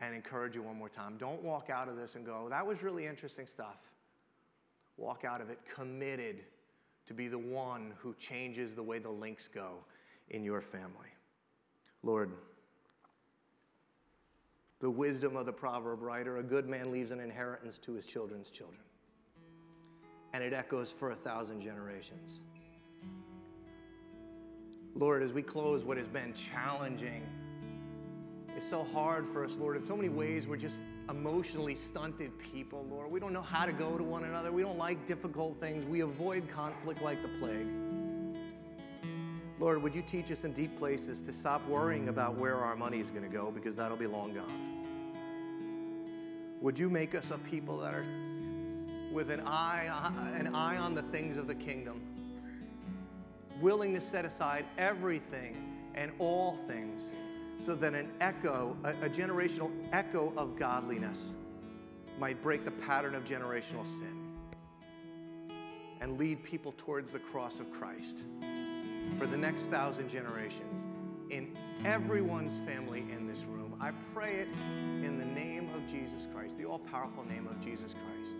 and 0.00 0.14
encourage 0.14 0.54
you 0.54 0.62
one 0.62 0.76
more 0.76 0.88
time. 0.88 1.16
Don't 1.18 1.42
walk 1.42 1.70
out 1.70 1.88
of 1.88 1.96
this 1.96 2.14
and 2.14 2.24
go, 2.24 2.48
that 2.50 2.66
was 2.66 2.82
really 2.82 3.06
interesting 3.06 3.46
stuff. 3.46 3.78
Walk 4.96 5.24
out 5.24 5.40
of 5.40 5.50
it 5.50 5.58
committed 5.74 6.44
to 7.06 7.14
be 7.14 7.28
the 7.28 7.38
one 7.38 7.92
who 7.98 8.14
changes 8.18 8.74
the 8.74 8.82
way 8.82 8.98
the 8.98 9.10
links 9.10 9.48
go 9.48 9.78
in 10.30 10.44
your 10.44 10.60
family. 10.60 11.08
Lord, 12.02 12.30
the 14.80 14.90
wisdom 14.90 15.36
of 15.36 15.46
the 15.46 15.52
proverb 15.52 16.02
writer 16.02 16.38
a 16.38 16.42
good 16.42 16.68
man 16.68 16.92
leaves 16.92 17.10
an 17.10 17.20
inheritance 17.20 17.78
to 17.78 17.92
his 17.92 18.04
children's 18.04 18.50
children, 18.50 18.82
and 20.32 20.44
it 20.44 20.52
echoes 20.52 20.92
for 20.92 21.12
a 21.12 21.16
thousand 21.16 21.60
generations. 21.60 22.40
Lord, 24.94 25.22
as 25.22 25.32
we 25.32 25.42
close 25.42 25.84
what 25.84 25.96
has 25.98 26.08
been 26.08 26.32
challenging, 26.34 27.22
it's 28.56 28.68
so 28.68 28.84
hard 28.84 29.26
for 29.28 29.44
us, 29.44 29.56
Lord. 29.56 29.76
In 29.76 29.84
so 29.84 29.94
many 29.94 30.08
ways, 30.08 30.46
we're 30.46 30.56
just 30.56 30.80
emotionally 31.10 31.74
stunted 31.74 32.32
people, 32.38 32.86
Lord. 32.90 33.10
We 33.10 33.20
don't 33.20 33.34
know 33.34 33.42
how 33.42 33.66
to 33.66 33.72
go 33.72 33.98
to 33.98 34.02
one 34.02 34.24
another. 34.24 34.50
We 34.50 34.62
don't 34.62 34.78
like 34.78 35.06
difficult 35.06 35.60
things. 35.60 35.84
We 35.84 36.00
avoid 36.00 36.48
conflict 36.50 37.02
like 37.02 37.20
the 37.20 37.28
plague. 37.38 37.66
Lord, 39.58 39.82
would 39.82 39.94
you 39.94 40.02
teach 40.02 40.30
us 40.30 40.44
in 40.44 40.52
deep 40.52 40.78
places 40.78 41.22
to 41.22 41.32
stop 41.32 41.66
worrying 41.66 42.08
about 42.08 42.36
where 42.36 42.56
our 42.56 42.76
money 42.76 43.00
is 43.00 43.08
going 43.08 43.22
to 43.22 43.28
go 43.28 43.50
because 43.50 43.74
that'll 43.76 43.96
be 43.96 44.06
long 44.06 44.34
gone? 44.34 44.76
Would 46.60 46.78
you 46.78 46.90
make 46.90 47.14
us 47.14 47.30
a 47.30 47.38
people 47.38 47.78
that 47.78 47.94
are 47.94 48.04
with 49.12 49.30
an 49.30 49.40
eye, 49.40 49.86
uh, 49.88 50.38
an 50.38 50.54
eye 50.54 50.76
on 50.76 50.94
the 50.94 51.02
things 51.04 51.38
of 51.38 51.46
the 51.46 51.54
kingdom, 51.54 52.02
willing 53.62 53.94
to 53.94 54.00
set 54.00 54.26
aside 54.26 54.66
everything 54.76 55.56
and 55.94 56.12
all 56.18 56.56
things 56.56 57.10
so 57.58 57.74
that 57.74 57.94
an 57.94 58.10
echo, 58.20 58.76
a, 58.84 58.90
a 59.06 59.08
generational 59.08 59.70
echo 59.92 60.34
of 60.36 60.58
godliness 60.58 61.32
might 62.18 62.42
break 62.42 62.66
the 62.66 62.70
pattern 62.70 63.14
of 63.14 63.24
generational 63.24 63.86
sin 63.86 64.26
and 66.02 66.18
lead 66.18 66.42
people 66.42 66.74
towards 66.76 67.12
the 67.12 67.18
cross 67.18 67.58
of 67.58 67.70
Christ 67.72 68.18
for 69.18 69.26
the 69.26 69.36
next 69.36 69.64
thousand 69.64 70.08
generations 70.08 70.84
in 71.30 71.56
everyone's 71.84 72.58
family 72.68 73.04
in 73.12 73.26
this 73.26 73.42
room. 73.44 73.74
I 73.80 73.92
pray 74.14 74.36
it 74.36 74.48
in 75.04 75.18
the 75.18 75.24
name 75.24 75.68
of 75.74 75.86
Jesus 75.90 76.26
Christ, 76.32 76.56
the 76.58 76.64
all 76.64 76.78
powerful 76.78 77.24
name 77.24 77.46
of 77.46 77.60
Jesus 77.64 77.92
Christ. 77.92 78.36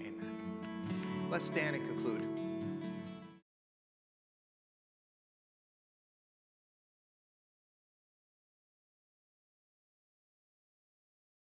Amen. 0.00 1.28
Let's 1.30 1.46
stand 1.46 1.76
and 1.76 1.86
conclude. 1.88 2.33